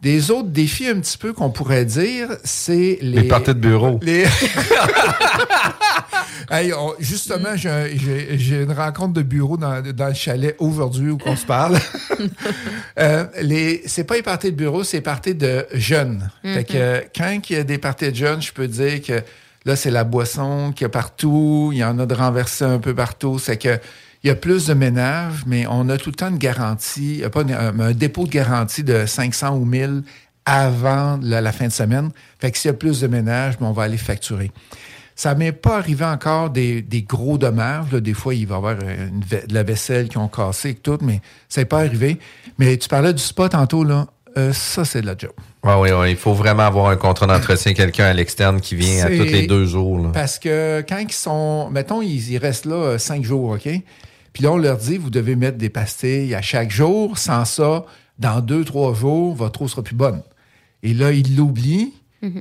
Des 0.01 0.31
autres 0.31 0.47
défis 0.49 0.87
un 0.87 0.99
petit 1.01 1.17
peu 1.17 1.33
qu'on 1.33 1.49
pourrait 1.49 1.83
dire, 1.83 2.29
c'est 2.45 2.99
les... 3.01 3.21
Les 3.21 3.27
parties 3.27 3.47
de 3.53 3.59
bureau. 3.59 3.99
Les... 4.03 4.25
Hey, 6.51 6.73
on- 6.73 6.95
justement, 6.99 7.55
j'ai 7.55 7.69
un- 7.69 7.85
j'ai 7.95 8.37
j'ai 8.39 8.63
une 8.63 8.71
rencontre 8.71 9.13
de 9.13 9.21
bureau 9.21 9.55
dans, 9.55 9.81
dans 9.93 10.07
le 10.07 10.13
chalet 10.15 10.55
aujourd'hui 10.57 11.11
où 11.11 11.17
on 11.25 11.35
se 11.35 11.45
parle. 11.45 11.77
euh, 12.99 13.25
les, 13.41 13.83
c'est 13.85 14.03
pas 14.03 14.15
les 14.15 14.23
parties 14.23 14.51
de 14.51 14.55
bureau, 14.55 14.83
c'est 14.83 14.97
les 14.97 15.01
parties 15.01 15.35
de 15.35 15.67
jeunes. 15.73 16.29
Fait 16.43 16.63
que 16.63 17.03
quand 17.15 17.39
il 17.49 17.55
y 17.55 17.59
a 17.59 17.63
des 17.63 17.77
parties 17.77 18.09
de 18.11 18.15
jeunes, 18.15 18.41
je 18.41 18.51
peux 18.51 18.67
dire 18.67 18.99
que 19.01 19.21
là, 19.65 19.75
c'est 19.75 19.91
la 19.91 20.03
boisson 20.03 20.71
qu'il 20.71 20.85
y 20.85 20.85
a 20.85 20.89
partout. 20.89 21.69
Il 21.71 21.77
y 21.77 21.83
en 21.83 21.99
a 21.99 22.05
de 22.07 22.15
renversés 22.15 22.65
un 22.65 22.79
peu 22.79 22.95
partout. 22.95 23.37
C'est 23.37 23.57
que 23.57 23.77
il 24.23 24.27
y 24.27 24.29
a 24.29 24.35
plus 24.35 24.67
de 24.67 24.73
ménage, 24.73 25.43
mais 25.47 25.65
on 25.69 25.87
a 25.89 25.97
tout 25.97 26.09
le 26.09 26.15
temps 26.15 26.29
une 26.29 26.37
garantie, 26.37 27.21
a 27.23 27.29
pas 27.29 27.41
une- 27.41 27.51
un, 27.53 27.79
un 27.79 27.91
dépôt 27.91 28.25
de 28.25 28.29
garantie 28.31 28.83
de 28.83 29.05
500 29.05 29.55
ou 29.55 29.65
1000 29.65 30.03
avant 30.45 31.19
la, 31.21 31.41
la 31.41 31.51
fin 31.51 31.67
de 31.67 31.71
semaine. 31.71 32.09
Fait 32.39 32.51
que 32.51 32.57
s'il 32.57 32.69
y 32.69 32.73
a 32.73 32.77
plus 32.77 33.01
de 33.01 33.07
ménage, 33.07 33.57
ben, 33.59 33.67
on 33.67 33.71
va 33.71 33.83
aller 33.83 33.97
facturer. 33.97 34.51
Ça 35.15 35.35
m'est 35.35 35.51
pas 35.51 35.77
arrivé 35.77 36.05
encore 36.05 36.49
des, 36.49 36.81
des 36.81 37.01
gros 37.01 37.37
dommages. 37.37 37.91
là. 37.91 37.99
Des 37.99 38.13
fois, 38.13 38.33
il 38.33 38.47
va 38.47 38.55
y 38.55 38.57
avoir 38.57 38.75
une 38.79 39.21
va- 39.29 39.45
de 39.45 39.53
la 39.53 39.63
vaisselle 39.63 40.07
qui 40.07 40.17
ont 40.17 40.29
cassé 40.29 40.69
et 40.69 40.75
tout, 40.75 40.97
mais 41.01 41.21
ça 41.49 41.61
n'est 41.61 41.65
pas 41.65 41.79
arrivé. 41.79 42.19
Mais 42.57 42.77
tu 42.77 42.87
parlais 42.87 43.13
du 43.13 43.21
spa 43.21 43.49
tantôt, 43.49 43.83
là. 43.83 44.07
Euh, 44.37 44.53
ça, 44.53 44.85
c'est 44.85 45.01
de 45.01 45.07
la 45.07 45.15
job. 45.17 45.31
Ouais, 45.63 45.73
oui, 45.77 45.91
ouais, 45.91 46.11
il 46.11 46.17
faut 46.17 46.33
vraiment 46.33 46.63
avoir 46.63 46.87
un 46.89 46.95
contrat 46.95 47.25
d'entretien, 47.27 47.73
quelqu'un 47.73 48.05
à 48.05 48.13
l'externe 48.13 48.61
qui 48.61 48.75
vient 48.75 49.05
à 49.05 49.07
tous 49.09 49.23
les 49.23 49.47
deux 49.47 49.65
jours. 49.65 49.97
là. 49.99 50.09
Parce 50.13 50.39
que 50.39 50.85
quand 50.87 50.99
ils 50.99 51.11
sont. 51.11 51.69
Mettons, 51.71 52.01
ils, 52.01 52.31
ils 52.31 52.37
restent 52.37 52.65
là 52.67 52.75
euh, 52.75 52.97
cinq 52.97 53.23
jours, 53.25 53.49
OK? 53.51 53.67
Puis 54.33 54.43
là, 54.43 54.51
on 54.51 54.57
leur 54.57 54.77
dit, 54.77 54.97
vous 54.97 55.09
devez 55.09 55.35
mettre 55.35 55.57
des 55.57 55.69
pastilles 55.69 56.35
à 56.35 56.41
chaque 56.41 56.71
jour. 56.71 57.17
Sans 57.17 57.45
ça, 57.45 57.85
dans 58.17 58.41
deux, 58.41 58.63
trois 58.63 58.93
jours, 58.93 59.35
votre 59.35 59.61
eau 59.61 59.67
sera 59.67 59.83
plus 59.83 59.95
bonne. 59.95 60.21
Et 60.83 60.93
là, 60.93 61.11
ils 61.11 61.35
l'oublient. 61.35 61.93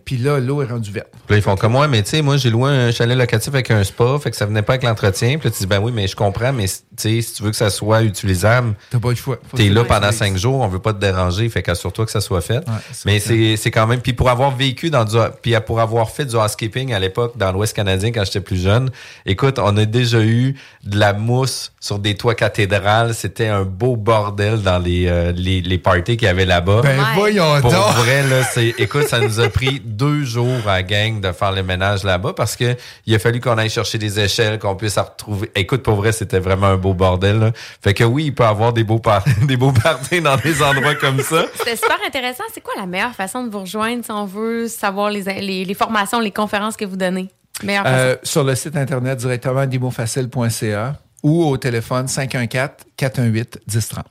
Puis 0.05 0.17
là, 0.17 0.41
l'eau 0.41 0.61
est 0.63 0.67
rendue 0.67 0.91
verte. 0.91 1.07
Puis 1.13 1.35
là, 1.35 1.37
ils 1.37 1.43
font 1.43 1.55
comme 1.57 1.73
moi, 1.73 1.87
mais 1.89 2.03
tu 2.03 2.11
sais, 2.11 2.23
moi, 2.23 2.37
j'ai 2.37 2.51
loué 2.51 2.71
un 2.71 2.91
chalet 2.91 3.17
locatif 3.17 3.49
avec 3.55 3.71
un 3.71 3.85
spa, 3.85 4.19
fait 4.21 4.31
que 4.31 4.37
ça 4.37 4.45
venait 4.47 4.63
pas 4.63 4.73
avec 4.73 4.83
l'entretien. 4.83 5.39
Puis 5.39 5.49
là, 5.49 5.55
tu 5.55 5.61
dis, 5.61 5.67
ben 5.67 5.79
oui, 5.81 5.93
mais 5.95 6.09
je 6.09 6.17
comprends, 6.17 6.53
mais 6.53 6.67
tu 6.67 6.75
sais, 6.97 7.21
si 7.23 7.35
tu 7.35 7.43
veux 7.45 7.51
que 7.51 7.57
ça 7.57 7.71
soit 7.71 8.03
utilisable, 8.03 8.75
T'as 8.91 8.99
pas 8.99 9.11
le 9.11 9.15
choix. 9.15 9.39
T'es 9.55 9.69
là 9.69 9.85
pendant 9.85 10.11
cinq 10.11 10.37
jours, 10.37 10.61
on 10.61 10.69
veut 10.69 10.81
pas 10.81 10.93
te 10.93 10.99
déranger, 11.01 11.49
fait 11.49 11.63
qu'assure-toi 11.63 12.07
que 12.07 12.11
ça 12.11 12.21
soit 12.21 12.41
fait. 12.41 12.65
mais 13.07 13.21
c'est 13.21 13.57
c'est 13.57 13.71
quand 13.71 13.87
même, 13.87 14.01
puis 14.01 14.13
pour 14.15 14.31
avoir 14.31 14.55
vécu 14.57 14.91
dans 14.91 15.05
du, 15.05 15.17
puis 15.43 15.55
pour 15.65 15.81
avoir 15.81 16.11
fait 16.11 16.25
du 16.25 16.35
housekeeping 16.37 16.93
à 16.93 16.99
l'époque 16.99 17.37
dans 17.37 17.53
l'Ouest 17.53 17.75
canadien 17.77 18.11
quand 18.11 18.25
j'étais 18.25 18.41
plus 18.41 18.61
jeune, 18.61 18.91
écoute, 19.27 19.59
on 19.59 19.77
a 19.77 19.85
déjà 19.85 20.21
eu 20.21 20.57
de 20.85 20.99
la 20.99 21.13
mousse 21.13 21.73
sur 21.81 21.99
des 22.01 22.15
toits 22.17 22.35
cathédrales, 22.35 23.15
c'était 23.15 23.47
un 23.49 23.63
beau 23.63 23.97
bordel 23.97 24.63
dans 24.63 24.79
les 24.79 25.07
euh, 25.07 25.33
les, 25.33 25.61
les 25.61 25.79
parties 25.79 26.17
qu'il 26.17 26.27
y 26.27 26.31
avait 26.31 26.47
là-bas. 26.47 26.81
Ben 26.83 26.99
Ouais. 26.99 27.05
voyons 27.15 27.61
Pour 27.61 27.71
donc. 27.71 27.95
vrai, 27.99 28.23
là, 28.29 28.43
c'est, 28.43 28.75
écoute, 28.79 29.07
ça 29.09 29.21
nous 29.21 29.39
a 29.41 29.49
pris 29.49 29.68
deux 29.85 30.25
jours 30.25 30.67
à 30.67 30.77
la 30.77 30.83
gang 30.83 31.21
de 31.21 31.33
faire 31.33 31.53
le 31.53 31.63
ménage 31.63 32.05
là-bas 32.05 32.33
parce 32.35 32.57
que 32.57 32.77
il 33.07 33.15
a 33.15 33.19
fallu 33.19 33.41
qu'on 33.41 33.57
aille 33.59 33.71
chercher 33.71 33.99
des 33.99 34.19
échelles, 34.21 34.59
qu'on 34.59 34.75
puisse 34.77 34.97
en 34.99 35.05
retrouver. 35.05 35.51
Écoute, 35.55 35.83
pour 35.83 35.97
vrai, 35.97 36.13
c'était 36.13 36.39
vraiment 36.39 36.67
un 36.69 36.77
beau 36.77 36.95
bordel. 36.95 37.39
là. 37.39 37.53
Fait 37.83 37.95
que 37.95 38.05
oui, 38.05 38.25
il 38.27 38.35
peut 38.35 38.43
y 38.45 38.47
avoir 38.47 38.73
des 38.73 38.85
beaux, 38.85 38.99
par- 38.99 39.25
des 39.47 39.57
beaux 39.57 39.73
parties 39.73 40.21
dans 40.21 40.37
des 40.37 40.63
endroits 40.63 40.95
comme 40.95 41.21
ça. 41.21 41.45
C'était 41.59 41.77
super 41.77 41.99
intéressant. 42.07 42.45
C'est 42.53 42.61
quoi 42.63 42.75
la 42.77 42.87
meilleure 42.87 43.15
façon 43.15 43.45
de 43.45 43.51
vous 43.51 43.61
rejoindre 43.61 44.05
si 44.05 44.11
on 44.11 44.25
veut 44.27 44.69
savoir 44.69 45.11
les, 45.11 45.23
les, 45.23 45.65
les 45.65 45.75
formations, 45.75 46.21
les 46.21 46.31
conférences 46.33 46.77
que 46.77 46.85
vous 46.85 46.97
donnez? 46.97 47.29
Meilleure 47.63 47.85
Euh, 47.87 48.11
façon. 48.17 48.21
sur 48.25 48.45
le 48.45 48.55
site 48.55 48.77
internet 48.77 49.19
directement 49.19 49.67
dimofacile.ca 49.67 50.95
ou 51.23 51.45
au 51.45 51.57
téléphone 51.57 52.07
514-418-1030. 52.07 54.03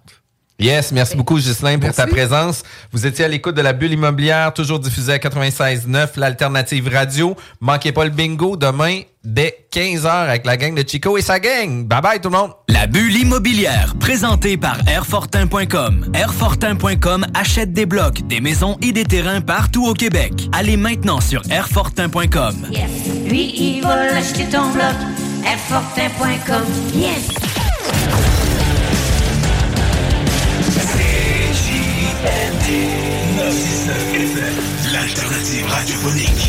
Yes, 0.60 0.92
merci 0.92 1.16
beaucoup, 1.16 1.36
Ghislain, 1.38 1.74
pour 1.76 1.84
Merci. 1.84 1.98
ta 1.98 2.08
présence. 2.08 2.64
Vous 2.92 3.06
étiez 3.06 3.26
à 3.26 3.28
l'écoute 3.28 3.54
de 3.56 3.62
la 3.62 3.74
bulle 3.74 3.92
immobilière, 3.94 4.52
toujours 4.54 4.80
diffusée 4.80 5.14
à 5.14 5.18
96.9, 5.20 6.18
l'alternative 6.18 6.90
radio. 6.92 7.36
Manquez 7.62 7.92
pas 7.92 8.06
le 8.06 8.10
bingo 8.10 8.58
demain 8.58 9.02
dès 9.24 9.68
15h 9.72 10.08
avec 10.08 10.48
la 10.48 10.58
gang 10.58 10.74
de 10.74 10.84
Chico 10.88 11.16
et 11.16 11.22
sa 11.22 11.40
gang. 11.40 11.86
Bye 11.86 12.02
bye 12.02 12.20
tout 12.20 12.30
le 12.30 12.38
monde. 12.38 12.52
La 12.70 12.88
bulle 12.88 13.16
immobilière, 13.18 13.94
présentée 14.00 14.58
par 14.58 14.78
Airfortin.com. 14.88 16.12
Airfortin.com 16.16 17.28
achète 17.36 17.72
des 17.74 17.86
blocs, 17.86 18.26
des 18.28 18.42
maisons 18.42 18.78
et 18.82 18.92
des 18.92 19.04
terrains 19.06 19.42
partout 19.42 19.86
au 19.86 19.94
Québec. 19.94 20.34
Allez 20.54 20.78
maintenant 20.78 21.22
sur 21.22 21.44
Airfortin.com. 21.52 22.56
Yes. 22.72 22.90
Lui, 23.30 23.54
il 23.56 23.82
va 23.84 24.08
l'acheter 24.08 24.46
ton 24.46 24.72
bloc. 24.72 24.96
Airfortin.com. 25.46 26.64
Yes. 26.96 28.37
Radiophonique. 35.68 36.48